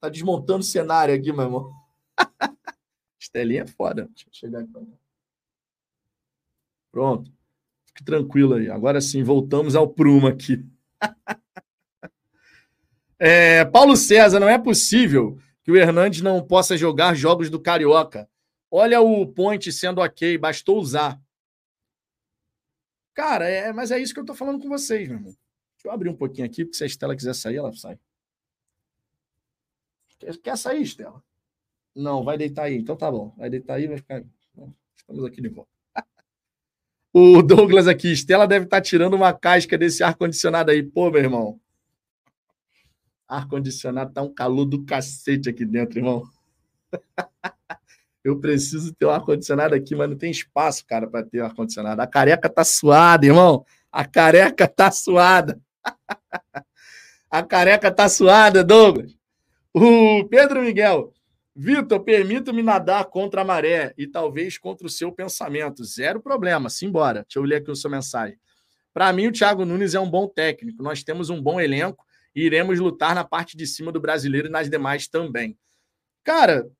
[0.00, 1.72] Tá desmontando o cenário aqui, meu irmão.
[3.16, 4.08] Estelinha é foda.
[4.08, 4.72] Deixa eu chegar aqui.
[6.90, 7.32] Pronto.
[7.86, 8.68] Fique tranquilo aí.
[8.68, 10.68] Agora sim, voltamos ao prumo aqui.
[13.18, 18.28] é, Paulo César, não é possível que o Hernandes não possa jogar jogos do Carioca.
[18.70, 21.20] Olha o point sendo ok, bastou usar.
[23.14, 25.32] Cara, é, mas é isso que eu tô falando com vocês, meu irmão.
[25.32, 27.98] Deixa eu abrir um pouquinho aqui, porque se a Estela quiser sair, ela sai.
[30.18, 31.22] Quer, quer sair, Estela?
[31.94, 32.76] Não, vai deitar aí.
[32.76, 33.34] Então tá bom.
[33.36, 34.22] Vai deitar aí, vai ficar.
[34.96, 35.70] Estamos aqui de volta.
[37.12, 40.82] o Douglas aqui, Estela deve estar tá tirando uma casca desse ar-condicionado aí.
[40.82, 41.60] Pô, meu irmão.
[43.28, 46.22] Ar-condicionado tá um calor do cacete aqui dentro, irmão.
[48.24, 52.00] Eu preciso ter um ar-condicionado aqui, mas não tem espaço, cara, para ter um ar-condicionado.
[52.00, 53.64] A careca tá suada, irmão.
[53.92, 55.60] A careca tá suada.
[57.30, 59.14] a careca tá suada, Douglas.
[59.72, 61.12] O Pedro Miguel.
[61.54, 65.84] Vitor, permita-me nadar contra a maré e talvez contra o seu pensamento.
[65.84, 67.22] Zero problema, simbora.
[67.22, 68.38] Deixa eu ler aqui a sua mensagem.
[68.94, 70.82] Para mim, o Thiago Nunes é um bom técnico.
[70.82, 72.04] Nós temos um bom elenco
[72.38, 75.58] e iremos lutar na parte de cima do brasileiro e nas demais também.
[76.22, 76.70] Cara,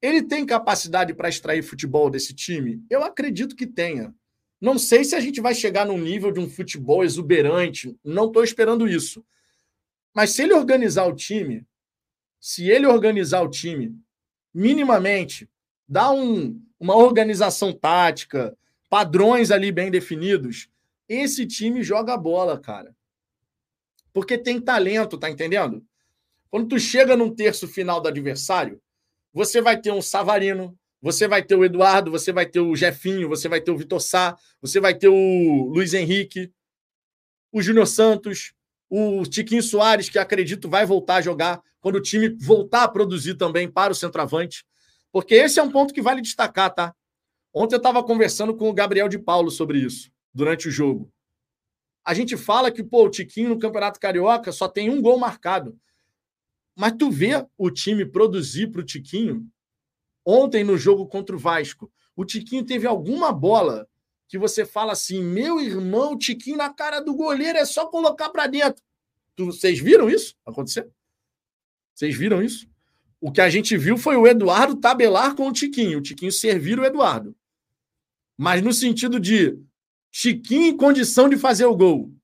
[0.00, 2.82] ele tem capacidade para extrair futebol desse time?
[2.88, 4.14] Eu acredito que tenha.
[4.58, 8.42] Não sei se a gente vai chegar num nível de um futebol exuberante, não estou
[8.42, 9.22] esperando isso.
[10.14, 11.66] Mas se ele organizar o time,
[12.40, 13.94] se ele organizar o time
[14.54, 15.46] minimamente,
[15.86, 18.56] dar um, uma organização tática,
[18.88, 20.70] padrões ali bem definidos,
[21.06, 22.96] esse time joga bola, cara.
[24.14, 25.84] Porque tem talento, tá entendendo?
[26.48, 28.80] Quando tu chega num terço final do adversário,
[29.32, 33.28] você vai ter um Savarino, você vai ter o Eduardo, você vai ter o Jefinho,
[33.28, 36.50] você vai ter o Vitor Sá, você vai ter o Luiz Henrique,
[37.52, 38.54] o Júnior Santos,
[38.88, 43.34] o Tiquinho Soares, que acredito vai voltar a jogar quando o time voltar a produzir
[43.34, 44.64] também para o centroavante.
[45.12, 46.94] Porque esse é um ponto que vale destacar, tá?
[47.52, 51.12] Ontem eu estava conversando com o Gabriel de Paulo sobre isso, durante o jogo.
[52.04, 55.78] A gente fala que, pô, o Tiquinho no Campeonato Carioca só tem um gol marcado.
[56.76, 59.48] Mas tu vê o time produzir para o Tiquinho
[60.24, 63.86] Ontem, no jogo contra o Vasco, o Tiquinho teve alguma bola
[64.26, 68.46] que você fala assim: meu irmão, Tiquinho na cara do goleiro é só colocar para
[68.46, 68.82] dentro.
[69.36, 70.88] Vocês viram isso acontecer?
[71.94, 72.66] Vocês viram isso?
[73.20, 76.78] O que a gente viu foi o Eduardo tabelar com o Tiquinho, o Tiquinho servir
[76.78, 77.36] o Eduardo.
[78.36, 79.58] Mas no sentido de
[80.16, 82.14] Tiquinho em condição de fazer o gol.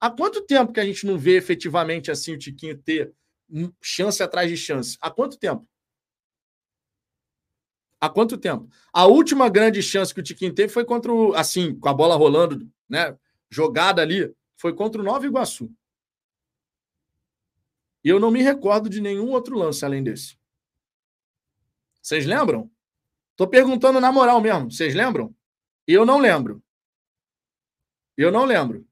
[0.00, 3.12] Há quanto tempo que a gente não vê efetivamente assim o Tiquinho ter
[3.82, 4.96] chance atrás de chance?
[5.00, 5.68] Há quanto tempo?
[8.00, 8.70] Há quanto tempo?
[8.92, 12.14] A última grande chance que o Tiquinho teve foi contra o, assim, com a bola
[12.14, 13.18] rolando, né?
[13.50, 15.68] Jogada ali, foi contra o Nova Iguaçu.
[18.04, 20.38] E eu não me recordo de nenhum outro lance além desse.
[22.00, 22.70] Vocês lembram?
[23.34, 24.70] Tô perguntando na moral mesmo.
[24.70, 25.34] Vocês lembram?
[25.88, 26.62] Eu não lembro.
[28.16, 28.86] Eu não lembro.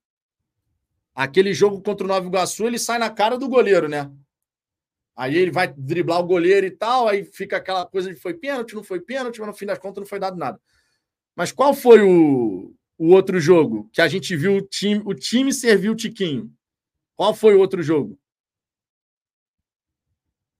[1.14, 4.10] Aquele jogo contra o Nova Iguaçu, ele sai na cara do goleiro, né?
[5.16, 8.74] Aí ele vai driblar o goleiro e tal, aí fica aquela coisa de foi pênalti,
[8.74, 10.58] não foi pênalti, mas no fim das contas não foi dado nada.
[11.36, 15.52] Mas qual foi o, o outro jogo que a gente viu o time, o time
[15.52, 16.50] serviu o Tiquinho?
[17.16, 18.18] Qual foi o outro jogo?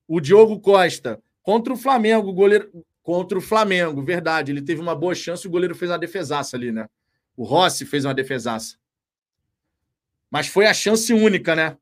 [0.07, 5.15] O Diogo Costa contra o Flamengo, goleiro contra o Flamengo, verdade, ele teve uma boa
[5.15, 6.87] chance, o goleiro fez uma defesaça ali, né?
[7.41, 8.77] O Rossi fez uma defesaça.
[10.29, 11.75] Mas foi a chance única, né?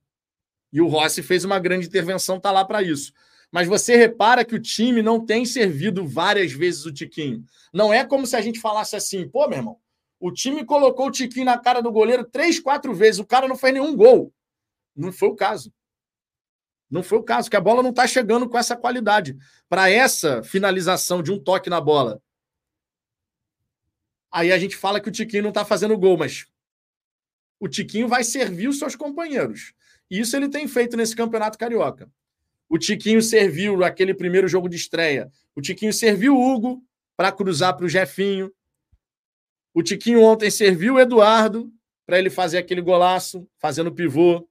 [0.72, 3.12] E o Rossi fez uma grande intervenção, tá lá para isso.
[3.52, 7.44] Mas você repara que o time não tem servido várias vezes o Tiquinho.
[7.74, 9.78] Não é como se a gente falasse assim, pô, meu irmão,
[10.18, 13.58] o time colocou o Tiquinho na cara do goleiro três, quatro vezes, o cara não
[13.58, 14.34] fez nenhum gol.
[14.96, 15.74] Não foi o caso.
[16.90, 19.38] Não foi o caso, que a bola não está chegando com essa qualidade.
[19.68, 22.22] Para essa finalização de um toque na bola.
[24.32, 26.48] Aí a gente fala que o Tiquinho não está fazendo gol, mas
[27.60, 29.74] o Tiquinho vai servir os seus companheiros.
[30.10, 32.10] Isso ele tem feito nesse campeonato carioca.
[32.70, 35.32] O Tiquinho serviu aquele primeiro jogo de estreia.
[35.56, 36.84] O Tiquinho serviu o Hugo
[37.18, 38.54] para cruzar para o Jefinho.
[39.74, 41.72] O Tiquinho ontem serviu o Eduardo
[42.06, 44.48] para ele fazer aquele golaço, fazendo pivô.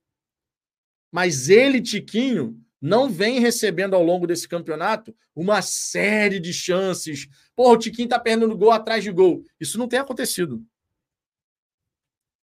[1.12, 7.28] Mas ele, Tiquinho, não vem recebendo ao longo desse campeonato uma série de chances.
[7.54, 9.44] Pô, o Tiquinho tá perdendo gol atrás de gol.
[9.58, 10.64] Isso não tem acontecido.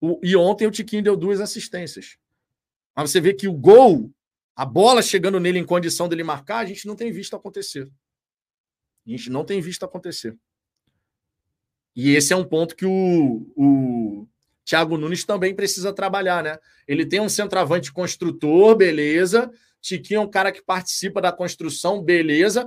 [0.00, 2.18] O, e ontem o Tiquinho deu duas assistências.
[2.96, 4.12] Mas você vê que o gol,
[4.54, 7.90] a bola chegando nele em condição dele marcar, a gente não tem visto acontecer.
[9.06, 10.36] A gente não tem visto acontecer.
[11.94, 14.28] E esse é um ponto que o, o
[14.64, 16.58] Thiago Nunes também precisa trabalhar, né?
[16.88, 19.50] Ele tem um centroavante construtor, beleza.
[19.84, 22.66] Tiquinho é um cara que participa da construção, beleza.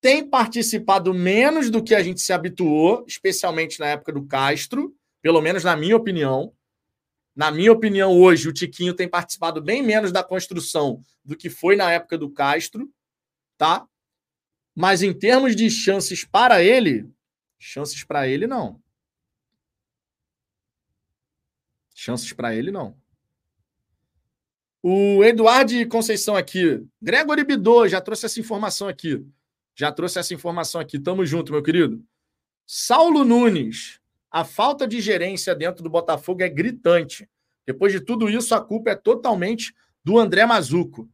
[0.00, 4.92] Tem participado menos do que a gente se habituou, especialmente na época do Castro,
[5.22, 6.52] pelo menos na minha opinião.
[7.34, 11.76] Na minha opinião, hoje o Tiquinho tem participado bem menos da construção do que foi
[11.76, 12.92] na época do Castro,
[13.56, 13.86] tá?
[14.74, 17.08] Mas em termos de chances para ele,
[17.56, 18.82] chances para ele não.
[21.94, 23.00] Chances para ele não.
[24.84, 29.24] O Eduardo Conceição aqui, Gregory Bidô já trouxe essa informação aqui.
[29.76, 30.98] Já trouxe essa informação aqui.
[30.98, 32.04] Tamo junto, meu querido.
[32.66, 37.28] Saulo Nunes, a falta de gerência dentro do Botafogo é gritante.
[37.64, 39.72] Depois de tudo isso, a culpa é totalmente
[40.04, 41.08] do André Mazuco.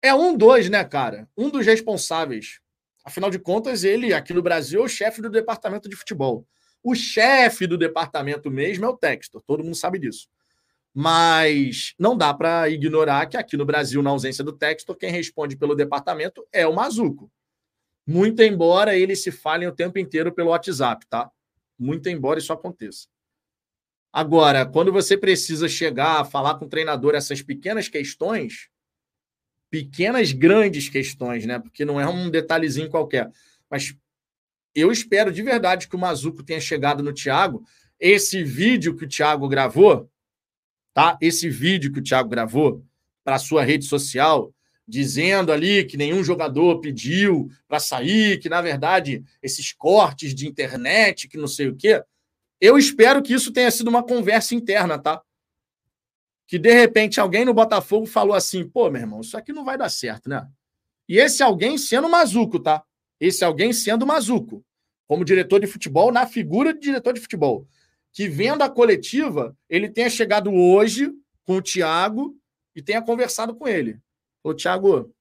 [0.00, 1.28] É um dois, né, cara?
[1.36, 2.60] Um dos responsáveis.
[3.04, 6.46] Afinal de contas, ele, aqui no Brasil, é o chefe do departamento de futebol.
[6.84, 10.28] O chefe do departamento mesmo é o Textor, todo mundo sabe disso.
[11.00, 15.56] Mas não dá para ignorar que aqui no Brasil, na ausência do Textor, quem responde
[15.56, 17.30] pelo departamento é o Mazuco.
[18.04, 21.30] Muito embora eles se falem o tempo inteiro pelo WhatsApp, tá?
[21.78, 23.06] muito embora isso aconteça.
[24.12, 28.68] Agora, quando você precisa chegar a falar com o treinador essas pequenas questões,
[29.70, 31.60] pequenas, grandes questões, né?
[31.60, 33.30] Porque não é um detalhezinho qualquer.
[33.70, 33.94] Mas
[34.74, 37.62] eu espero de verdade que o Mazuco tenha chegado no Thiago.
[38.00, 40.10] Esse vídeo que o Thiago gravou,
[40.98, 41.16] tá?
[41.20, 42.84] Esse vídeo que o Thiago gravou
[43.22, 44.52] para a sua rede social,
[44.84, 51.28] dizendo ali que nenhum jogador pediu para sair, que na verdade esses cortes de internet,
[51.28, 52.02] que não sei o quê.
[52.60, 55.22] Eu espero que isso tenha sido uma conversa interna, tá?
[56.48, 59.78] Que de repente alguém no Botafogo falou assim: pô, meu irmão, isso aqui não vai
[59.78, 60.48] dar certo, né?
[61.08, 62.82] E esse alguém sendo Mazuco, tá?
[63.20, 64.64] Esse alguém sendo Mazuco.
[65.06, 67.68] como diretor de futebol, na figura de diretor de futebol.
[68.12, 71.12] Que vendo a coletiva, ele tenha chegado hoje
[71.44, 72.36] com o Thiago
[72.74, 73.98] e tenha conversado com ele.
[74.42, 75.12] Ô, Thiago,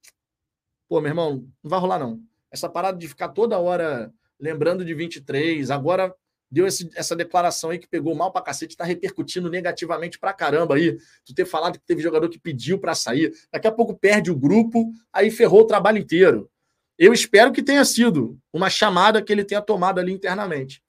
[0.87, 2.21] pô, meu irmão, não vai rolar não.
[2.51, 6.13] Essa parada de ficar toda hora lembrando de 23, agora
[6.49, 10.75] deu esse, essa declaração aí que pegou mal pra cacete, tá repercutindo negativamente pra caramba
[10.75, 10.97] aí.
[11.25, 14.35] Tu ter falado que teve jogador que pediu para sair, daqui a pouco perde o
[14.35, 16.49] grupo, aí ferrou o trabalho inteiro.
[16.97, 20.81] Eu espero que tenha sido uma chamada que ele tenha tomado ali internamente.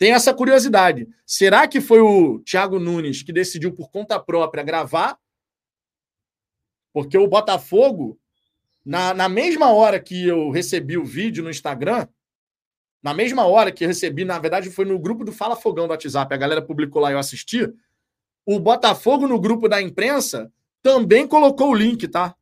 [0.00, 1.06] Tem essa curiosidade.
[1.26, 5.18] Será que foi o Thiago Nunes que decidiu por conta própria gravar?
[6.90, 8.18] Porque o Botafogo,
[8.82, 12.08] na, na mesma hora que eu recebi o vídeo no Instagram,
[13.02, 15.90] na mesma hora que eu recebi, na verdade, foi no grupo do Fala Fogão do
[15.90, 17.70] WhatsApp, a galera publicou lá e eu assisti.
[18.46, 20.50] O Botafogo, no grupo da imprensa,
[20.82, 22.34] também colocou o link, tá?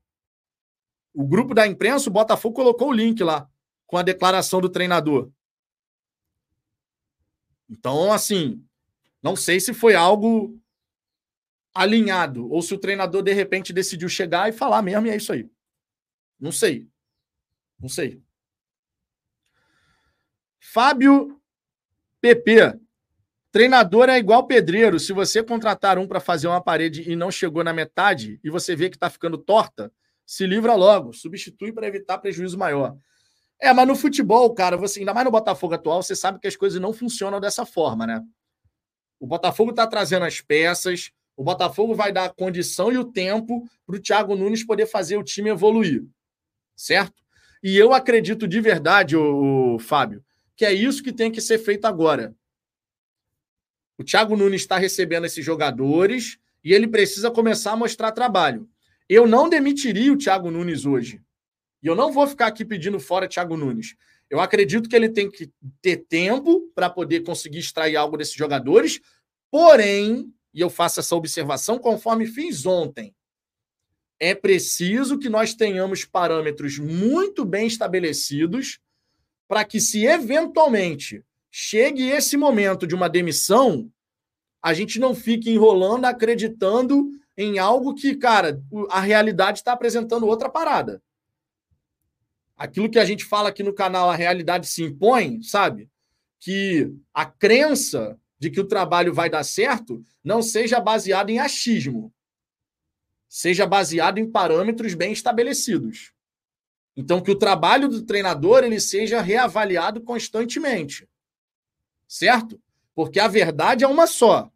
[1.12, 3.48] O grupo da imprensa, o Botafogo colocou o link lá,
[3.84, 5.28] com a declaração do treinador.
[7.68, 8.64] Então, assim,
[9.22, 10.58] não sei se foi algo
[11.74, 15.32] alinhado, ou se o treinador, de repente, decidiu chegar e falar mesmo, e é isso
[15.32, 15.48] aí.
[16.40, 16.88] Não sei.
[17.78, 18.20] Não sei.
[20.60, 21.40] Fábio
[22.20, 22.78] PP.
[23.50, 24.98] Treinador é igual pedreiro.
[24.98, 28.76] Se você contratar um para fazer uma parede e não chegou na metade e você
[28.76, 29.92] vê que está ficando torta,
[30.26, 32.96] se livra logo, substitui para evitar prejuízo maior.
[33.60, 36.56] É, mas no futebol, cara, você ainda mais no Botafogo atual, você sabe que as
[36.56, 38.24] coisas não funcionam dessa forma, né?
[39.18, 43.68] O Botafogo está trazendo as peças, o Botafogo vai dar a condição e o tempo
[43.84, 46.04] para o Thiago Nunes poder fazer o time evoluir,
[46.76, 47.22] certo?
[47.62, 50.24] E eu acredito de verdade, o, o Fábio,
[50.56, 52.34] que é isso que tem que ser feito agora.
[53.98, 58.68] O Thiago Nunes está recebendo esses jogadores e ele precisa começar a mostrar trabalho.
[59.08, 61.20] Eu não demitiria o Thiago Nunes hoje.
[61.82, 63.94] E eu não vou ficar aqui pedindo fora Thiago Nunes.
[64.28, 65.50] Eu acredito que ele tem que
[65.80, 69.00] ter tempo para poder conseguir extrair algo desses jogadores.
[69.50, 73.14] Porém, e eu faço essa observação conforme fiz ontem,
[74.20, 78.80] é preciso que nós tenhamos parâmetros muito bem estabelecidos
[79.46, 83.90] para que, se eventualmente chegue esse momento de uma demissão,
[84.62, 88.60] a gente não fique enrolando, acreditando em algo que, cara,
[88.90, 91.00] a realidade está apresentando outra parada.
[92.58, 95.88] Aquilo que a gente fala aqui no canal, a realidade se impõe, sabe?
[96.40, 102.12] Que a crença de que o trabalho vai dar certo não seja baseada em achismo,
[103.28, 106.12] seja baseado em parâmetros bem estabelecidos.
[106.96, 111.08] Então, que o trabalho do treinador ele seja reavaliado constantemente.
[112.08, 112.60] Certo?
[112.92, 114.50] Porque a verdade é uma só.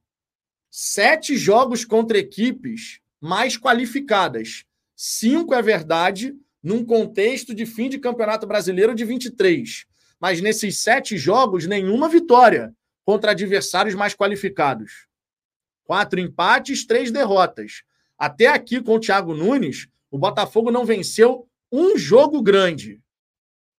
[0.68, 4.64] Sete jogos contra equipes mais qualificadas.
[4.96, 9.84] Cinco é verdade num contexto de fim de campeonato brasileiro de 23.
[10.20, 12.72] Mas nesses sete jogos, nenhuma vitória
[13.04, 15.08] contra adversários mais qualificados.
[15.84, 17.82] Quatro empates, três derrotas.
[18.16, 23.00] Até aqui, com o Thiago Nunes, o Botafogo não venceu um jogo grande.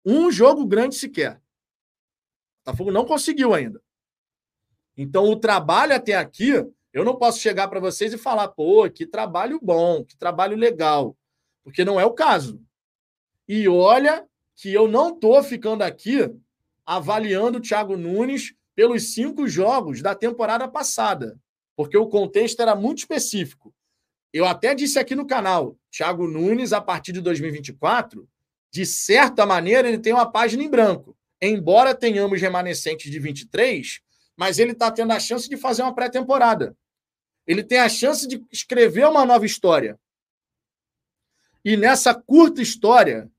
[0.04, 1.36] Um jogo grande sequer.
[1.36, 3.80] O Botafogo não conseguiu ainda.
[4.96, 6.50] Então, o trabalho até aqui,
[6.92, 11.16] eu não posso chegar para vocês e falar, pô, que trabalho bom, que trabalho legal.
[11.62, 12.60] Porque não é o caso.
[13.54, 14.26] E olha
[14.56, 16.20] que eu não estou ficando aqui
[16.86, 21.38] avaliando o Thiago Nunes pelos cinco jogos da temporada passada.
[21.76, 23.74] Porque o contexto era muito específico.
[24.32, 28.26] Eu até disse aqui no canal, Thiago Nunes, a partir de 2024,
[28.70, 31.14] de certa maneira, ele tem uma página em branco.
[31.38, 34.00] Embora tenhamos remanescentes de 23,
[34.34, 36.74] mas ele está tendo a chance de fazer uma pré-temporada.
[37.46, 40.00] Ele tem a chance de escrever uma nova história.
[41.62, 43.30] E nessa curta história,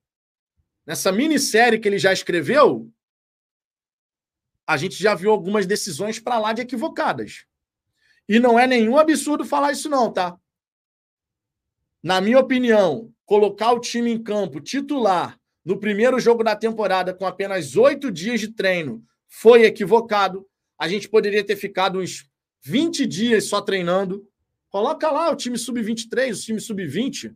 [0.85, 2.91] nessa minissérie que ele já escreveu,
[4.65, 7.45] a gente já viu algumas decisões para lá de equivocadas.
[8.27, 10.39] E não é nenhum absurdo falar isso, não, tá?
[12.03, 17.26] na minha opinião, colocar o time em campo titular no primeiro jogo da temporada com
[17.26, 20.45] apenas oito dias de treino foi equivocado.
[20.77, 22.30] A gente poderia ter ficado uns
[22.61, 24.27] 20 dias só treinando.
[24.69, 27.34] Coloca lá o time sub-23, o time sub-20.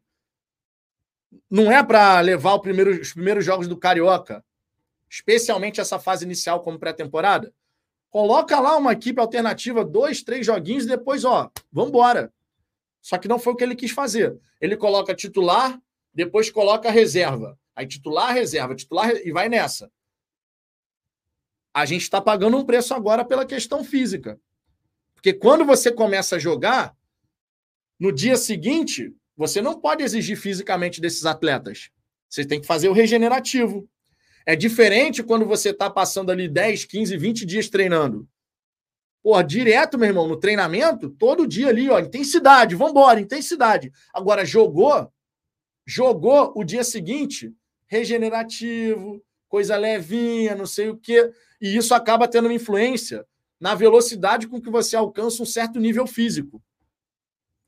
[1.49, 4.43] Não é para levar primeiro, os primeiros jogos do Carioca,
[5.09, 7.53] especialmente essa fase inicial como pré-temporada.
[8.09, 12.33] Coloca lá uma equipe alternativa, dois, três joguinhos e depois, ó, vamos embora.
[13.01, 14.37] Só que não foi o que ele quis fazer.
[14.59, 15.79] Ele coloca titular,
[16.13, 17.57] depois coloca reserva.
[17.75, 19.91] Aí titular, reserva, titular e vai nessa.
[21.73, 24.39] A gente está pagando um preço agora pela questão física.
[25.13, 26.95] Porque quando você começa a jogar,
[27.99, 31.91] no dia seguinte, você não pode exigir fisicamente desses atletas.
[32.27, 33.87] Você tem que fazer o regenerativo.
[34.45, 38.27] É diferente quando você está passando ali 10, 15, 20 dias treinando.
[39.21, 43.91] Pô, direto, meu irmão, no treinamento, todo dia ali, ó, intensidade, vambora, intensidade.
[44.13, 45.11] Agora, jogou,
[45.85, 47.53] jogou o dia seguinte,
[47.87, 51.29] regenerativo, coisa levinha, não sei o quê.
[51.61, 53.25] E isso acaba tendo influência
[53.59, 56.61] na velocidade com que você alcança um certo nível físico.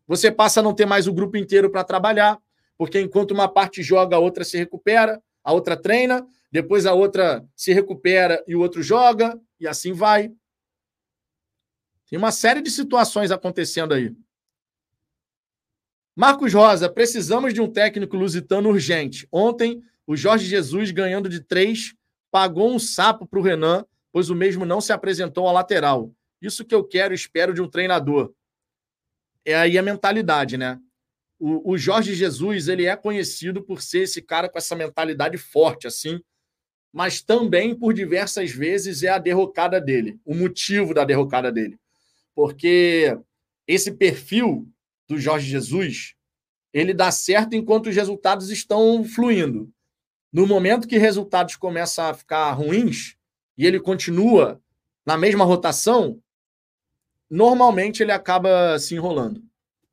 [0.10, 2.42] Você passa a não ter mais o grupo inteiro para trabalhar,
[2.76, 7.46] porque enquanto uma parte joga, a outra se recupera, a outra treina, depois a outra
[7.56, 10.34] se recupera e o outro joga, e assim vai.
[12.10, 14.12] Tem uma série de situações acontecendo aí.
[16.16, 19.28] Marcos Rosa, precisamos de um técnico lusitano urgente.
[19.32, 21.94] Ontem, o Jorge Jesus, ganhando de três,
[22.32, 26.12] pagou um sapo para o Renan, pois o mesmo não se apresentou à lateral.
[26.42, 28.34] Isso que eu quero e espero de um treinador.
[29.46, 30.80] É aí a mentalidade, né?
[31.40, 35.88] O, o Jorge Jesus, ele é conhecido por ser esse cara com essa mentalidade forte,
[35.88, 36.20] assim,
[36.92, 41.80] mas também por diversas vezes é a derrocada dele, o motivo da derrocada dele.
[42.36, 43.18] Porque
[43.68, 44.68] esse perfil
[45.08, 46.16] do Jorge Jesus,
[46.74, 49.72] ele dá certo enquanto os resultados estão fluindo.
[50.32, 53.16] No momento que resultados começam a ficar ruins
[53.58, 54.62] e ele continua
[55.06, 56.22] na mesma rotação,
[57.30, 59.44] normalmente ele acaba se enrolando.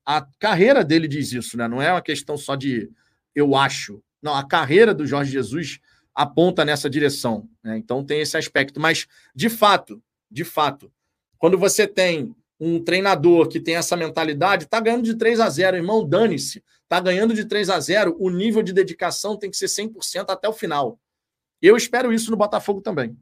[0.04, 1.66] A carreira dele diz isso, né?
[1.68, 2.90] Não é uma questão só de
[3.34, 4.02] eu acho.
[4.22, 5.80] Não, a carreira do Jorge Jesus
[6.14, 7.48] aponta nessa direção.
[7.62, 7.76] Né?
[7.76, 8.80] Então tem esse aspecto.
[8.80, 10.90] Mas, de fato, de fato,
[11.38, 15.76] quando você tem um treinador que tem essa mentalidade, tá ganhando de 3 a 0,
[15.76, 16.64] irmão, dane-se.
[16.88, 20.48] Tá ganhando de 3 a 0, o nível de dedicação tem que ser 100% até
[20.48, 20.98] o final.
[21.60, 23.16] Eu espero isso no Botafogo também.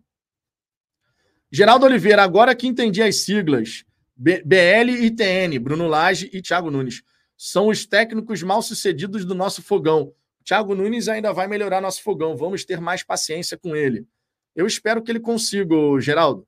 [1.51, 3.85] Geraldo Oliveira, agora que entendi as siglas,
[4.17, 7.03] BL e TN, Bruno Lage e Thiago Nunes,
[7.37, 10.15] são os técnicos mal sucedidos do nosso fogão.
[10.45, 12.37] Thiago Nunes ainda vai melhorar nosso fogão.
[12.37, 14.07] Vamos ter mais paciência com ele.
[14.55, 16.47] Eu espero que ele consiga, Geraldo.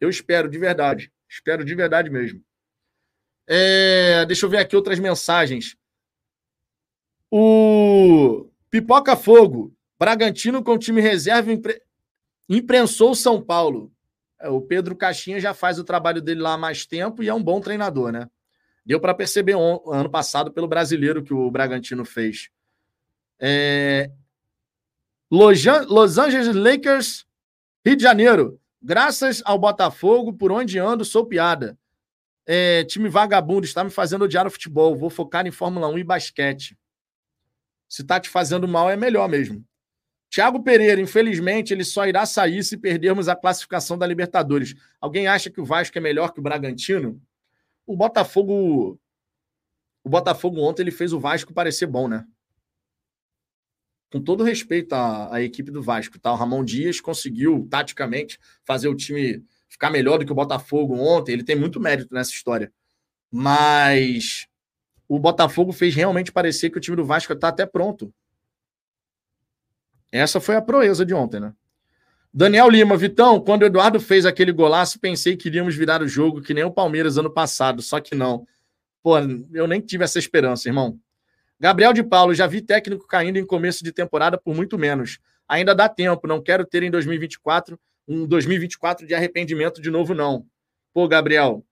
[0.00, 1.12] Eu espero, de verdade.
[1.28, 2.42] Espero de verdade mesmo.
[3.46, 5.76] É, deixa eu ver aqui outras mensagens.
[7.30, 9.74] O Pipoca Fogo.
[9.98, 11.80] Bragantino com time reserva impre...
[12.48, 13.90] imprensou São Paulo.
[14.40, 17.34] É, o Pedro Caixinha já faz o trabalho dele lá há mais tempo e é
[17.34, 18.28] um bom treinador, né?
[18.84, 19.80] Deu para perceber on...
[19.90, 22.50] ano passado pelo brasileiro que o Bragantino fez.
[23.40, 24.10] É...
[25.30, 27.26] Los Angeles Lakers,
[27.84, 28.60] Rio de Janeiro.
[28.80, 31.76] Graças ao Botafogo, por onde ando, sou piada.
[32.46, 34.94] É, time vagabundo, está me fazendo odiar o futebol.
[34.94, 36.78] Vou focar em Fórmula 1 e basquete.
[37.88, 39.64] Se está te fazendo mal, é melhor mesmo.
[40.36, 44.74] Thiago Pereira, infelizmente, ele só irá sair se perdermos a classificação da Libertadores.
[45.00, 47.18] Alguém acha que o Vasco é melhor que o Bragantino?
[47.86, 49.00] O Botafogo.
[50.04, 52.26] O Botafogo ontem ele fez o Vasco parecer bom, né?
[54.12, 56.30] com todo respeito à, à, equipe do Vasco, tá?
[56.30, 61.32] O Ramon Dias conseguiu, taticamente, fazer o time ficar melhor do que o Botafogo ontem.
[61.32, 62.70] Ele tem muito mérito nessa história.
[63.32, 64.46] Mas
[65.08, 68.12] o Botafogo fez realmente parecer que o time do Vasco está até pronto.
[70.10, 71.52] Essa foi a proeza de ontem, né?
[72.32, 76.42] Daniel Lima, Vitão, quando o Eduardo fez aquele golaço, pensei que iríamos virar o jogo
[76.42, 78.46] que nem o Palmeiras ano passado, só que não.
[79.02, 79.18] Pô,
[79.54, 80.98] eu nem tive essa esperança, irmão.
[81.58, 85.18] Gabriel de Paulo, já vi técnico caindo em começo de temporada por muito menos.
[85.48, 90.46] Ainda dá tempo, não quero ter em 2024 um 2024 de arrependimento de novo, não.
[90.92, 91.64] Pô, Gabriel,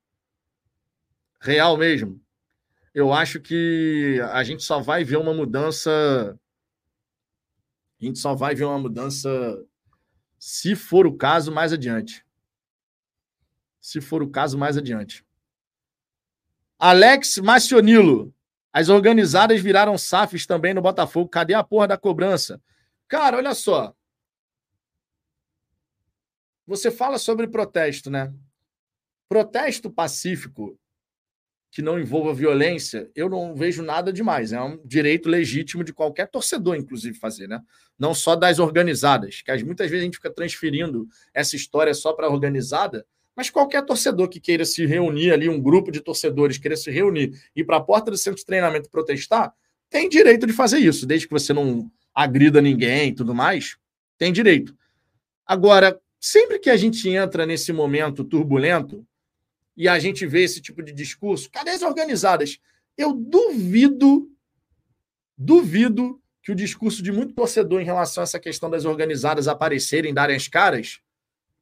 [1.40, 2.20] real mesmo.
[2.94, 6.38] Eu acho que a gente só vai ver uma mudança.
[8.00, 9.30] A gente só vai ver uma mudança,
[10.38, 12.24] se for o caso, mais adiante.
[13.80, 15.24] Se for o caso, mais adiante.
[16.78, 18.34] Alex Macionilo.
[18.72, 21.28] As organizadas viraram SAFs também no Botafogo.
[21.28, 22.60] Cadê a porra da cobrança?
[23.06, 23.94] Cara, olha só.
[26.66, 28.34] Você fala sobre protesto, né?
[29.28, 30.78] Protesto pacífico
[31.74, 34.52] que não envolva violência, eu não vejo nada demais.
[34.52, 37.60] É um direito legítimo de qualquer torcedor, inclusive, fazer, né?
[37.98, 42.28] Não só das organizadas, que muitas vezes a gente fica transferindo essa história só para
[42.28, 46.76] a organizada, mas qualquer torcedor que queira se reunir ali, um grupo de torcedores queira
[46.76, 49.52] se reunir e ir para a porta do centro de treinamento protestar,
[49.90, 53.76] tem direito de fazer isso, desde que você não agrida ninguém e tudo mais,
[54.16, 54.76] tem direito.
[55.44, 59.04] Agora, sempre que a gente entra nesse momento turbulento
[59.76, 62.58] e a gente vê esse tipo de discurso, cadê as organizadas?
[62.96, 64.30] Eu duvido,
[65.36, 70.12] duvido que o discurso de muito torcedor em relação a essa questão das organizadas aparecerem,
[70.12, 71.00] darem as caras,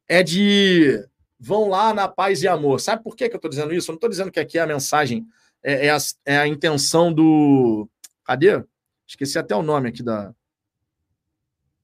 [0.07, 1.03] é de
[1.39, 2.79] vão lá na paz e amor.
[2.79, 3.89] Sabe por que, que eu estou dizendo isso?
[3.89, 5.25] Eu não estou dizendo que aqui é a mensagem,
[5.63, 7.89] é, é, a, é, a, intenção do.
[8.23, 8.63] Cadê?
[9.07, 10.33] Esqueci até o nome aqui da.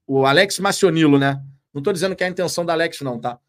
[0.06, 1.44] o Alex Massionilo, né?
[1.74, 3.40] Não estou dizendo que é a intenção da Alex, não, tá?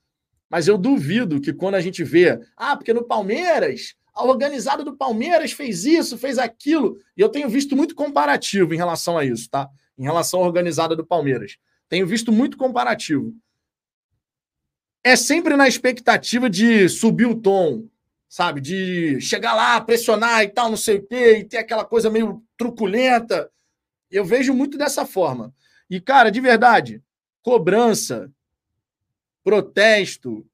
[0.51, 4.97] Mas eu duvido que quando a gente vê, ah, porque no Palmeiras, a organizada do
[4.97, 6.98] Palmeiras fez isso, fez aquilo.
[7.16, 9.68] E eu tenho visto muito comparativo em relação a isso, tá?
[9.97, 11.56] Em relação à organizada do Palmeiras.
[11.89, 13.32] Tenho visto muito comparativo.
[15.05, 17.86] É sempre na expectativa de subir o tom,
[18.28, 18.60] sabe?
[18.60, 22.43] De chegar lá, pressionar e tal, não sei o quê, e ter aquela coisa meio
[22.56, 23.51] truculenta.
[24.10, 25.55] Eu vejo muito dessa forma.
[25.89, 27.02] E, cara, de verdade,
[27.43, 28.31] cobrança,
[29.43, 30.47] protesto.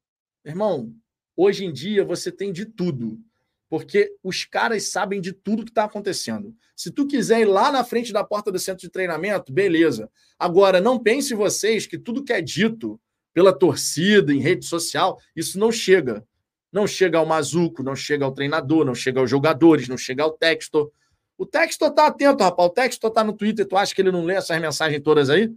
[0.44, 0.94] Irmão,
[1.36, 3.20] hoje em dia você tem de tudo.
[3.68, 6.54] Porque os caras sabem de tudo que está acontecendo.
[6.76, 10.08] Se tu quiser ir lá na frente da porta do centro de treinamento, beleza.
[10.38, 13.00] Agora, não pense vocês que tudo que é dito
[13.34, 16.24] pela torcida, em rede social, isso não chega.
[16.72, 20.30] Não chega ao Mazuco, não chega ao treinador, não chega aos jogadores, não chega ao
[20.30, 20.92] texto.
[21.36, 22.68] O texto tá atento, rapaz.
[22.68, 23.66] O texto tá no Twitter.
[23.66, 25.52] Tu acha que ele não lê essas mensagens todas aí?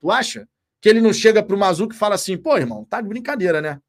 [0.00, 0.48] Tu acha?
[0.84, 3.62] Que ele não chega para o Mazuco e fala assim, pô, irmão, tá de brincadeira,
[3.62, 3.80] né?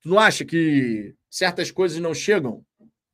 [0.00, 2.64] Tu não acha que certas coisas não chegam?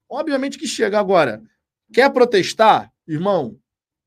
[0.06, 1.42] Obviamente que chega agora.
[1.90, 3.58] Quer protestar, irmão?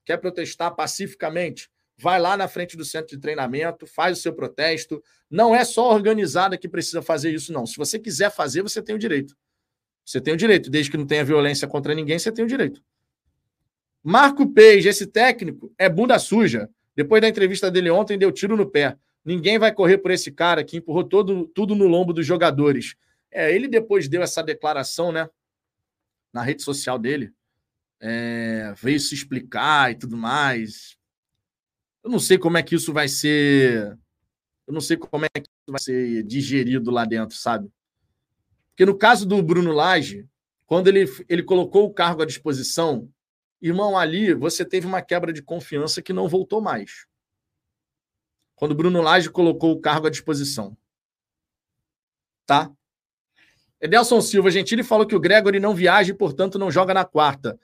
[0.06, 1.72] Quer protestar pacificamente?
[1.98, 5.04] Vai lá na frente do centro de treinamento, faz o seu protesto.
[5.28, 7.66] Não é só organizada que precisa fazer isso, não.
[7.66, 9.36] Se você quiser fazer, você tem o direito.
[10.06, 12.80] Você tem o direito, desde que não tenha violência contra ninguém, você tem o direito.
[14.04, 16.70] Marco Peixe, esse técnico, é bunda suja.
[16.96, 18.98] Depois da entrevista dele ontem, deu tiro no pé.
[19.24, 22.96] Ninguém vai correr por esse cara que empurrou todo, tudo no lombo dos jogadores.
[23.30, 25.30] É, ele depois deu essa declaração, né?
[26.34, 27.32] Na rede social dele.
[28.00, 30.98] É, veio se explicar e tudo mais.
[32.04, 33.98] Eu não sei como é que isso vai ser.
[34.68, 37.72] Eu não sei como é que isso vai ser digerido lá dentro, sabe?
[38.70, 40.28] Porque no caso do Bruno Lage,
[40.66, 43.08] quando ele, ele colocou o cargo à disposição,
[43.62, 47.06] Irmão, ali você teve uma quebra de confiança que não voltou mais.
[48.56, 50.76] Quando Bruno Lage colocou o cargo à disposição.
[52.46, 52.72] Tá?
[53.80, 57.60] Edelson Silva Gentili falou que o Gregory não viaja e, portanto, não joga na quarta.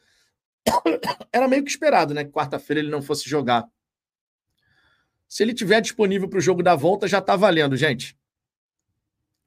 [1.31, 2.23] Era meio que esperado, né?
[2.23, 3.67] Que quarta-feira ele não fosse jogar.
[5.27, 8.17] Se ele tiver disponível para o jogo da volta, já está valendo, gente.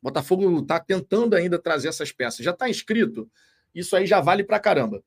[0.03, 2.45] Botafogo está tentando ainda trazer essas peças.
[2.45, 3.31] Já está inscrito.
[3.75, 5.03] Isso aí já vale para caramba.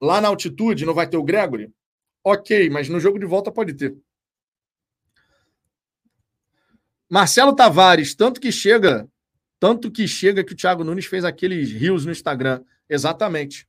[0.00, 1.72] Lá na altitude não vai ter o Gregory?
[2.22, 3.96] Ok, mas no jogo de volta pode ter.
[7.08, 9.08] Marcelo Tavares, tanto que chega,
[9.60, 12.64] tanto que chega que o Thiago Nunes fez aqueles rios no Instagram.
[12.88, 13.66] Exatamente.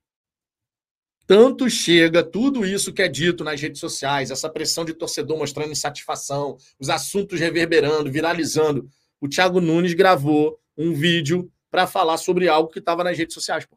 [1.27, 5.71] Tanto chega tudo isso que é dito nas redes sociais, essa pressão de torcedor mostrando
[5.71, 8.89] insatisfação, os assuntos reverberando, viralizando.
[9.19, 13.65] O Thiago Nunes gravou um vídeo para falar sobre algo que estava nas redes sociais.
[13.65, 13.76] Pô.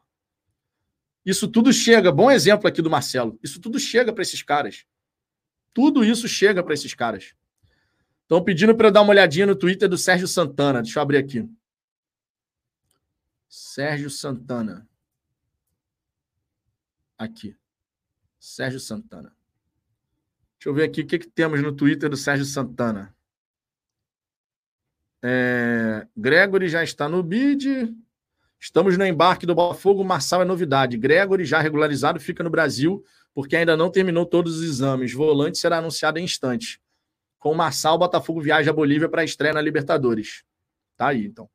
[1.25, 3.39] Isso tudo chega, bom exemplo aqui do Marcelo.
[3.43, 4.87] Isso tudo chega para esses caras.
[5.73, 7.35] Tudo isso chega para esses caras.
[8.23, 10.83] Estão pedindo para eu dar uma olhadinha no Twitter do Sérgio Santana.
[10.83, 11.49] Deixa eu abrir aqui.
[13.49, 14.89] Sérgio Santana.
[17.19, 17.57] Aqui.
[18.39, 19.37] Sérgio Santana.
[20.57, 23.15] Deixa eu ver aqui o que, que temos no Twitter do Sérgio Santana.
[25.23, 26.07] É...
[26.17, 27.95] Gregory já está no bid.
[28.61, 30.99] Estamos no embarque do Botafogo, Marçal é novidade.
[30.99, 33.03] Gregory, já regularizado, fica no Brasil,
[33.35, 35.15] porque ainda não terminou todos os exames.
[35.15, 36.79] Volante será anunciado em instantes.
[37.39, 40.45] Com o Marçal, o Botafogo viaja à Bolívia para a estreia na Libertadores.
[40.95, 41.49] Tá aí, então.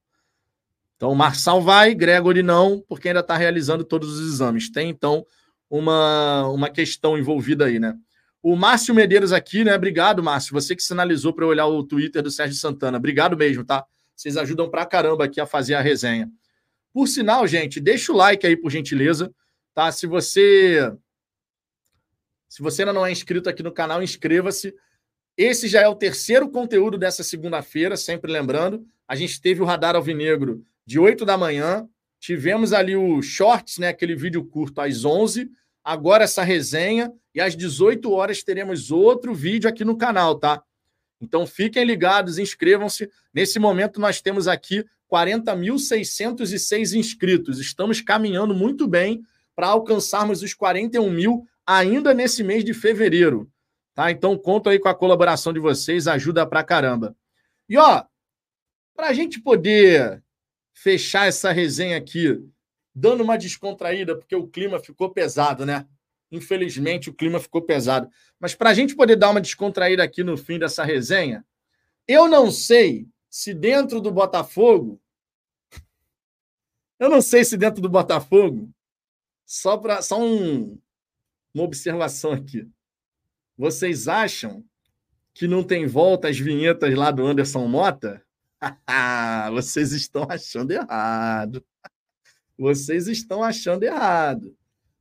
[0.95, 4.71] Então, Marçal vai, Gregory não, porque ainda está realizando todos os exames.
[4.71, 5.23] Tem, então,
[5.69, 7.95] uma, uma questão envolvida aí, né?
[8.41, 9.75] O Márcio Medeiros aqui, né?
[9.75, 10.53] Obrigado, Márcio.
[10.53, 12.97] Você que sinalizou para eu olhar o Twitter do Sérgio Santana.
[12.97, 13.85] Obrigado mesmo, tá?
[14.15, 16.31] Vocês ajudam pra caramba aqui a fazer a resenha.
[16.95, 19.29] Por sinal, gente, deixa o like aí, por gentileza.
[19.73, 19.91] Tá?
[19.91, 20.79] Se você.
[22.47, 24.73] Se você ainda não é inscrito aqui no canal, inscreva-se.
[25.35, 28.87] Esse já é o terceiro conteúdo dessa segunda-feira, sempre lembrando.
[29.05, 31.85] A gente teve o Radar Alvinegro de 8 da manhã.
[32.17, 35.51] Tivemos ali o Shorts, né, aquele vídeo curto, às 11.
[35.83, 37.11] Agora essa resenha.
[37.33, 40.63] E às 18 horas teremos outro vídeo aqui no canal, tá?
[41.19, 43.09] Então fiquem ligados, inscrevam-se.
[43.33, 47.59] Nesse momento nós temos aqui 40.606 inscritos.
[47.59, 49.23] Estamos caminhando muito bem
[49.55, 53.49] para alcançarmos os 41 mil ainda nesse mês de fevereiro.
[53.93, 54.11] Tá?
[54.11, 57.15] Então, conto aí com a colaboração de vocês, ajuda pra caramba.
[57.69, 58.03] E ó,
[58.93, 60.21] para a gente poder
[60.73, 62.37] fechar essa resenha aqui,
[62.93, 65.85] dando uma descontraída, porque o clima ficou pesado, né?
[66.31, 68.09] Infelizmente, o clima ficou pesado.
[68.39, 71.45] Mas para a gente poder dar uma descontraída aqui no fim dessa resenha,
[72.07, 74.97] eu não sei se dentro do Botafogo.
[76.97, 78.71] Eu não sei se dentro do Botafogo.
[79.45, 80.79] Só para só um,
[81.53, 82.65] uma observação aqui.
[83.57, 84.63] Vocês acham
[85.33, 88.25] que não tem volta as vinhetas lá do Anderson Mota?
[89.51, 91.61] Vocês estão achando errado.
[92.57, 94.55] Vocês estão achando errado.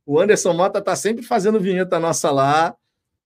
[0.05, 2.75] O Anderson Mota está sempre fazendo vinheta nossa lá,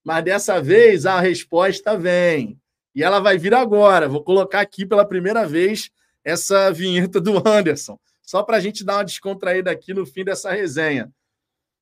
[0.04, 2.59] mas dessa vez a resposta vem.
[2.94, 4.08] E ela vai vir agora.
[4.08, 5.90] Vou colocar aqui pela primeira vez
[6.24, 10.50] essa vinheta do Anderson, só para a gente dar uma descontraída aqui no fim dessa
[10.50, 11.10] resenha.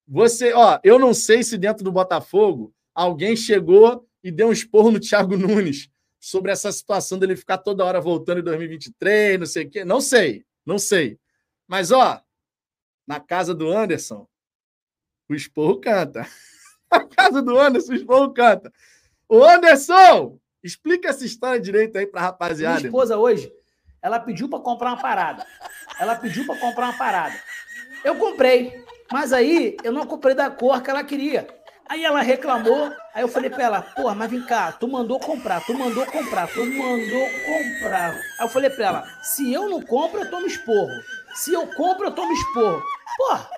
[0.07, 4.91] Você, ó, eu não sei se dentro do Botafogo alguém chegou e deu um esporro
[4.91, 9.65] no Thiago Nunes sobre essa situação dele ficar toda hora voltando em 2023, não sei
[9.65, 9.85] o quê.
[9.85, 11.19] Não sei, não sei.
[11.67, 12.21] Mas, ó,
[13.07, 14.27] na casa do Anderson,
[15.29, 16.27] o esporro canta.
[16.91, 18.73] Na casa do Anderson, o esporro canta.
[19.29, 22.77] Ô, Anderson, explica essa história direito aí pra rapaziada.
[22.77, 23.53] Minha esposa hoje,
[24.03, 25.47] ela pediu para comprar uma parada.
[25.99, 27.35] Ela pediu para comprar uma parada.
[28.05, 31.47] Eu comprei, mas aí eu não comprei da cor que ela queria.
[31.89, 35.65] Aí ela reclamou, aí eu falei pra ela, porra, mas vem cá, tu mandou comprar,
[35.65, 38.13] tu mandou comprar, tu mandou comprar.
[38.13, 40.93] Aí eu falei pra ela, se eu não compro, eu tomo esporro.
[41.35, 42.83] Se eu compro, eu tomo esporro.
[43.17, 43.51] Porra!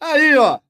[0.00, 0.60] Aí, ó.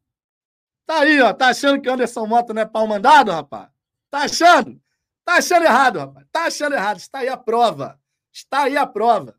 [0.87, 1.33] Tá aí, ó.
[1.33, 3.69] Tá achando que Anderson Mota não é pau mandado, rapaz?
[4.11, 4.81] Tá achando?
[5.25, 6.27] Tá achando errado, rapaz.
[6.31, 6.99] Tá achando errado.
[6.99, 7.99] Está aí a prova.
[8.33, 9.37] Está aí a prova.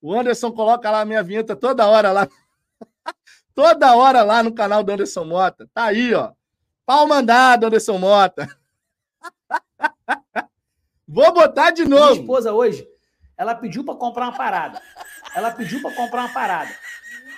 [0.00, 2.28] O Anderson coloca lá a minha vinheta toda hora lá.
[3.54, 5.68] toda hora lá no canal do Anderson Mota.
[5.72, 6.32] Tá aí, ó.
[6.84, 8.48] Pau mandado, Anderson Mota.
[11.08, 12.12] Vou botar de novo.
[12.12, 12.86] Minha esposa hoje,
[13.36, 14.82] ela pediu para comprar uma parada.
[15.34, 16.70] Ela pediu para comprar uma parada.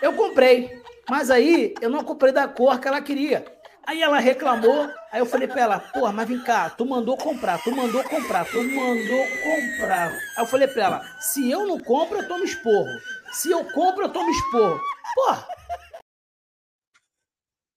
[0.01, 3.45] Eu comprei, mas aí eu não comprei da cor que ela queria.
[3.87, 7.63] Aí ela reclamou, aí eu falei pra ela, porra, mas vem cá, tu mandou comprar,
[7.63, 10.13] tu mandou comprar, tu mandou comprar.
[10.13, 12.91] Aí eu falei pra ela, se eu não compro, eu tomo esporro.
[13.33, 14.79] Se eu compro, eu tomo esporro.
[15.15, 15.49] Porra!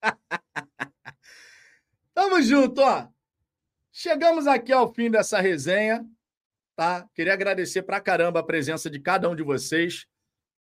[2.13, 3.07] Tamo junto, ó.
[3.89, 6.05] Chegamos aqui ao fim dessa resenha,
[6.75, 7.07] tá?
[7.15, 10.05] Queria agradecer pra caramba a presença de cada um de vocês,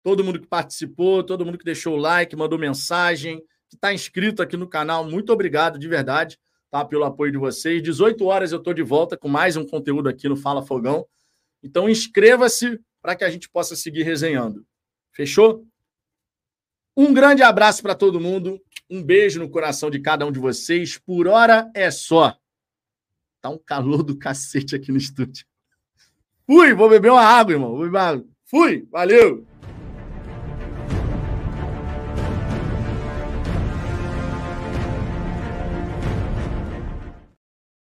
[0.04, 3.40] todo mundo que participou, todo mundo que deixou o like, mandou mensagem,
[3.70, 5.10] que está inscrito aqui no canal.
[5.10, 6.38] Muito obrigado de verdade
[6.74, 7.84] tá, pelo apoio de vocês.
[7.84, 11.06] 18 horas eu estou de volta com mais um conteúdo aqui no Fala Fogão.
[11.62, 14.66] Então inscreva-se para que a gente possa seguir resenhando.
[15.12, 15.64] Fechou?
[16.98, 18.60] Um grande abraço para todo mundo.
[18.90, 20.98] Um beijo no coração de cada um de vocês.
[20.98, 22.36] Por hora é só.
[23.40, 25.46] Tá um calor do cacete aqui no estúdio.
[26.48, 27.78] Fui, vou beber uma água, irmão.
[28.46, 29.53] Fui, valeu.